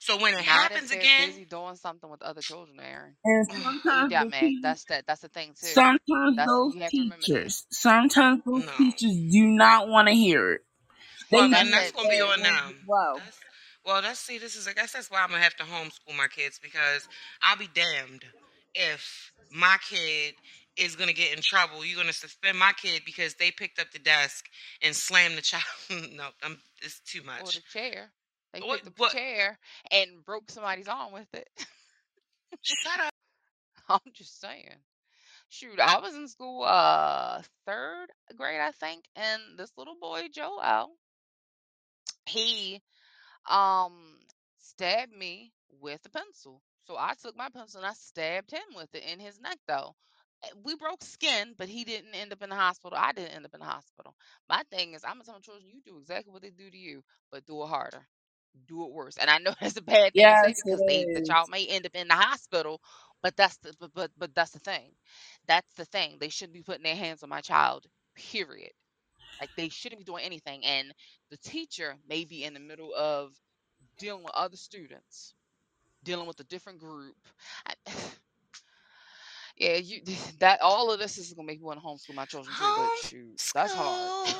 So 0.00 0.18
when 0.18 0.34
it 0.34 0.44
not 0.46 0.72
happens 0.72 0.90
again, 0.92 1.28
busy 1.28 1.44
doing 1.44 1.76
something 1.76 2.10
with 2.10 2.22
other 2.22 2.42
children, 2.42 2.78
Aaron. 2.80 3.16
And 3.24 3.48
mm, 3.50 3.62
sometimes 3.62 4.10
got 4.10 4.28
the 4.28 4.30
Mac. 4.30 4.44
teachers, 4.48 4.62
That's 4.62 4.84
that. 4.86 5.06
That's 5.06 5.22
the 5.22 5.28
thing 5.28 5.54
too. 5.60 5.66
sometimes 5.74 6.36
That's 6.36 6.52
those 6.52 6.74
you 6.74 6.82
have 6.82 6.94
to 6.94 7.02
remember 7.02 7.28
that. 7.28 7.44
teachers, 7.44 7.66
sometimes 7.70 8.42
those 8.46 8.64
no. 8.64 8.72
teachers 8.76 9.16
do 9.30 9.46
not 9.46 9.88
want 9.88 10.08
to 10.08 10.14
hear 10.14 10.52
it. 10.54 10.62
They 11.30 11.38
Well, 11.38 11.48
know 11.48 11.62
then 11.62 11.70
That's 11.70 11.72
that's 11.72 11.92
gonna 11.92 12.08
be 12.08 12.20
on 12.20 12.42
as 12.42 12.42
them. 12.42 12.76
well. 12.86 13.20
That's 13.24 13.38
well. 13.84 14.02
That's 14.02 14.20
see. 14.20 14.38
This 14.38 14.56
is. 14.56 14.68
I 14.68 14.72
guess 14.74 14.92
that's 14.92 15.10
why 15.10 15.22
I'm 15.22 15.30
gonna 15.30 15.42
have 15.42 15.56
to 15.56 15.64
homeschool 15.64 16.16
my 16.16 16.28
kids 16.28 16.58
because 16.62 17.08
I'll 17.42 17.56
be 17.56 17.68
damned 17.74 18.24
if 18.74 19.32
my 19.50 19.76
kid 19.88 20.34
is 20.76 20.96
gonna 20.96 21.12
get 21.12 21.34
in 21.36 21.42
trouble. 21.42 21.84
You're 21.84 21.98
gonna 21.98 22.12
suspend 22.12 22.58
my 22.58 22.72
kid 22.72 23.02
because 23.04 23.34
they 23.34 23.50
picked 23.50 23.78
up 23.78 23.90
the 23.92 23.98
desk 23.98 24.46
and 24.82 24.94
slammed 24.94 25.36
the 25.36 25.42
child. 25.42 25.64
no, 25.90 26.28
I'm. 26.42 26.58
It's 26.82 27.00
too 27.00 27.22
much. 27.22 27.40
Or 27.40 27.52
the 27.52 27.60
chair. 27.60 28.12
They 28.52 28.60
What? 28.60 28.82
picked 28.84 28.88
up 28.88 28.98
What? 28.98 29.12
the 29.12 29.18
chair 29.18 29.58
and 29.90 30.24
broke 30.24 30.50
somebody's 30.50 30.88
arm 30.88 31.12
with 31.12 31.32
it. 31.34 31.48
Shut 32.62 33.00
up. 33.00 33.12
I'm 33.88 34.12
just 34.12 34.40
saying. 34.40 34.76
Shoot, 35.48 35.78
I 35.80 35.98
was 35.98 36.14
in 36.14 36.28
school 36.28 36.62
uh 36.64 37.42
third 37.66 38.08
grade, 38.36 38.60
I 38.60 38.72
think, 38.72 39.04
and 39.16 39.58
this 39.58 39.72
little 39.76 39.96
boy, 40.00 40.28
Joel, 40.32 40.96
he 42.26 42.82
um 43.48 44.18
stabbed 44.58 45.12
me 45.12 45.52
with 45.80 46.00
a 46.06 46.10
pencil. 46.10 46.62
So 46.86 46.96
I 46.98 47.14
took 47.14 47.36
my 47.36 47.48
pencil 47.50 47.80
and 47.80 47.88
I 47.88 47.94
stabbed 47.94 48.50
him 48.50 48.62
with 48.76 48.94
it 48.94 49.04
in 49.04 49.18
his 49.20 49.40
neck, 49.40 49.58
though. 49.66 49.96
Eh, 50.44 50.48
We 50.64 50.74
broke 50.76 51.02
skin, 51.04 51.54
but 51.58 51.68
he 51.68 51.84
didn't 51.84 52.14
end 52.14 52.32
up 52.32 52.42
in 52.42 52.50
the 52.50 52.56
hospital. 52.56 52.98
I 53.00 53.12
didn't 53.12 53.32
end 53.34 53.46
up 53.46 53.54
in 53.54 53.60
the 53.60 53.66
hospital. 53.66 54.14
My 54.48 54.62
thing 54.70 54.94
is, 54.94 55.04
I'm 55.04 55.14
gonna 55.14 55.24
tell 55.24 55.34
my 55.34 55.40
children, 55.40 55.66
you 55.68 55.80
do 55.84 55.98
exactly 55.98 56.32
what 56.32 56.42
they 56.42 56.50
do 56.50 56.70
to 56.70 56.76
you, 56.78 57.02
but 57.30 57.46
do 57.46 57.62
it 57.62 57.68
harder, 57.68 58.06
do 58.66 58.84
it 58.84 58.92
worse. 58.92 59.16
And 59.18 59.30
I 59.30 59.38
know 59.38 59.54
that's 59.60 59.76
a 59.76 59.82
bad 59.82 60.14
thing 60.16 60.30
to 60.30 60.36
say 60.36 60.54
Yes, 60.54 60.62
because 60.64 60.82
they 60.84 61.06
the 61.12 61.20
it 61.20 61.22
child 61.22 61.48
may 61.50 61.66
end 61.66 61.86
up 61.86 61.94
in 61.94 62.08
the 62.08 62.14
hospital, 62.14 62.80
but 63.22 63.36
that's 63.36 63.56
the 63.58 63.74
but 63.80 63.92
but, 63.94 64.10
but 64.18 64.34
that's 64.34 64.52
the 64.52 64.60
thing. 64.60 64.92
That's 65.48 65.72
the 65.76 65.84
thing. 65.86 66.18
They 66.20 66.28
shouldn't 66.30 66.54
be 66.54 66.62
putting 66.62 66.84
their 66.84 66.96
hands 66.96 67.22
on 67.22 67.28
my 67.30 67.40
child. 67.42 67.86
Period. 68.16 68.72
Like 69.40 69.50
they 69.56 69.70
shouldn't 69.70 70.00
be 70.00 70.04
doing 70.06 70.24
anything. 70.24 70.64
And 70.64 70.92
the 71.30 71.38
teacher 71.38 71.96
may 72.08 72.24
be 72.24 72.44
in 72.44 72.54
the 72.54 72.60
middle 72.60 72.94
of 72.94 73.32
dealing 73.98 74.24
with 74.24 74.34
other 74.34 74.56
students, 74.56 75.34
dealing 76.04 76.26
with 76.28 76.40
a 76.40 76.44
different 76.44 76.80
group. 76.80 77.16
I, 79.60 79.64
yeah, 79.64 79.76
you 79.76 80.02
that 80.40 80.60
all 80.62 80.92
of 80.92 81.00
this 81.00 81.18
is 81.18 81.32
gonna 81.34 81.46
make 81.46 81.60
me 81.60 81.66
want 81.66 81.80
to 81.80 81.86
homeschool 81.86 82.14
my 82.16 82.26
children 82.26 82.56
too. 82.56 82.72
But 82.74 82.96
shoot, 82.96 83.40
that's 83.54 83.74
hard. 83.74 84.12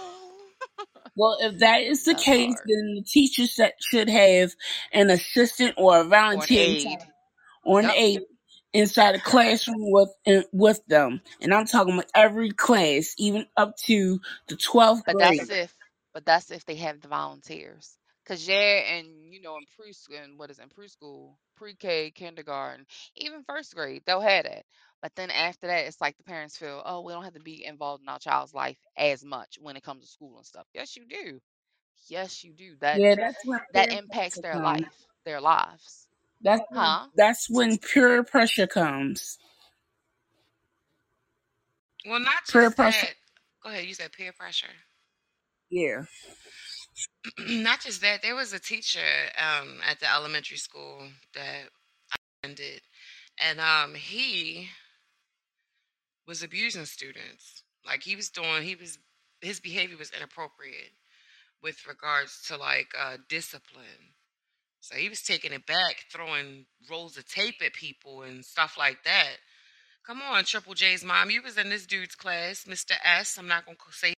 Well, 1.17 1.39
if 1.41 1.59
that 1.61 1.83
is 1.83 2.05
the 2.05 2.15
That's 2.15 2.17
case, 2.17 2.57
hard. 2.57 2.67
then 2.67 2.95
the 2.97 3.05
teacher 3.07 3.47
sa- 3.47 3.71
should 3.81 4.09
have 4.11 4.53
an 4.93 5.11
assistant 5.11 5.75
or 5.79 6.01
a 6.01 6.05
Or 6.31 6.45
an 6.45 6.51
volunteer 6.51 6.55
aide. 6.55 7.05
or 7.65 7.81
an 7.81 7.91
Yep. 7.91 7.91
aide 7.91 8.23
inside 8.73 9.15
the 9.17 9.21
classroom 9.21 9.79
with 9.93 10.11
in- 10.27 10.45
with 10.53 10.81
them. 10.87 11.21
And 11.41 11.55
I'm 11.55 11.67
talking 11.67 11.95
about 11.95 12.11
every 12.15 12.51
class, 12.53 13.15
even 13.19 13.47
up 13.57 13.77
to 13.87 14.21
the 14.49 14.57
12th 14.57 15.07
But 15.07 15.19
grade. 15.19 15.19
that's 15.19 15.51
if 15.51 15.75
but 16.15 16.27
that's 16.27 16.51
if 16.51 16.65
they 16.67 16.77
have 16.77 17.01
the 17.01 17.09
volunteers. 17.09 17.97
Cause 18.27 18.47
yeah, 18.49 18.83
and 18.99 19.33
you 19.33 19.41
know, 19.41 19.57
in 19.57 19.65
preschool 19.79 20.23
and 20.25 20.39
what 20.39 20.51
is 20.51 20.59
it, 20.59 20.65
in 20.65 20.69
preschool, 20.71 21.35
pre-K, 21.57 22.11
kindergarten, 22.13 22.87
even 23.17 23.45
first 23.45 23.75
grade, 23.75 24.03
they'll 24.07 24.21
have 24.21 24.45
that. 24.45 24.65
But 25.03 25.13
then 25.17 25.31
after 25.31 25.69
that, 25.69 25.87
it's 25.87 26.01
like 26.01 26.17
the 26.17 26.25
parents 26.25 26.57
feel, 26.57 26.83
oh, 26.85 27.03
we 27.03 27.13
don't 27.13 27.25
have 27.25 27.35
to 27.35 27.41
be 27.41 27.65
involved 27.65 28.03
in 28.03 28.09
our 28.09 28.19
child's 28.19 28.55
life 28.55 28.79
as 28.97 29.25
much 29.25 29.59
when 29.61 29.77
it 29.77 29.85
comes 29.85 30.05
to 30.05 30.11
school 30.11 30.39
and 30.39 30.47
stuff. 30.47 30.67
Yes, 30.75 30.97
you 30.97 31.05
do. 31.09 31.41
Yes, 32.09 32.45
you 32.45 32.53
do. 32.53 32.77
That 32.81 33.03
Yeah, 33.03 33.15
that's 33.17 33.39
when 33.45 33.61
that 33.75 33.93
impacts 33.93 34.41
their 34.41 34.61
comes. 34.61 34.61
life, 34.61 35.07
their 35.25 35.41
lives. 35.41 36.09
That's 36.43 36.63
when, 36.71 36.97
Huh? 36.97 37.07
that's 37.17 37.49
when 37.51 37.79
pure 37.79 38.25
pressure 38.25 38.67
comes. 38.67 39.39
Well, 42.07 42.21
not 42.21 42.45
Peer 42.53 42.71
just 42.71 42.77
pressure. 42.77 43.09
that. 43.09 43.15
Go 43.63 43.71
ahead. 43.71 43.87
You 43.87 43.95
said 43.95 44.13
peer 44.13 44.33
pressure. 44.33 44.69
Yeah. 45.71 46.03
not 47.39 47.81
just 47.81 48.01
that. 48.03 48.23
There 48.23 48.37
was 48.37 48.53
a 48.53 48.59
teacher 48.59 49.01
um, 49.39 49.79
at 49.89 50.01
the 50.01 50.13
elementary 50.13 50.57
school 50.57 51.09
that 51.35 51.65
I 52.13 52.17
attended, 52.43 52.83
and 53.43 53.61
um, 53.61 53.95
he 53.95 54.69
was 56.27 56.43
abusing 56.43 56.85
students. 56.85 57.63
Like 57.85 58.03
he 58.03 58.17
was 58.17 58.31
doing, 58.31 58.63
he 58.63 58.75
was 58.75 58.99
his 59.41 59.61
behavior 59.61 59.97
was 59.97 60.11
inappropriate 60.11 60.93
with 61.63 61.87
regards 61.87 62.43
to 62.49 62.57
like 62.57 62.89
uh, 62.99 63.19
discipline. 63.29 64.15
So 64.81 64.97
he 64.97 65.09
was 65.09 65.23
taking 65.23 65.53
it 65.53 65.67
back, 65.67 66.07
throwing 66.13 66.67
rolls 66.91 67.17
of 67.19 67.29
tape 67.29 67.57
at 67.65 67.75
people 67.75 68.23
and 68.23 68.45
stuff 68.45 68.77
like 68.79 69.05
that. 69.05 69.37
Come 70.07 70.23
on, 70.23 70.45
Triple 70.45 70.75
J's 70.75 71.05
mom, 71.05 71.31
you 71.31 71.43
was 71.43 71.59
in 71.59 71.71
this 71.71 71.87
dude's 71.87 72.17
class, 72.17 72.65
Mr. 72.67 72.95
S. 73.05 73.39
I'm 73.39 73.49
not 73.49 73.67
gonna 73.67 73.79
say 73.93 74.16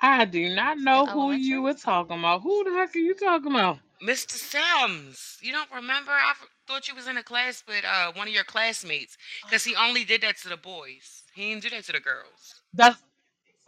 I 0.00 0.24
do 0.24 0.54
not 0.54 0.78
know 0.78 1.04
who 1.06 1.32
you 1.32 1.62
were 1.62 1.74
talking 1.74 2.18
about. 2.18 2.42
Who 2.42 2.64
the 2.64 2.70
heck 2.70 2.94
are 2.94 2.98
you 2.98 3.14
talking 3.14 3.52
about? 3.52 3.78
Mr. 4.02 4.32
Sims. 4.32 5.38
You 5.42 5.52
don't 5.52 5.70
remember? 5.70 6.12
I 6.12 6.32
thought 6.66 6.88
you 6.88 6.94
was 6.94 7.06
in 7.06 7.18
a 7.18 7.22
class 7.22 7.62
with 7.68 7.84
uh, 7.84 8.12
one 8.14 8.26
of 8.26 8.32
your 8.32 8.44
classmates 8.44 9.18
because 9.44 9.64
he 9.64 9.74
only 9.76 10.04
did 10.04 10.22
that 10.22 10.38
to 10.38 10.48
the 10.48 10.56
boys. 10.56 11.24
He 11.34 11.50
didn't 11.50 11.64
do 11.64 11.70
that 11.70 11.84
to 11.84 11.92
the 11.92 12.00
girls. 12.00 12.62
That's 12.72 12.98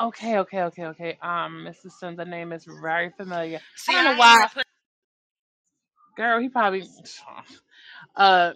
okay, 0.01 0.39
okay, 0.39 0.63
okay, 0.63 0.85
okay. 0.87 1.19
Um, 1.21 1.67
Mr. 1.69 1.91
Sims, 1.91 2.17
the 2.17 2.25
name 2.25 2.53
is 2.53 2.67
very 2.81 3.11
familiar. 3.11 3.61
See, 3.77 3.93
I 3.93 4.03
don't 4.03 4.13
know 4.15 4.19
why, 4.19 4.47
put. 4.55 4.65
girl. 6.17 6.41
He 6.41 6.49
probably, 6.49 6.85
uh, 8.17 8.53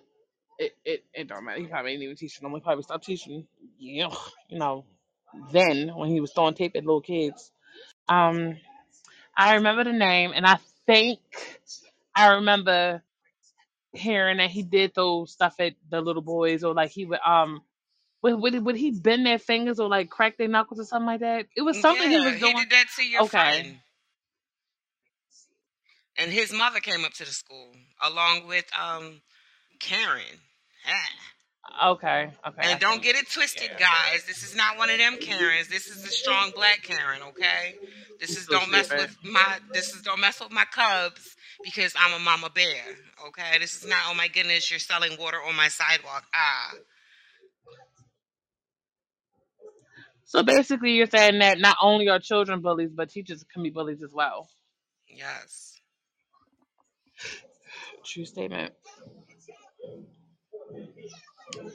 it 0.58 0.72
it, 0.84 1.04
it 1.12 1.28
don't 1.28 1.44
matter. 1.44 1.60
He 1.60 1.66
probably 1.66 1.90
didn't 1.92 2.04
even 2.04 2.16
teaching 2.16 2.42
them. 2.42 2.54
He 2.54 2.60
probably 2.60 2.84
stopped 2.84 3.04
teaching. 3.04 3.46
Yeah, 3.78 4.14
you 4.48 4.58
know, 4.58 4.86
then 5.52 5.90
when 5.94 6.08
he 6.08 6.22
was 6.22 6.32
throwing 6.32 6.54
tape 6.54 6.72
at 6.74 6.86
little 6.86 7.02
kids. 7.02 7.52
Um, 8.08 8.56
I 9.36 9.54
remember 9.54 9.84
the 9.84 9.92
name, 9.92 10.32
and 10.34 10.46
I 10.46 10.58
think 10.86 11.20
I 12.14 12.34
remember 12.34 13.02
hearing 13.92 14.38
that 14.38 14.50
he 14.50 14.62
did 14.62 14.94
those 14.94 15.32
stuff 15.32 15.56
at 15.60 15.74
the 15.90 16.00
little 16.00 16.22
boys, 16.22 16.64
or 16.64 16.74
like 16.74 16.90
he 16.90 17.04
would 17.06 17.20
um. 17.24 17.62
Would, 18.22 18.40
would, 18.40 18.54
he, 18.54 18.58
would 18.58 18.76
he 18.76 18.90
bend 18.90 19.26
their 19.26 19.38
fingers 19.38 19.78
or 19.78 19.88
like 19.88 20.10
crack 20.10 20.38
their 20.38 20.48
knuckles 20.48 20.80
or 20.80 20.84
something 20.84 21.06
like 21.06 21.20
that? 21.20 21.46
It 21.56 21.62
was 21.62 21.78
something 21.78 22.10
he 22.10 22.16
Yeah, 22.16 22.24
was 22.24 22.34
he 22.34 22.40
doing. 22.40 22.56
did 22.56 22.70
that 22.70 22.86
to 22.96 23.04
your 23.06 23.22
Okay. 23.22 23.30
friend. 23.30 23.76
And 26.18 26.32
his 26.32 26.52
mother 26.52 26.80
came 26.80 27.04
up 27.04 27.12
to 27.14 27.24
the 27.24 27.30
school 27.30 27.76
along 28.02 28.46
with 28.46 28.64
um 28.76 29.20
Karen. 29.78 30.40
Ah. 30.88 31.08
Okay. 31.84 32.30
Okay. 32.46 32.62
And 32.62 32.80
don't 32.80 33.02
get 33.02 33.16
it 33.16 33.30
twisted, 33.30 33.70
Yeah. 33.72 33.78
guys. 33.78 34.24
This 34.26 34.42
is 34.42 34.54
not 34.54 34.78
one 34.78 34.90
of 34.90 34.98
them 34.98 35.18
Karens. 35.18 35.68
This 35.68 35.88
is 35.88 36.04
a 36.04 36.08
strong 36.08 36.52
black 36.52 36.82
Karen, 36.82 37.22
okay? 37.22 37.76
This 38.18 38.36
is 38.36 38.46
don't 38.46 38.70
mess 38.70 38.90
with 38.90 39.16
my 39.22 39.58
this 39.72 39.94
is 39.94 40.02
don't 40.02 40.20
mess 40.20 40.40
with 40.40 40.50
my 40.50 40.64
cubs 40.64 41.36
because 41.62 41.92
I'm 41.98 42.14
a 42.14 42.18
mama 42.18 42.50
bear. 42.50 42.82
Okay? 43.28 43.58
This 43.58 43.76
is 43.76 43.86
not 43.86 43.98
oh 44.08 44.14
my 44.14 44.28
goodness, 44.28 44.70
you're 44.70 44.78
selling 44.78 45.18
water 45.18 45.38
on 45.42 45.54
my 45.54 45.68
sidewalk. 45.68 46.24
Ah. 46.34 46.72
So 50.24 50.42
basically, 50.42 50.92
you're 50.92 51.06
saying 51.06 51.38
that 51.38 51.58
not 51.60 51.76
only 51.80 52.08
are 52.08 52.18
children 52.18 52.60
bullies, 52.60 52.90
but 52.92 53.10
teachers 53.10 53.44
can 53.52 53.62
be 53.62 53.70
bullies 53.70 54.02
as 54.02 54.12
well. 54.12 54.48
Yes. 55.08 55.80
True 58.04 58.24
statement. 58.24 58.72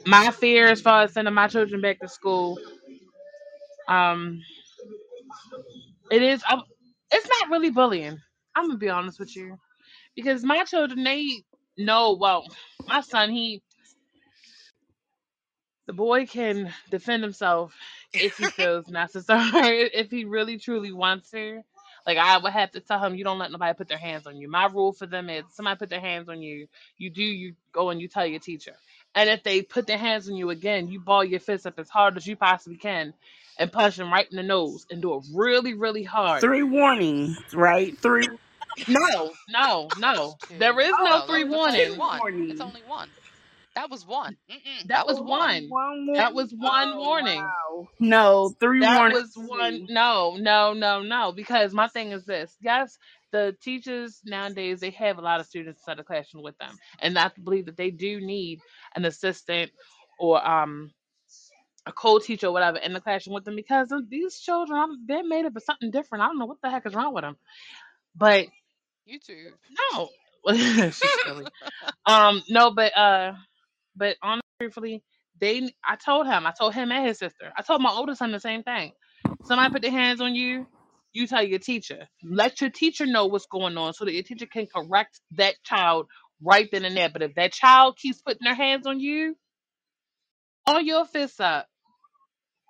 My 0.06 0.30
fear, 0.32 0.68
as 0.68 0.80
far 0.80 1.02
as 1.02 1.12
sending 1.14 1.34
my 1.34 1.48
children 1.48 1.80
back 1.80 2.00
to 2.00 2.08
school, 2.08 2.58
um, 3.88 4.42
it 6.10 6.22
is. 6.22 6.42
I'm, 6.48 6.62
it's 7.12 7.28
not 7.40 7.50
really 7.50 7.70
bullying. 7.70 8.18
I'm 8.56 8.66
gonna 8.68 8.78
be 8.78 8.90
honest 8.90 9.20
with 9.20 9.36
you, 9.36 9.58
because 10.16 10.44
my 10.44 10.64
children 10.64 11.04
they 11.04 11.44
know. 11.78 12.16
Well, 12.20 12.46
my 12.88 13.00
son, 13.02 13.30
he 13.30 13.62
the 15.86 15.92
boy 15.92 16.26
can 16.26 16.72
defend 16.90 17.22
himself 17.22 17.74
if 18.14 18.36
he 18.38 18.44
feels 18.50 18.88
necessary, 18.88 19.82
if 19.94 20.10
he 20.10 20.24
really 20.24 20.58
truly 20.58 20.92
wants 20.92 21.30
to. 21.32 21.62
Like 22.06 22.18
I 22.18 22.38
would 22.38 22.52
have 22.52 22.72
to 22.72 22.80
tell 22.80 23.00
him, 23.04 23.14
you 23.14 23.24
don't 23.24 23.38
let 23.38 23.52
nobody 23.52 23.74
put 23.76 23.88
their 23.88 23.98
hands 23.98 24.26
on 24.26 24.36
you. 24.36 24.50
My 24.50 24.66
rule 24.66 24.92
for 24.92 25.06
them 25.06 25.30
is, 25.30 25.44
somebody 25.52 25.78
put 25.78 25.90
their 25.90 26.00
hands 26.00 26.28
on 26.28 26.42
you, 26.42 26.68
you 26.98 27.10
do, 27.10 27.22
you 27.24 27.54
go 27.72 27.90
and 27.90 28.00
you 28.00 28.08
tell 28.08 28.26
your 28.26 28.40
teacher. 28.40 28.74
And 29.14 29.30
if 29.30 29.42
they 29.44 29.62
put 29.62 29.86
their 29.86 29.98
hands 29.98 30.28
on 30.28 30.36
you 30.36 30.50
again, 30.50 30.88
you 30.88 31.00
ball 31.00 31.24
your 31.24 31.40
fist 31.40 31.66
up 31.66 31.78
as 31.78 31.90
hard 31.90 32.16
as 32.16 32.26
you 32.26 32.36
possibly 32.36 32.78
can, 32.78 33.14
and 33.58 33.72
punch 33.72 33.96
them 33.96 34.12
right 34.12 34.28
in 34.30 34.36
the 34.36 34.42
nose, 34.44 34.86
and 34.90 35.02
do 35.02 35.14
it 35.16 35.24
really, 35.34 35.74
really 35.74 36.04
hard. 36.04 36.42
Three 36.42 36.62
warnings, 36.64 37.38
right? 37.54 37.98
Three. 38.02 38.28
No, 38.88 39.38
no, 39.48 39.92
no. 39.96 40.40
There 40.58 40.78
is 40.80 40.98
no 41.00 41.20
No, 41.20 41.26
three 41.26 41.44
no, 41.44 41.54
it's 41.54 41.66
only 41.66 41.90
warnings. 41.90 41.96
one. 41.96 42.22
It's 42.48 42.60
only 42.60 42.82
one. 42.82 43.10
That 43.76 43.90
was 43.90 44.06
one. 44.06 44.36
Mm-mm, 44.50 44.90
That 44.92 45.06
that 45.06 45.06
was 45.06 45.20
was 45.20 45.20
one. 45.20 45.60
one. 45.60 45.64
One 45.68 46.08
That 46.14 46.34
was 46.34 46.52
one 46.52 46.96
Oh 46.96 46.98
warning. 46.98 47.54
wow. 47.72 47.88
No, 48.00 48.54
three 48.60 48.80
That 48.80 48.94
warnings. 48.94 49.10
was 49.10 49.32
one. 49.36 49.82
No, 49.88 50.36
no, 50.40 50.74
no, 50.74 51.02
no. 51.02 51.32
Because 51.32 51.74
my 51.74 51.88
thing 51.88 52.12
is 52.12 52.24
this. 52.26 52.56
Yes, 52.60 52.98
the 53.32 53.56
teachers 53.62 54.20
nowadays 54.24 54.80
they 54.80 54.90
have 54.90 55.18
a 55.18 55.22
lot 55.22 55.40
of 55.40 55.46
students 55.46 55.80
inside 55.80 55.98
the 55.98 56.04
classroom 56.04 56.44
with 56.44 56.58
them, 56.58 56.76
and 57.00 57.18
I 57.18 57.30
believe 57.42 57.66
that 57.66 57.76
they 57.76 57.90
do 57.90 58.20
need 58.20 58.60
an 58.94 59.04
assistant 59.04 59.72
or 60.18 60.46
um 60.46 60.92
a 61.86 61.92
co-teacher 61.92 62.46
or 62.46 62.52
whatever 62.52 62.78
in 62.78 62.92
the 62.92 63.00
classroom 63.00 63.34
with 63.34 63.44
them 63.44 63.56
because 63.56 63.90
of 63.90 64.08
these 64.08 64.38
children 64.38 64.78
I'm, 64.78 65.06
they're 65.06 65.24
made 65.24 65.46
up 65.46 65.56
of 65.56 65.62
something 65.64 65.90
different. 65.90 66.22
I 66.22 66.28
don't 66.28 66.38
know 66.38 66.46
what 66.46 66.58
the 66.62 66.70
heck 66.70 66.86
is 66.86 66.94
wrong 66.94 67.14
with 67.14 67.24
them, 67.24 67.36
but 68.14 68.46
YouTube. 69.08 69.52
no, 69.92 70.08
she's 70.54 70.94
silly. 71.24 71.46
Um, 72.06 72.42
no, 72.48 72.70
but 72.70 72.96
uh, 72.96 73.32
but 73.96 74.16
honestly, 74.22 74.42
truthfully, 74.60 75.02
they. 75.40 75.72
I 75.86 75.96
told 75.96 76.26
him. 76.26 76.46
I 76.46 76.52
told 76.52 76.74
him 76.74 76.92
and 76.92 77.06
his 77.06 77.18
sister. 77.18 77.52
I 77.56 77.62
told 77.62 77.82
my 77.82 77.90
older 77.90 78.14
son 78.14 78.32
the 78.32 78.40
same 78.40 78.62
thing. 78.62 78.92
Somebody 79.44 79.72
put 79.72 79.82
their 79.82 79.90
hands 79.90 80.20
on 80.20 80.34
you. 80.34 80.66
You 81.12 81.26
tell 81.26 81.42
your 81.42 81.58
teacher. 81.58 82.08
Let 82.22 82.60
your 82.60 82.70
teacher 82.70 83.06
know 83.06 83.26
what's 83.26 83.46
going 83.46 83.76
on 83.76 83.92
so 83.92 84.04
that 84.04 84.14
your 84.14 84.22
teacher 84.22 84.46
can 84.46 84.66
correct 84.66 85.20
that 85.32 85.54
child 85.64 86.06
right 86.42 86.68
then 86.72 86.84
and 86.84 86.96
there. 86.96 87.10
But 87.10 87.22
if 87.22 87.34
that 87.34 87.52
child 87.52 87.96
keeps 87.96 88.22
putting 88.22 88.44
their 88.44 88.54
hands 88.54 88.86
on 88.86 88.98
you, 88.98 89.36
all 90.66 90.80
your 90.80 91.04
fists 91.04 91.40
up 91.40 91.66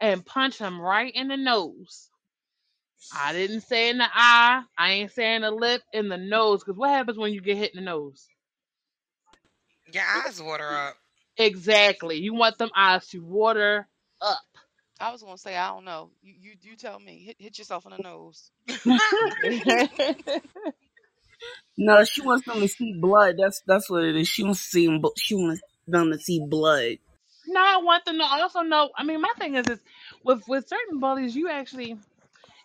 and 0.01 0.27
punch 0.27 0.59
them 0.59 0.81
right 0.81 1.13
in 1.15 1.29
the 1.29 1.37
nose. 1.37 2.09
I 3.17 3.33
didn't 3.33 3.63
say 3.63 3.91
in 3.91 3.99
the 3.99 4.09
eye. 4.13 4.63
I 4.79 4.91
ain't 4.93 5.13
saying 5.13 5.43
the 5.43 5.51
lip, 5.51 5.83
in 5.93 6.09
the 6.09 6.17
nose. 6.17 6.63
Because 6.63 6.79
what 6.79 6.91
happens 6.91 7.19
when 7.19 7.33
you 7.33 7.41
get 7.41 7.57
hit 7.57 7.75
in 7.75 7.85
the 7.85 7.91
nose? 7.91 8.27
Your 9.93 10.05
eyes 10.05 10.41
water 10.41 10.69
up. 10.69 10.97
Exactly. 11.37 12.19
You 12.19 12.35
want 12.35 12.59
them 12.59 12.71
eyes 12.77 13.07
to 13.09 13.19
water 13.21 13.89
up. 14.21 14.39
I 15.03 15.11
was 15.13 15.23
gonna 15.23 15.37
say 15.39 15.57
I 15.57 15.69
don't 15.69 15.85
know. 15.85 16.11
You 16.23 16.35
you, 16.41 16.53
you 16.63 16.77
tell 16.77 16.99
me. 17.01 17.25
Hit, 17.27 17.37
hit 17.39 17.59
yourself 17.59 17.85
in 17.87 17.93
the 17.93 17.99
nose. 17.99 18.51
No, 21.77 22.05
she 22.05 22.21
wants 22.21 22.47
them 22.47 22.61
to 22.61 22.69
see 22.69 22.93
blood. 22.93 23.37
That's 23.39 23.63
that's 23.67 23.91
what 23.91 24.05
it 24.05 24.15
is. 24.15 24.29
She 24.29 24.45
wants 24.45 24.63
to 24.63 24.69
see 24.69 24.87
them. 24.87 25.03
She 25.17 25.35
wants 25.35 25.61
them 25.89 26.13
to 26.13 26.19
see 26.19 26.39
blood. 26.47 26.99
no, 27.49 27.61
I 27.61 27.79
want 27.79 28.05
them 28.05 28.19
to 28.19 28.25
also 28.25 28.61
know. 28.61 28.91
I 28.97 29.03
mean, 29.05 29.21
my 29.21 29.33
thing 29.39 29.57
is, 29.57 29.67
is 29.67 29.81
with 30.23 30.47
with 30.47 30.69
certain 30.69 31.01
bullies, 31.01 31.35
you 31.35 31.49
actually, 31.49 31.97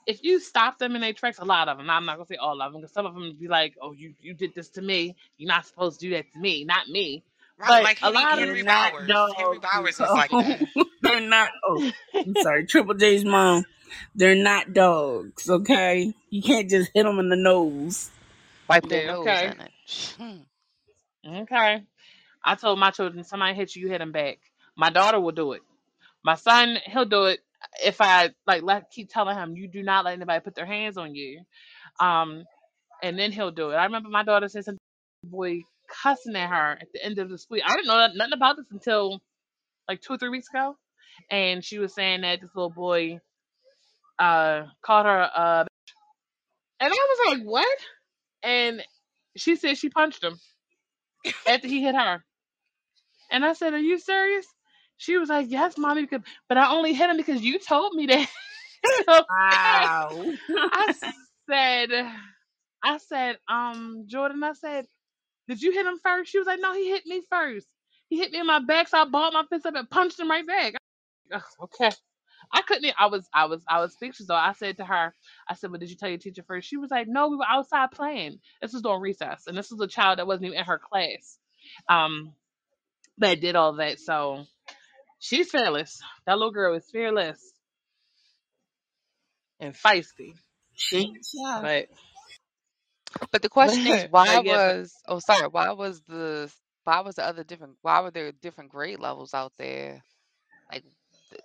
if 0.06 0.24
you 0.24 0.40
stop 0.40 0.78
them 0.78 0.94
in 0.96 1.02
their 1.02 1.14
tracks, 1.14 1.40
a 1.40 1.46
lot 1.46 1.70
of 1.70 1.78
them. 1.78 1.90
I'm 1.90 2.06
not 2.06 2.18
gonna 2.18 2.28
say 2.28 2.36
all 2.36 2.62
of 2.62 2.72
them, 2.74 2.82
because 2.82 2.94
some 2.94 3.06
of 3.08 3.14
them 3.16 3.36
be 3.40 3.48
like, 3.48 3.76
"Oh, 3.82 3.94
you 3.94 4.14
you 4.22 4.34
did 4.36 4.54
this 4.54 4.70
to 4.72 4.82
me. 4.82 5.16
You're 5.38 5.48
not 5.48 5.66
supposed 5.66 6.00
to 6.02 6.06
do 6.08 6.16
that 6.16 6.26
to 6.34 6.40
me, 6.40 6.66
not 6.66 6.88
me." 6.90 7.24
Right, 7.58 7.70
But 7.70 7.84
like 7.84 7.98
a 8.02 8.06
Henry, 8.06 8.16
lot 8.22 8.34
of 8.34 8.40
Henry 8.40 8.56
They're 8.56 8.64
not 8.66 8.92
Bowers. 8.94 9.08
dogs. 9.08 9.34
Henry 9.38 9.60
Bowers 9.60 9.90
is 9.92 9.96
so- 9.96 10.14
like 10.14 10.30
that. 10.30 10.68
They're 11.08 11.22
not. 11.22 11.52
Oh, 11.68 11.84
I'm 12.26 12.36
sorry, 12.38 12.68
Triple 12.68 12.96
J's 12.96 13.26
mom. 13.26 13.66
They're 14.16 14.36
not 14.36 14.74
dogs. 14.74 15.50
Okay, 15.50 16.14
you 16.30 16.44
can't 16.44 16.70
just 16.70 16.92
hit 16.96 17.04
them 17.04 17.20
in 17.20 17.30
the 17.30 17.38
nose. 17.38 18.12
Wipe 18.70 18.88
their 18.90 19.02
Yeah, 19.02 19.04
nose 19.04 19.42
okay. 19.42 19.44
in 19.44 19.62
it. 19.62 19.72
Hmm. 20.20 20.38
Okay. 21.28 21.84
I 22.46 22.56
told 22.56 22.80
my 22.80 22.92
children, 22.92 23.24
somebody 23.26 23.56
hit 23.56 23.76
you, 23.76 23.84
you 23.84 23.90
hit 23.90 24.00
them 24.00 24.14
back. 24.14 24.40
My 24.78 24.92
daughter 24.92 25.22
will 25.22 25.34
do 25.34 25.54
it. 25.54 25.62
My 26.24 26.36
son, 26.36 26.78
he'll 26.86 27.06
do 27.06 27.26
it 27.26 27.42
if 27.84 28.02
I 28.02 28.32
like 28.48 28.64
let 28.64 28.92
keep 28.92 29.10
telling 29.10 29.38
him, 29.38 29.56
you 29.58 29.68
do 29.68 29.84
not 29.84 30.06
let 30.06 30.16
anybody 30.16 30.42
put 30.42 30.56
their 30.56 30.66
hands 30.68 30.98
on 30.98 31.16
you. 31.16 31.42
Um, 32.00 32.46
and 33.04 33.20
then 33.20 33.32
he'll 33.34 33.52
do 33.52 33.72
it. 33.72 33.76
I 33.76 33.86
remember 33.86 34.10
my 34.10 34.24
daughter 34.24 34.50
said 34.50 34.66
something 34.66 34.80
boy 35.24 35.64
cussing 36.04 36.36
at 36.36 36.50
her 36.50 36.74
at 36.82 36.88
the 36.94 37.04
end 37.06 37.20
of 37.20 37.30
the 37.30 37.38
school. 37.38 37.60
I 37.66 37.76
didn't 37.76 37.88
know 37.88 37.98
noth- 37.98 38.16
nothing 38.18 38.34
about 38.34 38.58
this 38.58 38.68
until 38.72 39.20
like 39.90 40.02
two 40.02 40.14
or 40.14 40.18
three 40.20 40.30
weeks 40.30 40.50
ago. 40.50 40.78
And 41.32 41.64
she 41.64 41.80
was 41.80 41.94
saying 41.94 42.22
that 42.22 42.42
this 42.42 42.52
little 42.56 42.70
boy 42.72 43.20
uh 44.20 44.64
called 44.84 45.06
her 45.06 45.30
uh 45.36 45.66
and 46.80 46.94
I 46.94 47.08
was 47.10 47.38
like, 47.38 47.48
What? 47.48 47.78
And 48.44 48.84
she 49.38 49.56
said 49.56 49.78
she 49.78 49.90
punched 49.90 50.24
him 50.24 50.40
after 51.48 51.68
he 51.68 51.84
hit 51.84 51.96
her. 51.96 52.24
And 53.32 53.46
I 53.46 53.54
said, 53.54 53.74
Are 53.74 53.80
you 53.80 54.00
serious? 54.00 54.46
She 54.98 55.18
was 55.18 55.30
like, 55.30 55.48
Yes, 55.50 55.78
mommy, 55.78 56.04
because, 56.04 56.22
but 56.50 56.58
I 56.58 56.72
only 56.72 56.94
hit 56.94 57.10
him 57.10 57.18
because 57.18 57.42
you 57.42 57.60
told 57.60 57.94
me 57.96 58.08
that. 58.08 58.28
Wow. 59.30 60.26
I 60.72 60.90
said, 61.50 61.90
I 62.84 62.98
said, 63.00 63.38
um, 63.50 64.06
Jordan, 64.08 64.44
I 64.44 64.54
said, 64.54 64.86
Did 65.50 65.62
you 65.62 65.74
hit 65.74 65.86
him 65.88 66.00
first? 66.04 66.32
She 66.32 66.40
was 66.40 66.48
like, 66.48 66.62
No, 66.62 66.74
he 66.74 66.90
hit 66.90 67.06
me 67.08 67.24
first. 67.30 67.68
He 68.10 68.20
hit 68.20 68.32
me 68.34 68.42
in 68.42 68.48
my 68.48 68.60
back, 68.60 68.90
so 68.90 69.00
I 69.00 69.06
balled 69.06 69.34
my 69.36 69.46
fist 69.50 69.68
up 69.68 69.76
and 69.76 69.90
punched 69.90 70.20
him 70.20 70.32
right 70.32 70.48
back. 70.48 70.77
Ugh, 71.34 71.44
okay. 71.64 71.92
I 72.54 72.62
couldn't. 72.64 72.86
e- 72.86 72.94
I 73.00 73.08
was. 73.08 73.28
I 73.34 73.46
was. 73.46 73.62
I 73.70 73.82
was 73.82 73.94
speechless. 73.94 74.28
Though 74.28 74.36
I 74.36 74.54
said 74.54 74.78
to 74.78 74.86
her, 74.86 75.14
I 75.50 75.56
said, 75.56 75.72
"Well, 75.72 75.80
did 75.80 75.90
you 75.92 75.98
tell 75.98 76.10
your 76.10 76.20
teacher 76.20 76.44
first? 76.48 76.70
She 76.70 76.78
was 76.78 76.92
like, 76.92 77.08
"No, 77.08 77.30
we 77.30 77.38
were 77.38 77.46
outside 77.48 77.92
playing. 77.92 78.40
This 78.62 78.74
was 78.74 78.82
during 78.84 79.02
recess, 79.02 79.48
and 79.48 79.58
this 79.58 79.72
was 79.72 79.82
a 79.82 79.88
child 79.88 80.20
that 80.20 80.28
wasn't 80.28 80.48
even 80.48 80.60
in 80.60 80.66
her 80.66 80.80
class, 80.80 81.40
um, 81.90 82.34
that 83.20 83.42
did 83.42 83.56
all 83.56 83.74
that. 83.78 84.00
So 84.00 84.46
she's 85.20 85.52
fearless. 85.52 86.02
That 86.28 86.38
little 86.38 86.52
girl 86.54 86.76
is 86.76 86.90
fearless 86.92 87.40
and 89.60 89.76
feisty. 89.76 90.34
she 90.76 91.14
shy. 91.24 91.62
But 91.62 91.88
But 93.32 93.44
the 93.44 93.50
question 93.50 93.88
is, 93.88 94.06
but, 94.26 94.26
why 94.26 94.40
but 94.46 94.46
was 94.46 94.94
oh 95.08 95.20
sorry, 95.20 95.50
why 95.50 95.72
was 95.74 96.02
the 96.08 96.52
why 96.86 97.02
was 97.02 97.16
the 97.18 97.26
other 97.28 97.46
different? 97.46 97.78
Why 97.84 98.02
were 98.02 98.12
there 98.12 98.34
different 98.34 98.72
grade 98.72 99.00
levels 99.00 99.34
out 99.36 99.54
there? 99.60 100.04
Like, 100.72 100.84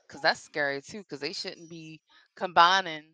because 0.07 0.21
that's 0.21 0.41
scary 0.41 0.81
too. 0.83 0.99
Because 0.99 1.21
they 1.21 1.33
shouldn't 1.33 1.69
be 1.69 2.01
combining 2.37 3.05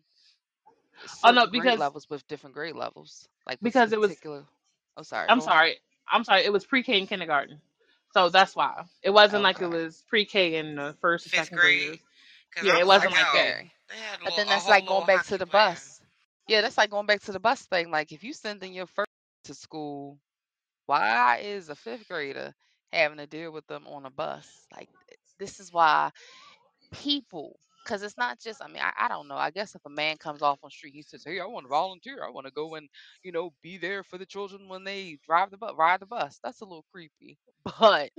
oh 1.23 1.31
no, 1.31 1.45
certain 1.45 1.51
grade 1.51 1.75
because 1.75 1.79
levels 1.79 2.09
with 2.09 2.27
different 2.27 2.55
grade 2.55 2.75
levels. 2.75 3.27
Like 3.47 3.59
with 3.61 3.73
because 3.73 3.91
it 3.93 3.99
was. 3.99 4.11
particular. 4.11 4.45
Oh 4.97 5.03
sorry, 5.03 5.27
I'm 5.29 5.37
go 5.37 5.43
on. 5.43 5.49
sorry. 5.49 5.77
I'm 6.11 6.23
sorry. 6.23 6.43
It 6.45 6.51
was 6.51 6.65
pre-K 6.65 6.99
and 6.99 7.07
kindergarten. 7.07 7.59
So 8.13 8.29
that's 8.29 8.55
why 8.55 8.83
it 9.03 9.11
wasn't 9.11 9.43
like 9.43 9.61
it 9.61 9.67
was 9.67 10.03
pre-K 10.09 10.55
in 10.55 10.75
the 10.75 10.95
first 11.01 11.29
Fifth 11.29 11.45
second 11.45 11.57
grade. 11.57 11.81
graders. 11.81 11.99
Yeah, 12.63 12.77
it 12.79 12.79
was 12.79 12.87
wasn't 12.87 13.13
like, 13.13 13.23
like 13.23 13.33
that. 13.33 13.45
Okay. 13.45 13.71
they 13.89 13.95
had 13.95 14.19
a, 14.19 14.23
But 14.25 14.35
then 14.35 14.47
that's 14.47 14.67
like 14.67 14.85
going 14.87 15.05
back 15.05 15.25
to 15.27 15.37
the 15.37 15.45
plan. 15.45 15.65
bus. 15.67 16.01
Yeah, 16.47 16.61
that's 16.61 16.77
like 16.77 16.89
going 16.89 17.05
back 17.05 17.21
to 17.21 17.31
the 17.31 17.39
bus 17.39 17.61
thing. 17.61 17.91
Like 17.91 18.11
if 18.11 18.23
you 18.23 18.33
send 18.33 18.61
sending 18.61 18.75
your 18.75 18.87
first 18.87 19.09
to 19.45 19.53
school, 19.53 20.17
why 20.87 21.39
is 21.43 21.69
a 21.69 21.75
fifth 21.75 22.07
grader 22.07 22.53
having 22.91 23.17
to 23.19 23.27
deal 23.27 23.51
with 23.51 23.67
them 23.67 23.87
on 23.87 24.05
a 24.05 24.09
bus? 24.09 24.47
Like 24.75 24.89
this 25.37 25.59
is 25.59 25.71
why 25.71 26.09
people 26.91 27.59
because 27.83 28.03
it's 28.03 28.17
not 28.17 28.39
just 28.39 28.61
i 28.63 28.67
mean 28.67 28.81
I, 28.81 28.91
I 29.05 29.07
don't 29.07 29.27
know 29.27 29.35
i 29.35 29.51
guess 29.51 29.75
if 29.75 29.85
a 29.85 29.89
man 29.89 30.17
comes 30.17 30.41
off 30.41 30.59
on 30.63 30.69
street 30.71 30.93
he 30.93 31.01
says 31.01 31.23
hey 31.25 31.39
i 31.39 31.45
want 31.45 31.65
to 31.65 31.69
volunteer 31.69 32.23
i 32.25 32.29
want 32.29 32.47
to 32.47 32.53
go 32.53 32.75
and 32.75 32.87
you 33.23 33.31
know 33.31 33.51
be 33.61 33.77
there 33.77 34.03
for 34.03 34.17
the 34.17 34.25
children 34.25 34.67
when 34.67 34.83
they 34.83 35.17
drive 35.25 35.51
the 35.51 35.57
bus 35.57 35.73
ride 35.77 35.99
the 36.01 36.05
bus. 36.05 36.39
That's 36.43 36.61
a 36.61 36.65
little 36.65 36.85
creepy 36.91 37.37
but 37.79 38.09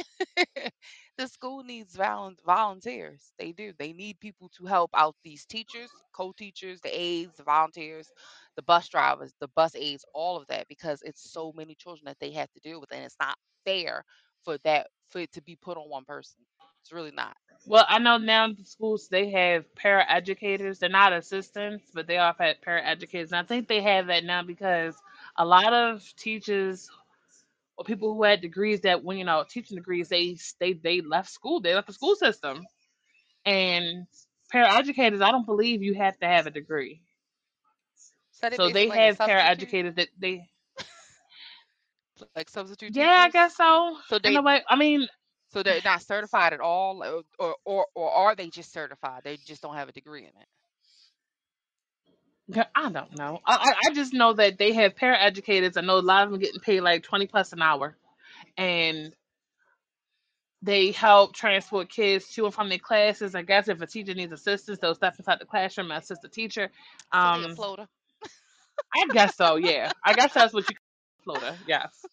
the 1.17 1.29
school 1.29 1.63
needs 1.63 1.97
volun- 1.97 2.39
volunteers 2.45 3.33
they 3.39 3.53
do 3.53 3.73
they 3.79 3.93
need 3.93 4.19
people 4.21 4.49
to 4.57 4.67
help 4.67 4.91
out 4.95 5.17
these 5.25 5.45
teachers 5.47 5.91
co-teachers 6.13 6.81
the 6.81 6.91
aides 6.99 7.37
the 7.37 7.43
volunteers 7.45 8.13
the 8.57 8.63
bus 8.63 8.89
drivers 8.89 9.33
the 9.41 9.49
bus 9.49 9.75
aides 9.75 10.05
all 10.15 10.37
of 10.37 10.47
that 10.49 10.69
because 10.69 11.03
it's 11.03 11.31
so 11.33 11.53
many 11.57 11.75
children 11.75 12.05
that 12.07 12.19
they 12.21 12.31
have 12.33 12.51
to 12.53 12.61
deal 12.61 12.81
with 12.81 12.93
and 12.93 13.05
it's 13.05 13.17
not 13.21 13.37
fair 13.65 14.05
for 14.45 14.59
that 14.59 14.89
for 15.09 15.21
it 15.21 15.33
to 15.33 15.43
be 15.43 15.57
put 15.57 15.77
on 15.77 15.89
one 15.89 16.05
person 16.05 16.41
it's 16.83 16.93
really 16.93 17.13
not 17.13 17.37
Well, 17.67 17.85
I 17.89 17.99
know 17.99 18.19
now 18.19 18.49
the 18.53 18.65
schools 18.65 19.09
they 19.09 19.31
have 19.31 19.75
para 19.77 20.05
educators. 20.09 20.79
They're 20.79 20.89
not 20.89 21.13
assistants, 21.13 21.91
but 21.95 22.07
they 22.07 22.19
are 22.19 22.35
para 22.35 22.83
educators. 22.85 23.33
And 23.33 23.41
I 23.41 23.45
think 23.45 23.69
they 23.69 23.83
have 23.83 24.09
that 24.09 24.25
now 24.25 24.43
because 24.43 24.97
a 25.37 25.45
lot 25.45 25.73
of 25.73 26.03
teachers 26.17 26.91
or 27.77 27.85
people 27.85 28.15
who 28.15 28.25
had 28.25 28.41
degrees 28.41 28.83
that 28.83 29.05
when 29.05 29.19
you 29.19 29.25
know 29.25 29.45
teaching 29.49 29.77
degrees 29.77 30.09
they 30.09 30.37
they 30.61 30.75
they 30.75 31.01
left 31.01 31.31
school. 31.31 31.61
They 31.61 31.75
left 31.75 31.89
the 31.89 31.93
school 31.95 32.17
system. 32.17 32.67
And 33.45 34.07
para 34.51 34.75
educators, 34.79 35.21
I 35.21 35.31
don't 35.31 35.47
believe 35.47 35.83
you 35.83 35.95
have 35.95 36.19
to 36.21 36.27
have 36.27 36.47
a 36.47 36.51
degree. 36.51 37.03
so 38.33 38.51
they 38.51 38.59
So 38.59 38.71
they 38.71 38.89
like 38.89 39.05
a 39.05 39.11
have 39.11 39.23
para 39.23 39.43
substitute 39.43 39.45
educators 39.45 39.95
that 39.97 40.09
they 40.19 40.49
like 42.37 42.49
substitute 42.49 42.95
yeah, 42.95 43.11
I 43.11 43.29
teachers 43.29 43.31
guess 43.31 43.57
so. 43.57 43.97
so 44.07 44.19
In 44.25 44.35
they 44.35 44.37
a 44.37 44.43
way, 44.43 44.63
I 44.69 44.77
mean, 44.77 45.09
so 45.53 45.63
they're 45.63 45.81
not 45.85 46.03
certified 46.03 46.53
at 46.53 46.61
all 46.61 47.03
or, 47.03 47.23
or 47.39 47.57
or 47.65 47.87
or 47.95 48.11
are 48.11 48.35
they 48.37 48.49
just 48.49 48.73
certified 48.73 49.23
they 49.25 49.37
just 49.37 49.63
don't 49.63 49.77
have 49.77 49.89
a 49.89 49.93
degree 49.93 50.23
in 50.23 50.29
it 50.29 50.49
I 52.75 52.91
don't 52.91 53.17
know. 53.17 53.41
I, 53.47 53.55
I 53.57 53.91
I 53.91 53.95
just 53.95 54.13
know 54.13 54.33
that 54.33 54.59
they 54.59 54.73
have 54.73 54.97
paraeducators. 54.97 55.77
I 55.77 55.83
know 55.83 55.99
a 55.99 56.01
lot 56.01 56.25
of 56.25 56.31
them 56.31 56.41
getting 56.41 56.61
paid 56.61 56.81
like 56.81 57.03
twenty 57.05 57.27
plus 57.27 57.53
an 57.53 57.63
hour, 57.63 57.97
and 58.57 59.15
they 60.63 60.91
help 60.91 61.35
transport 61.35 61.89
kids 61.89 62.29
to 62.35 62.47
and 62.47 62.55
from 62.55 62.69
their 62.69 62.79
classes. 62.79 63.35
I 63.35 63.43
guess 63.43 63.69
if 63.69 63.81
a 63.81 63.87
teacher 63.87 64.15
needs 64.15 64.33
assistance, 64.33 64.79
they'll 64.79 64.95
step 64.95 65.15
inside 65.19 65.41
the 65.41 65.47
classroom 65.47 65.91
and 65.91 66.03
assist 66.03 66.23
the 66.23 66.29
teacher. 66.29 66.71
so 67.23 67.31
they 67.31 67.45
a 67.45 67.49
Um, 67.49 67.55
floater 67.55 67.89
I 68.95 69.13
guess 69.13 69.37
so. 69.37 69.57
Yeah, 69.57 69.93
I 70.05 70.15
guess 70.15 70.35
that's 70.35 70.53
what 70.53 70.69
you 70.69 70.77
floater. 71.25 71.57
Yes, 71.67 72.05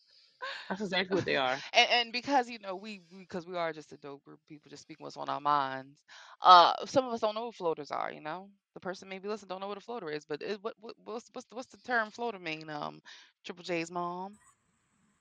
that's 0.70 0.82
exactly 0.82 1.16
what 1.16 1.26
they 1.26 1.36
are. 1.36 1.64
and, 1.74 1.88
and 1.92 2.14
because 2.14 2.50
you 2.50 2.60
know 2.60 2.76
we 2.76 3.02
because 3.20 3.46
we, 3.46 3.56
are 3.56 3.74
just 3.74 3.92
a 3.94 3.98
dope 3.98 4.24
group 4.24 4.40
of 4.40 4.48
people 4.48 4.70
just 4.70 4.82
speaking 4.84 5.04
what's 5.04 5.18
on 5.18 5.30
our 5.30 5.40
minds 5.42 6.04
uh 6.42 6.74
some 6.86 7.06
of 7.06 7.14
us 7.14 7.22
don't 7.22 7.36
know 7.36 7.46
what 7.46 7.56
floaters 7.56 7.92
are 7.92 8.12
you 8.12 8.22
know 8.22 8.50
the 8.74 8.80
person 8.80 9.08
maybe 9.10 9.28
listen 9.28 9.48
don't 9.48 9.62
know 9.62 9.68
what 9.68 9.78
a 9.78 9.82
floater 9.82 10.10
is 10.10 10.26
but 10.26 10.42
it, 10.42 10.60
what, 10.62 10.74
what 10.80 10.96
what's 11.04 11.30
what's 11.34 11.48
the, 11.48 11.56
what's 11.56 11.70
the 11.72 11.78
term 11.80 12.10
floater 12.10 12.40
mean 12.40 12.70
um 12.70 13.02
triple 13.46 13.64
j's 13.64 13.92
mom 13.92 14.34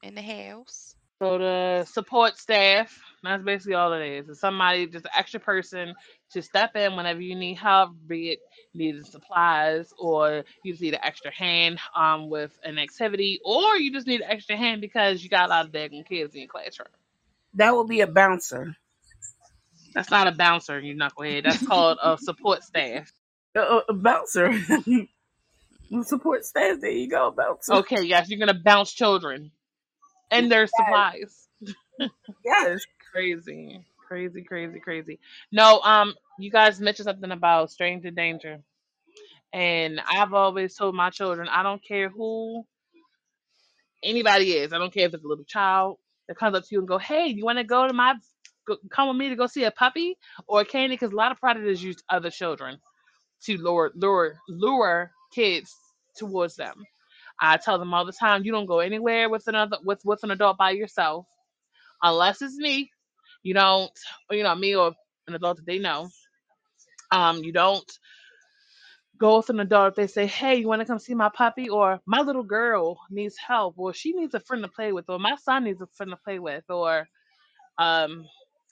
in 0.02 0.14
the 0.14 0.22
house 0.22 0.96
So 1.22 1.38
the 1.38 1.84
support 1.90 2.36
staff, 2.36 3.00
that's 3.22 3.42
basically 3.42 3.74
all 3.74 3.92
it 3.94 4.04
is. 4.06 4.28
It's 4.28 4.40
somebody, 4.40 4.86
just 4.86 5.06
an 5.06 5.12
extra 5.16 5.40
person 5.40 5.94
to 6.32 6.42
step 6.42 6.76
in 6.76 6.94
whenever 6.94 7.22
you 7.22 7.34
need 7.34 7.56
help, 7.56 7.92
be 8.06 8.32
it 8.32 8.40
needing 8.74 9.02
supplies 9.02 9.94
or 9.98 10.44
you 10.62 10.72
just 10.72 10.82
need 10.82 10.92
an 10.92 11.00
extra 11.02 11.32
hand 11.32 11.78
um 11.94 12.28
with 12.28 12.52
an 12.62 12.78
activity, 12.78 13.40
or 13.44 13.76
you 13.76 13.92
just 13.92 14.06
need 14.06 14.20
an 14.20 14.30
extra 14.30 14.56
hand 14.56 14.82
because 14.82 15.22
you 15.24 15.30
got 15.30 15.46
a 15.46 15.48
lot 15.48 15.64
of 15.64 15.72
daggone 15.72 16.06
kids 16.06 16.34
in 16.34 16.40
your 16.42 16.48
classroom. 16.48 16.88
That 17.54 17.74
would 17.74 17.88
be 17.88 18.02
a 18.02 18.06
bouncer. 18.06 18.76
That's 19.94 20.10
not 20.10 20.26
a 20.26 20.32
bouncer, 20.32 20.78
you 20.78 20.94
knucklehead. 20.94 21.44
That's 21.44 21.66
called 21.66 21.96
a 22.02 22.18
support 22.18 22.62
staff. 22.62 23.10
A, 23.54 23.60
a- 23.60 23.84
a 23.88 23.94
bouncer. 23.94 24.52
Support 26.02 26.44
staff. 26.44 26.80
There 26.80 26.90
you 26.90 27.08
go, 27.08 27.30
bouncer. 27.30 27.74
Okay, 27.74 28.02
yes, 28.02 28.28
you're 28.28 28.40
gonna 28.40 28.60
bounce 28.60 28.92
children 28.92 29.52
and 30.30 30.50
their 30.50 30.66
supplies. 30.66 31.48
Yes. 32.44 32.80
Crazy, 33.12 33.84
crazy, 34.06 34.42
crazy, 34.42 34.78
crazy. 34.80 35.18
No, 35.50 35.80
um, 35.80 36.14
you 36.38 36.50
guys 36.50 36.80
mentioned 36.80 37.06
something 37.06 37.30
about 37.30 37.70
stranger 37.70 38.10
danger. 38.10 38.58
And 39.52 40.00
I've 40.06 40.34
always 40.34 40.74
told 40.76 40.94
my 40.94 41.10
children, 41.10 41.48
I 41.48 41.62
don't 41.62 41.82
care 41.84 42.08
who 42.10 42.64
anybody 44.02 44.52
is. 44.52 44.72
I 44.72 44.78
don't 44.78 44.92
care 44.92 45.06
if 45.06 45.14
it's 45.14 45.24
a 45.24 45.28
little 45.28 45.44
child 45.44 45.98
that 46.28 46.36
comes 46.36 46.56
up 46.56 46.62
to 46.64 46.68
you 46.72 46.78
and 46.80 46.88
go, 46.88 46.98
"Hey, 46.98 47.28
you 47.28 47.44
want 47.44 47.58
to 47.58 47.64
go 47.64 47.86
to 47.86 47.92
my 47.92 48.14
go, 48.66 48.76
come 48.90 49.08
with 49.08 49.16
me 49.16 49.28
to 49.30 49.36
go 49.36 49.46
see 49.46 49.64
a 49.64 49.70
puppy 49.70 50.16
or 50.46 50.60
a 50.60 50.64
candy?" 50.64 50.94
Because 50.94 51.12
a 51.12 51.16
lot 51.16 51.32
of 51.32 51.38
predators 51.38 51.82
use 51.82 52.02
other 52.08 52.30
children 52.30 52.78
to 53.44 53.58
lure 53.58 53.92
lure 53.96 54.38
lure 54.48 55.12
kids 55.34 55.74
towards 56.16 56.56
them. 56.56 56.84
I 57.40 57.58
tell 57.58 57.78
them 57.78 57.94
all 57.94 58.06
the 58.06 58.12
time, 58.12 58.44
you 58.44 58.52
don't 58.52 58.66
go 58.66 58.80
anywhere 58.80 59.28
with 59.30 59.46
another 59.48 59.78
with 59.84 60.00
with 60.04 60.22
an 60.24 60.30
adult 60.30 60.58
by 60.58 60.70
yourself 60.72 61.26
unless 62.02 62.42
it's 62.42 62.56
me. 62.56 62.90
You 63.42 63.54
don't, 63.54 63.92
you 64.30 64.42
know, 64.42 64.54
me 64.54 64.76
or 64.76 64.92
an 65.28 65.34
adult 65.34 65.58
that 65.58 65.66
they 65.66 65.78
know. 65.78 66.10
Um, 67.12 67.38
you 67.38 67.52
don't 67.52 67.90
go 69.18 69.38
with 69.38 69.50
an 69.50 69.60
adult 69.60 69.90
if 69.90 69.96
they 69.96 70.06
say, 70.08 70.26
"Hey, 70.26 70.56
you 70.56 70.68
want 70.68 70.80
to 70.80 70.86
come 70.86 70.98
see 70.98 71.14
my 71.14 71.30
puppy?" 71.30 71.68
or 71.68 72.00
"My 72.06 72.20
little 72.22 72.44
girl 72.44 72.98
needs 73.10 73.36
help," 73.38 73.76
or 73.78 73.94
"She 73.94 74.12
needs 74.12 74.34
a 74.34 74.40
friend 74.40 74.62
to 74.64 74.70
play 74.70 74.92
with," 74.92 75.06
or 75.08 75.18
"My 75.18 75.36
son 75.36 75.64
needs 75.64 75.80
a 75.82 75.86
friend 75.96 76.12
to 76.12 76.18
play 76.18 76.38
with," 76.38 76.64
or 76.70 77.08
um, 77.78 78.26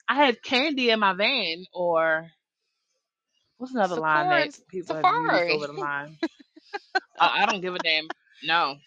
"I 0.09 0.15
had 0.15 0.43
candy 0.43 0.89
in 0.91 0.99
my 0.99 1.13
van," 1.13 1.65
or 1.73 2.29
what's 3.57 3.73
another 3.75 3.97
line 3.97 4.29
that 4.29 4.49
people 4.69 4.95
have 4.95 5.09
used 5.11 5.45
Safari 5.45 5.49
over 5.49 5.67
the 5.67 5.73
line? 5.73 6.17
I, 7.19 7.43
I 7.43 7.45
don't 7.47 7.61
give 7.61 7.75
a 7.75 7.79
damn. 7.79 8.11
No, 8.43 8.77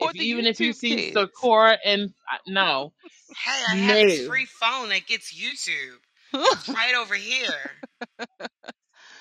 if 0.00 0.14
even 0.16 0.46
if 0.46 0.60
you 0.60 0.72
YouTube 0.72 0.76
see 0.76 0.96
kids. 0.96 1.12
Sakura 1.14 1.78
and 1.84 2.12
uh, 2.32 2.38
no, 2.46 2.92
Hey, 3.44 3.62
I 3.70 3.76
have 3.76 3.96
this 4.08 4.26
free 4.26 4.46
phone 4.46 4.88
that 4.88 5.06
gets 5.06 5.32
YouTube. 5.32 5.98
It's 6.34 6.68
right 6.68 6.94
over 6.94 7.14
here. 7.14 7.70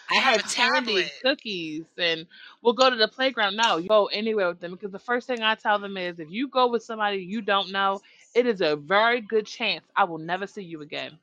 I 0.10 0.22
have 0.22 0.44
candy, 0.44 1.06
cookies, 1.22 1.84
and 1.98 2.26
we'll 2.62 2.74
go 2.74 2.90
to 2.90 2.96
the 2.96 3.10
playground. 3.10 3.58
No, 3.58 3.78
you 3.78 3.90
go 3.90 4.06
anywhere 4.06 4.48
with 4.48 4.62
them 4.62 4.72
because 4.72 4.92
the 4.92 5.00
first 5.00 5.28
thing 5.28 5.42
I 5.42 5.56
tell 5.56 5.80
them 5.80 5.98
is 5.98 6.20
if 6.20 6.32
you 6.32 6.48
go 6.48 6.68
with 6.68 6.84
somebody 6.84 7.18
you 7.18 7.42
don't 7.42 7.72
know, 7.72 8.02
it 8.34 8.46
is 8.46 8.62
a 8.62 8.78
very 8.78 9.20
good 9.20 9.46
chance 9.46 9.84
I 9.96 10.06
will 10.06 10.18
never 10.18 10.48
see 10.48 10.64
you 10.64 10.82
again. 10.82 11.18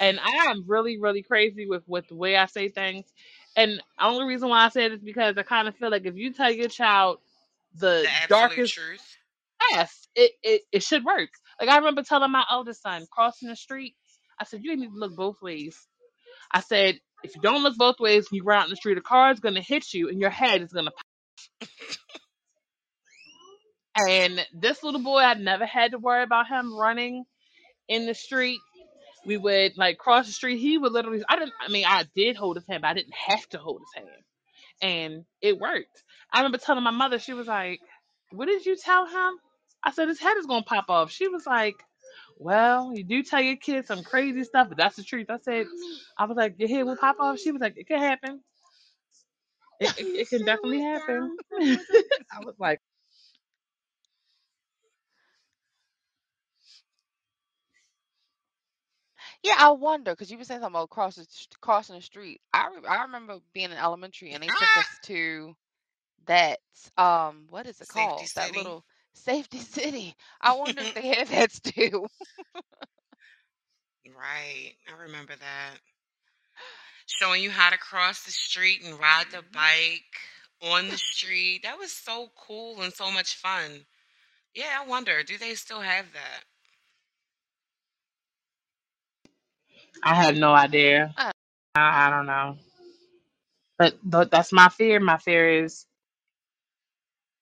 And 0.00 0.18
I 0.18 0.46
am 0.50 0.64
really, 0.66 0.98
really 0.98 1.22
crazy 1.22 1.66
with, 1.66 1.82
with 1.86 2.08
the 2.08 2.14
way 2.14 2.36
I 2.36 2.46
say 2.46 2.70
things. 2.70 3.04
And 3.56 3.82
the 3.98 4.04
only 4.04 4.24
reason 4.24 4.48
why 4.48 4.64
I 4.64 4.68
say 4.70 4.86
it 4.86 4.92
is 4.92 5.00
because 5.00 5.36
I 5.36 5.42
kind 5.42 5.68
of 5.68 5.76
feel 5.76 5.90
like 5.90 6.06
if 6.06 6.16
you 6.16 6.32
tell 6.32 6.50
your 6.50 6.68
child 6.68 7.18
the 7.74 8.02
The 8.02 8.26
darkest 8.28 8.74
truth. 8.74 9.16
path, 9.70 9.94
it, 10.14 10.32
it, 10.42 10.62
it 10.72 10.82
should 10.82 11.04
work. 11.04 11.30
Like 11.60 11.68
I 11.70 11.78
remember 11.78 12.02
telling 12.02 12.30
my 12.30 12.44
oldest 12.50 12.82
son 12.82 13.06
crossing 13.10 13.48
the 13.48 13.56
street, 13.56 13.94
I 14.40 14.44
said, 14.44 14.60
You 14.62 14.76
need 14.76 14.88
to 14.88 14.94
look 14.98 15.16
both 15.16 15.42
ways. 15.42 15.76
I 16.52 16.60
said, 16.60 16.98
if 17.22 17.34
you 17.36 17.42
don't 17.42 17.62
look 17.62 17.76
both 17.76 18.00
ways 18.00 18.26
and 18.30 18.36
you 18.36 18.44
run 18.44 18.60
out 18.60 18.64
in 18.64 18.70
the 18.70 18.76
street, 18.76 18.98
a 18.98 19.02
car 19.02 19.30
is 19.32 19.40
going 19.40 19.54
to 19.56 19.60
hit 19.60 19.92
you 19.92 20.08
and 20.08 20.20
your 20.20 20.30
head 20.30 20.62
is 20.62 20.72
going 20.72 20.86
to 20.86 20.90
pop. 20.92 21.06
And 24.08 24.46
this 24.54 24.82
little 24.82 25.02
boy, 25.02 25.18
I 25.20 25.34
never 25.34 25.66
had 25.66 25.92
to 25.92 25.98
worry 25.98 26.22
about 26.22 26.48
him 26.48 26.76
running 26.78 27.24
in 27.88 28.06
the 28.06 28.14
street. 28.14 28.60
We 29.26 29.36
would 29.36 29.76
like 29.76 29.98
cross 29.98 30.26
the 30.26 30.32
street. 30.32 30.58
He 30.58 30.78
would 30.78 30.92
literally, 30.92 31.22
I 31.28 31.36
didn't, 31.36 31.52
I 31.60 31.70
mean, 31.70 31.84
I 31.86 32.04
did 32.14 32.36
hold 32.36 32.56
his 32.56 32.66
hand, 32.68 32.82
but 32.82 32.88
I 32.88 32.94
didn't 32.94 33.14
have 33.14 33.46
to 33.50 33.58
hold 33.58 33.82
his 33.82 34.02
hand. 34.04 34.22
And 34.82 35.24
it 35.42 35.58
worked. 35.58 36.02
I 36.32 36.38
remember 36.40 36.58
telling 36.58 36.84
my 36.84 36.92
mother, 36.92 37.18
she 37.20 37.34
was 37.34 37.48
like, 37.48 37.80
What 38.32 38.46
did 38.46 38.66
you 38.66 38.76
tell 38.76 39.06
him? 39.06 39.34
I 39.84 39.92
said, 39.92 40.08
His 40.08 40.20
head 40.20 40.36
is 40.38 40.46
going 40.46 40.64
to 40.64 40.68
pop 40.68 40.86
off. 40.90 41.12
She 41.12 41.28
was 41.28 41.46
like, 41.46 41.76
Well, 42.38 42.92
you 42.94 43.04
do 43.04 43.22
tell 43.22 43.42
your 43.42 43.56
kids 43.56 43.88
some 43.88 44.04
crazy 44.04 44.44
stuff, 44.44 44.68
but 44.70 44.78
that's 44.78 44.96
the 44.96 45.04
truth. 45.04 45.28
I 45.30 45.38
said, 45.42 45.66
I 46.18 46.26
was 46.26 46.36
like, 46.36 46.56
Your 46.58 46.68
head 46.70 46.84
will 46.86 46.96
pop 46.98 47.16
off. 47.20 47.38
She 47.40 47.52
was 47.52 47.62
like, 47.62 47.74
It 47.78 47.88
can 47.88 48.00
happen. 48.00 48.42
It, 49.80 49.92
it, 49.98 50.08
it 50.14 50.30
can 50.30 50.44
definitely 50.44 50.82
happen. 50.82 51.38
I 52.32 52.40
was 52.44 52.56
like, 52.58 52.80
Yeah, 59.44 59.54
I 59.58 59.70
wonder 59.72 60.12
because 60.12 60.30
you 60.30 60.38
were 60.38 60.44
saying 60.44 60.60
something 60.62 60.76
about 60.76 60.90
crossing 60.90 61.26
crossing 61.62 61.96
the 61.96 62.02
street. 62.02 62.42
I 62.54 62.68
re- 62.68 62.88
I 62.88 63.04
remember 63.04 63.38
being 63.54 63.72
in 63.72 63.78
elementary 63.78 64.32
and 64.32 64.44
they 64.44 64.50
took 64.52 64.76
Ah, 64.76 64.76
us 64.76 64.98
to 65.04 65.56
that 66.26 66.58
um 66.96 67.46
what 67.50 67.66
is 67.66 67.80
it 67.80 67.88
Safety 67.88 68.26
called? 68.26 68.32
That 68.34 68.52
little 68.52 68.84
safety 69.12 69.58
city. 69.58 70.14
I 70.40 70.52
wonder 70.52 70.82
if 70.82 70.92
they 70.94 71.08
have 71.14 71.30
that 71.30 71.52
still. 71.52 72.08
right. 74.16 74.74
I 74.88 75.02
remember 75.02 75.34
that. 75.36 75.78
Showing 77.06 77.42
you 77.42 77.50
how 77.50 77.70
to 77.70 77.78
cross 77.78 78.22
the 78.24 78.30
street 78.32 78.82
and 78.82 78.98
ride 78.98 79.30
the 79.30 79.42
Mhm. 79.42 79.52
bike 79.52 80.20
on 80.60 80.88
the 80.88 80.98
street. 80.98 81.62
That 81.62 81.78
was 81.78 81.92
so 81.92 82.30
cool 82.36 82.80
and 82.82 82.92
so 82.92 83.10
much 83.10 83.34
fun. 83.36 83.86
Yeah, 84.54 84.78
I 84.80 84.86
wonder, 84.86 85.22
do 85.22 85.36
they 85.38 85.54
still 85.54 85.80
have 85.80 86.12
that? 86.12 86.44
I 90.02 90.14
have 90.14 90.36
no 90.36 90.52
idea. 90.52 91.14
Uh, 91.16 91.32
I, 91.74 92.06
I 92.06 92.10
don't 92.10 92.26
know. 92.26 92.56
But, 93.78 93.94
but 94.04 94.30
that's 94.30 94.52
my 94.52 94.68
fear. 94.68 95.00
My 95.00 95.18
fear 95.18 95.64
is 95.64 95.86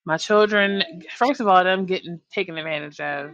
my 0.05 0.17
children, 0.17 0.83
first 1.15 1.41
of 1.41 1.47
all, 1.47 1.63
them 1.63 1.85
getting 1.85 2.19
taken 2.33 2.57
advantage 2.57 2.99
of 2.99 3.31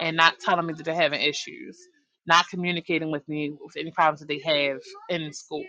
and 0.00 0.16
not 0.16 0.38
telling 0.40 0.66
me 0.66 0.74
that 0.74 0.84
they're 0.84 0.94
having 0.94 1.20
issues, 1.20 1.78
not 2.26 2.48
communicating 2.48 3.10
with 3.10 3.26
me 3.28 3.50
with 3.58 3.76
any 3.76 3.90
problems 3.90 4.20
that 4.20 4.28
they 4.28 4.40
have 4.40 4.78
in 5.08 5.32
school. 5.32 5.64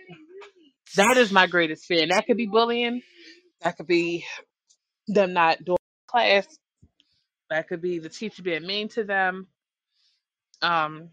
That 0.96 1.16
is 1.16 1.32
my 1.32 1.46
greatest 1.46 1.86
fear. 1.86 2.02
And 2.02 2.12
that 2.12 2.26
could 2.26 2.36
be 2.36 2.46
bullying. 2.46 3.02
That 3.62 3.76
could 3.76 3.86
be 3.86 4.24
them 5.08 5.32
not 5.32 5.64
doing 5.64 5.78
class. 6.06 6.46
That 7.50 7.68
could 7.68 7.80
be 7.80 7.98
the 7.98 8.08
teacher 8.08 8.42
being 8.42 8.66
mean 8.66 8.88
to 8.90 9.04
them. 9.04 9.46
Um, 10.62 11.10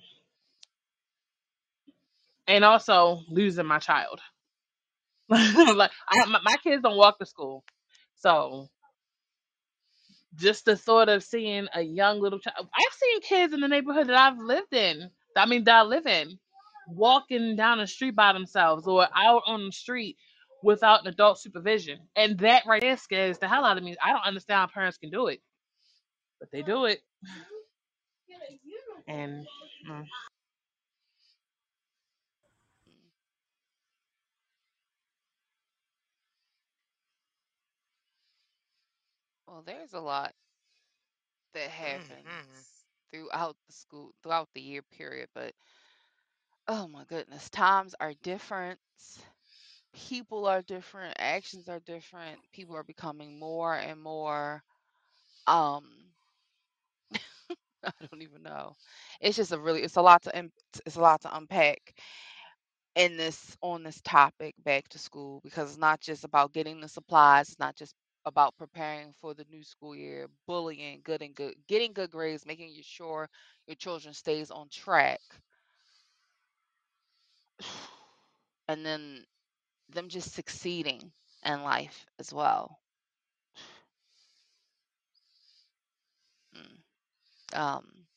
and 2.48 2.64
also 2.64 3.22
losing 3.30 3.66
my 3.66 3.80
child. 3.80 4.20
like 5.30 5.92
I, 6.10 6.26
my, 6.26 6.40
my 6.44 6.56
kids 6.64 6.84
don't 6.84 6.98
walk 6.98 7.18
to 7.20 7.26
school, 7.26 7.64
so 8.16 8.70
just 10.36 10.66
the 10.66 10.76
thought 10.78 11.10
of 11.10 11.24
seeing 11.24 11.68
a 11.74 11.82
young 11.82 12.20
little 12.20 12.40
child. 12.40 12.68
I've 12.74 12.94
seen 12.94 13.22
kids 13.22 13.54
in 13.54 13.62
the 13.62 13.68
neighborhood 13.68 14.08
that 14.08 14.16
I've 14.18 14.40
lived 14.40 14.74
in. 14.74 15.10
I 15.38 15.46
mean, 15.46 15.64
that 15.66 15.76
I 15.76 15.84
live 15.84 16.06
in, 16.08 16.40
walking 16.88 17.56
down 17.56 17.80
the 17.80 17.88
street 17.88 18.16
by 18.16 18.34
themselves 18.34 18.88
or 18.88 19.08
out 19.16 19.44
on 19.48 19.66
the 19.68 19.72
street 19.72 20.18
without 20.64 21.02
an 21.02 21.08
adult 21.08 21.40
supervision, 21.40 22.00
and 22.16 22.38
that 22.40 22.66
right 22.68 22.82
there 22.82 22.98
scares 22.98 23.40
the 23.40 23.48
hell 23.48 23.66
out 23.66 23.78
of 23.78 23.84
me. 23.84 23.96
I 24.04 24.12
don't 24.12 24.26
understand 24.26 24.60
how 24.60 24.68
parents 24.68 24.98
can 24.98 25.10
do 25.10 25.28
it, 25.28 25.42
but 26.40 26.52
they 26.52 26.62
do 26.62 26.86
it, 26.86 27.02
and 29.08 29.46
mm, 29.90 30.06
well, 39.54 39.64
there's 39.66 39.94
a 39.94 40.02
lot 40.02 40.34
that 41.54 41.70
hmm 41.84 42.24
happens 42.24 42.86
throughout 43.12 43.58
the 43.68 43.74
school 43.74 44.14
throughout 44.24 44.50
the 44.54 44.62
year 44.62 44.84
period, 44.84 45.30
but 45.36 45.54
oh 46.68 46.88
my 46.88 47.06
goodness, 47.06 47.50
times 47.50 47.96
are 48.00 48.14
different. 48.24 48.80
People 49.94 50.46
are 50.48 50.62
different, 50.62 51.16
actions 51.20 51.70
are 51.70 51.80
different. 51.80 52.40
People 52.54 52.76
are 52.76 52.84
becoming 52.84 53.40
more 53.40 53.76
and 53.76 54.02
more 54.02 54.64
um 55.48 56.14
I 57.84 57.92
don't 58.12 58.22
even 58.24 58.44
know. 58.44 58.76
It's 59.22 59.38
just 59.38 59.52
a 59.52 59.60
really 59.60 59.84
it's 59.84 59.98
a 59.98 60.02
lot 60.02 60.24
to 60.24 60.50
it's 60.86 60.96
a 60.98 61.02
lot 61.02 61.22
to 61.22 61.36
unpack 61.36 61.94
in 62.96 63.18
this 63.18 63.58
on 63.62 63.84
this 63.84 64.02
topic 64.02 64.56
back 64.64 64.88
to 64.90 65.00
school 65.00 65.42
because 65.44 65.70
it's 65.70 65.80
not 65.80 66.02
just 66.02 66.26
about 66.26 66.54
getting 66.54 66.80
the 66.82 66.88
supplies, 66.90 67.50
it's 67.50 67.60
not 67.60 67.76
just 67.76 67.96
about 68.26 68.58
preparing 68.58 69.14
for 69.22 69.34
the 69.34 69.46
new 69.50 69.64
school 69.64 69.96
year, 69.96 70.28
bullying, 70.48 71.02
good 71.04 71.22
and 71.22 71.36
good 71.36 71.56
getting 71.68 71.94
good 71.94 72.12
grades, 72.12 72.46
making 72.46 72.70
you 72.72 72.84
sure 72.84 73.30
your 73.68 73.76
children 73.76 74.14
stays 74.14 74.52
on 74.52 74.70
track. 74.70 75.20
And 78.68 78.86
then 78.86 79.26
them 79.90 80.10
just 80.10 80.34
succeeding 80.34 81.12
in 81.44 81.64
life 81.64 82.06
as 82.20 82.34
well. 82.34 82.80
Mm. 86.56 86.84
Um 87.54 88.08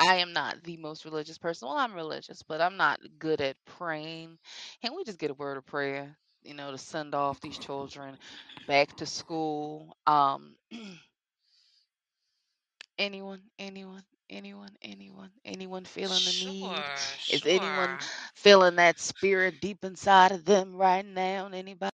I 0.00 0.16
am 0.16 0.32
not 0.32 0.62
the 0.64 0.76
most 0.76 1.04
religious 1.04 1.38
person. 1.38 1.68
Well, 1.68 1.76
I'm 1.78 1.94
religious, 1.94 2.42
but 2.42 2.60
I'm 2.60 2.76
not 2.76 3.00
good 3.18 3.40
at 3.40 3.56
praying. 3.64 4.38
Can 4.82 4.94
we 4.96 5.04
just 5.04 5.18
get 5.18 5.30
a 5.30 5.34
word 5.34 5.56
of 5.56 5.66
prayer, 5.66 6.16
you 6.48 6.54
know, 6.54 6.72
to 6.72 6.78
send 6.78 7.14
off 7.14 7.40
these 7.40 7.58
children 7.58 8.18
back 8.66 8.94
to 8.96 9.06
school? 9.06 9.96
Um, 10.06 10.56
anyone, 12.98 13.42
anyone, 13.58 14.02
anyone, 14.30 14.70
anyone, 14.82 15.30
anyone 15.44 15.84
feeling 15.84 16.24
the 16.24 16.32
Sure, 16.32 16.34
need? 16.34 16.92
Is 17.28 17.46
anyone 17.46 17.98
feeling 18.34 18.76
that 18.76 19.00
spirit 19.00 19.60
deep 19.60 19.84
inside 19.84 20.32
of 20.32 20.44
them 20.44 20.76
right 20.76 21.06
now? 21.06 21.48
Anybody? 21.52 21.92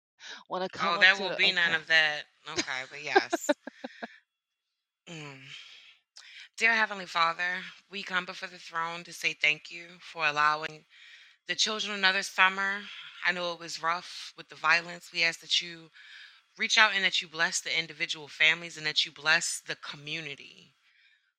want 0.49 0.65
to 0.65 0.71
come 0.79 0.87
Oh, 0.87 0.99
there 0.99 1.17
will 1.17 1.29
the 1.29 1.31
be 1.31 1.53
none 1.53 1.75
of 1.75 1.87
that. 1.89 2.25
Okay, 2.49 2.85
but 2.91 3.03
yes. 3.03 3.57
Mm. 5.09 5.41
Dear 6.57 6.75
Heavenly 6.75 7.07
Father, 7.07 7.63
we 7.91 8.03
come 8.03 8.27
before 8.27 8.49
the 8.49 8.59
throne 8.59 9.05
to 9.05 9.13
say 9.13 9.35
thank 9.35 9.71
you 9.71 9.99
for 10.01 10.27
allowing 10.27 10.85
the 11.49 11.55
children 11.55 11.97
another 11.97 12.23
summer. 12.23 12.83
I 13.27 13.33
know 13.33 13.53
it 13.53 13.61
was 13.61 13.83
rough 13.83 14.33
with 14.37 14.49
the 14.49 14.55
violence. 14.55 15.11
We 15.13 15.25
ask 15.25 15.41
that 15.41 15.61
you 15.61 15.91
reach 16.59 16.77
out 16.77 16.93
and 16.95 17.05
that 17.05 17.23
you 17.23 17.29
bless 17.29 17.61
the 17.61 17.77
individual 17.77 18.29
families 18.29 18.77
and 18.77 18.87
that 18.87 19.05
you 19.07 19.13
bless 19.13 19.63
the 19.67 19.77
community. 19.77 20.75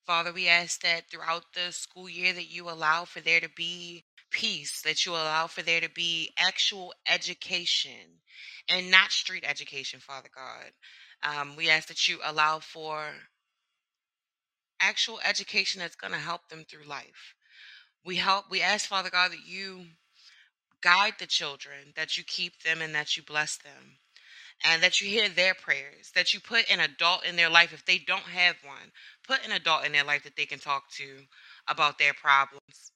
Father, 0.06 0.34
we 0.34 0.48
ask 0.48 0.82
that 0.82 1.10
throughout 1.10 1.44
the 1.54 1.72
school 1.72 2.10
year 2.10 2.34
that 2.34 2.50
you 2.50 2.70
allow 2.70 3.06
for 3.06 3.22
there 3.22 3.40
to 3.40 3.50
be 3.56 4.04
peace, 4.32 4.82
that 4.82 5.06
you 5.06 5.12
allow 5.12 5.46
for 5.46 5.62
there 5.62 5.82
to 5.82 5.90
be 5.90 6.32
actual 6.38 6.94
education 7.08 8.22
and 8.68 8.90
not 8.90 9.12
street 9.12 9.44
education, 9.48 10.00
Father 10.00 10.30
God. 10.36 10.72
Um, 11.22 11.56
we 11.56 11.70
ask 11.70 11.88
that 11.88 12.08
you 12.08 12.18
allow 12.24 12.60
for 12.60 13.04
actual 14.82 15.20
education 15.24 15.80
that's 15.80 15.96
going 15.96 16.14
to 16.14 16.20
help 16.20 16.50
them 16.50 16.64
through 16.68 16.88
life. 16.88 17.36
We 18.06 18.16
help 18.16 18.46
we 18.50 18.62
ask 18.62 18.88
Father 18.88 19.10
God 19.10 19.32
that 19.32 19.46
you 19.46 19.86
guide 20.82 21.14
the 21.20 21.28
children, 21.28 21.94
that 21.96 22.18
you 22.18 22.24
keep 22.24 22.64
them 22.64 22.82
and 22.82 22.94
that 22.96 23.18
you 23.18 23.24
bless 23.24 23.58
them. 23.58 23.98
And 24.64 24.84
that 24.84 25.00
you 25.00 25.08
hear 25.08 25.30
their 25.30 25.54
prayers, 25.54 26.12
that 26.16 26.34
you 26.34 26.42
put 26.42 26.70
an 26.70 26.82
adult 26.82 27.26
in 27.26 27.38
their 27.38 27.50
life 27.50 27.72
if 27.72 27.86
they 27.86 27.98
don't 27.98 28.24
have 28.24 28.58
one. 28.66 28.92
Put 29.26 29.46
an 29.46 29.54
adult 29.54 29.86
in 29.86 29.94
their 29.94 30.04
life 30.04 30.24
that 30.24 30.36
they 30.36 30.46
can 30.46 30.60
talk 30.60 30.92
to 30.98 31.22
about 31.68 31.98
their 31.98 32.14
problems. 32.14 32.92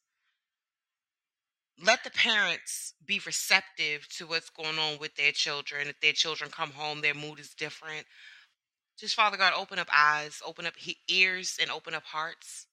Let 1.82 2.04
the 2.04 2.12
parents 2.12 2.94
be 3.06 3.22
receptive 3.26 4.08
to 4.18 4.28
what's 4.28 4.50
going 4.50 4.78
on 4.78 5.00
with 5.00 5.16
their 5.16 5.32
children. 5.32 5.88
If 5.88 6.02
their 6.02 6.14
children 6.14 6.50
come 6.52 6.72
home, 6.72 7.02
their 7.02 7.14
mood 7.14 7.40
is 7.40 7.54
different. 7.58 8.06
Just 9.00 9.16
Father 9.16 9.38
God, 9.38 9.54
open 9.56 9.80
up 9.80 9.88
eyes, 9.92 10.42
open 10.46 10.66
up 10.66 10.76
ears, 11.08 11.58
and 11.62 11.72
open 11.72 11.94
up 11.94 12.04
hearts. 12.04 12.68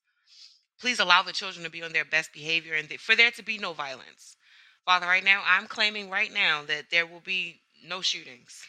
Please 0.81 0.99
allow 0.99 1.23
the 1.23 1.33
children 1.33 1.65
to 1.65 1.71
be 1.71 1.83
on 1.83 1.93
their 1.93 2.05
best 2.05 2.33
behavior 2.33 2.75
and 2.75 2.89
for 3.01 3.15
there 3.15 3.31
to 3.33 3.43
be 3.43 3.59
no 3.59 3.73
violence. 3.73 4.37
Father, 4.87 5.07
right 5.07 5.25
now, 5.25 5.43
I'm 5.47 5.67
claiming 5.69 6.11
right 6.11 6.33
now 6.33 6.63
that 6.69 6.87
there 6.91 7.07
will 7.07 7.21
be 7.21 7.63
no 7.87 8.01
shootings, 8.03 8.65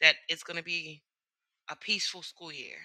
that 0.00 0.16
it's 0.28 0.44
going 0.44 0.58
to 0.58 0.64
be 0.64 1.02
a 1.70 1.76
peaceful 1.76 2.22
school 2.22 2.52
year. 2.52 2.78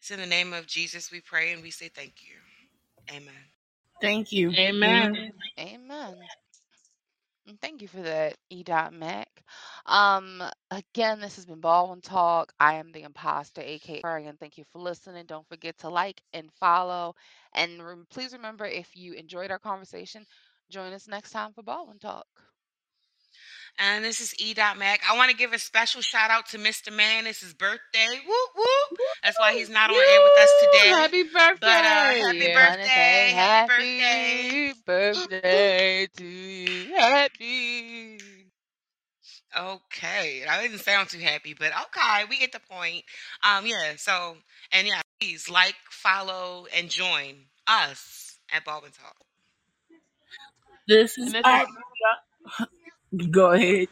It's 0.00 0.10
in 0.12 0.20
the 0.20 0.26
name 0.26 0.52
of 0.54 0.66
Jesus 0.66 1.12
we 1.12 1.20
pray 1.20 1.52
and 1.52 1.62
we 1.62 1.70
say 1.70 1.88
thank 1.88 2.14
you. 2.22 2.36
Amen. 3.16 3.34
Thank 4.00 4.32
you. 4.32 4.56
Amen. 4.56 5.32
Amen. 5.60 6.16
Thank 7.62 7.82
you 7.82 7.88
for 7.88 8.02
that, 8.02 8.36
E. 8.50 8.62
Dot 8.64 8.94
Mac. 8.94 9.28
Um, 9.86 10.42
again, 10.70 11.20
this 11.20 11.36
has 11.36 11.46
been 11.46 11.60
Baldwynn 11.60 12.02
Tawlk. 12.02 12.50
I 12.60 12.74
am 12.74 12.92
the 12.92 13.02
imposter, 13.02 13.62
aka 13.62 14.02
and 14.26 14.38
thank 14.40 14.58
you 14.58 14.64
for 14.72 14.80
listening. 14.80 15.26
Don't 15.26 15.48
forget 15.48 15.78
to 15.78 15.90
like 15.90 16.22
and 16.34 16.50
follow. 16.60 17.14
And 17.54 17.84
rem- 17.86 18.06
please 18.10 18.32
remember 18.32 18.66
if 18.66 18.96
you 18.96 19.14
enjoyed 19.14 19.50
our 19.50 19.58
conversation, 19.58 20.26
join 20.70 20.92
us 20.92 21.08
next 21.08 21.30
time 21.30 21.52
for 21.52 21.62
Baldwynn 21.62 21.98
Tawlk. 21.98 22.24
And 23.78 24.04
this 24.04 24.20
is 24.20 24.34
E. 24.40 24.54
Mac. 24.56 25.02
I 25.08 25.16
want 25.16 25.30
to 25.30 25.36
give 25.36 25.52
a 25.52 25.58
special 25.58 26.00
shout 26.00 26.30
out 26.30 26.46
to 26.48 26.58
Mr. 26.58 26.90
Man. 26.90 27.26
It's 27.26 27.40
his 27.40 27.52
birthday. 27.52 28.06
Woo 28.26 28.34
woo. 28.56 28.96
That's 29.22 29.38
why 29.38 29.52
he's 29.52 29.68
not 29.68 29.90
on 29.90 29.96
air 29.96 30.20
with 30.22 30.38
us 30.38 30.50
today. 30.60 30.88
Happy 30.88 31.22
birthday! 31.24 31.58
But 31.60 31.68
uh, 31.68 31.98
happy 32.24 32.52
birthday. 32.54 33.32
Happy 33.34 33.68
birthday. 33.68 34.72
happy 34.72 34.72
birthday 34.86 36.06
to 36.16 36.24
you. 36.24 36.94
Happy. 36.96 38.18
Okay. 39.58 40.44
I 40.48 40.62
didn't 40.62 40.78
sound 40.78 41.10
too 41.10 41.18
happy, 41.18 41.54
but 41.58 41.72
okay, 41.72 42.24
we 42.30 42.38
get 42.38 42.52
the 42.52 42.60
point. 42.60 43.04
Um, 43.42 43.66
yeah, 43.66 43.92
so 43.96 44.36
and 44.72 44.86
yeah, 44.86 45.02
please 45.20 45.50
like, 45.50 45.76
follow, 45.90 46.66
and 46.74 46.88
join 46.88 47.34
us 47.66 48.38
at 48.52 48.64
Baldwynn 48.64 48.92
Tawlk. 48.92 49.25
This 50.88 51.18
is 51.18 51.26
And 51.26 51.34
this 51.34 51.46
our. 51.46 51.66
Go 53.30 53.52
ahead. 53.52 53.88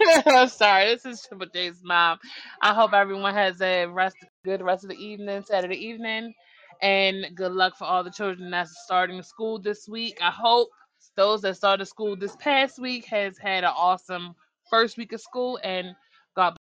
I'm 0.26 0.48
sorry, 0.48 0.86
this 0.86 1.06
is 1.06 1.26
Triple 1.26 1.46
J's 1.54 1.80
mom. 1.82 2.18
I 2.62 2.74
hope 2.74 2.92
everyone 2.92 3.34
has 3.34 3.60
a 3.60 3.86
rest, 3.86 4.16
good 4.44 4.62
rest 4.62 4.84
of 4.84 4.90
the 4.90 4.96
evening, 4.96 5.44
Saturday 5.46 5.76
evening, 5.76 6.34
and 6.82 7.26
good 7.34 7.52
luck 7.52 7.74
for 7.78 7.84
all 7.84 8.04
the 8.04 8.10
children 8.10 8.50
that's 8.50 8.72
starting 8.84 9.22
school 9.22 9.60
this 9.60 9.88
week. 9.88 10.18
I 10.22 10.30
hope 10.30 10.68
those 11.16 11.42
that 11.42 11.56
started 11.56 11.86
school 11.86 12.16
this 12.16 12.36
past 12.36 12.78
week 12.80 13.06
has 13.06 13.38
had 13.38 13.64
an 13.64 13.72
awesome 13.76 14.34
first 14.70 14.96
week 14.98 15.12
of 15.12 15.20
school, 15.20 15.58
and 15.62 15.94
God 16.36 16.56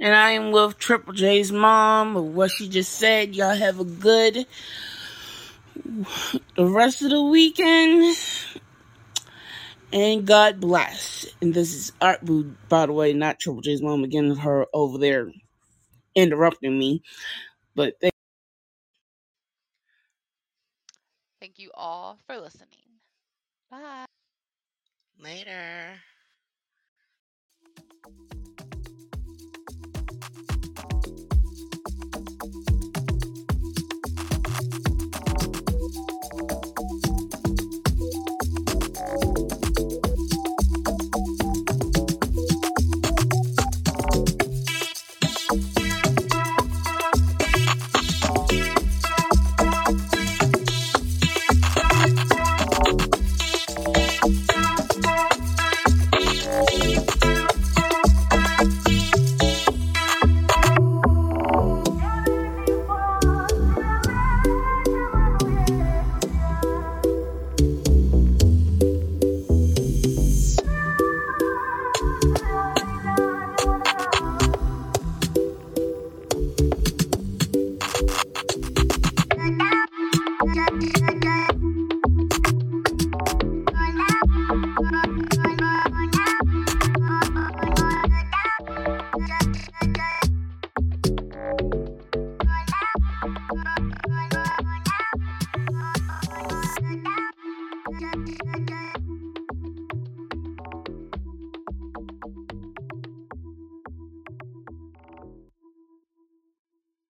And 0.00 0.14
I 0.14 0.32
am 0.32 0.52
with 0.52 0.78
Triple 0.78 1.14
J's 1.14 1.52
mom. 1.52 2.34
What 2.34 2.50
she 2.50 2.68
just 2.68 2.92
said. 2.92 3.34
Y'all 3.36 3.54
have 3.54 3.80
a 3.80 3.84
good 3.84 4.46
the 6.56 6.66
rest 6.66 7.02
of 7.02 7.10
the 7.10 7.22
weekend. 7.22 8.16
And 9.92 10.26
God 10.26 10.60
bless. 10.60 11.26
And 11.42 11.52
this 11.52 11.74
is 11.74 11.92
Art 12.00 12.24
Boo, 12.24 12.54
by 12.68 12.86
the 12.86 12.92
way, 12.92 13.12
not 13.12 13.40
Triple 13.40 13.62
J's 13.62 13.82
mom. 13.82 14.04
Again, 14.04 14.36
her 14.36 14.66
over 14.72 14.98
there 14.98 15.32
interrupting 16.14 16.78
me. 16.78 17.02
But 17.74 17.94
thank 18.00 18.12
Thank 21.40 21.58
you 21.58 21.70
all 21.74 22.18
for 22.26 22.36
listening. 22.36 22.68
Bye. 23.70 24.04
Later. 25.18 25.96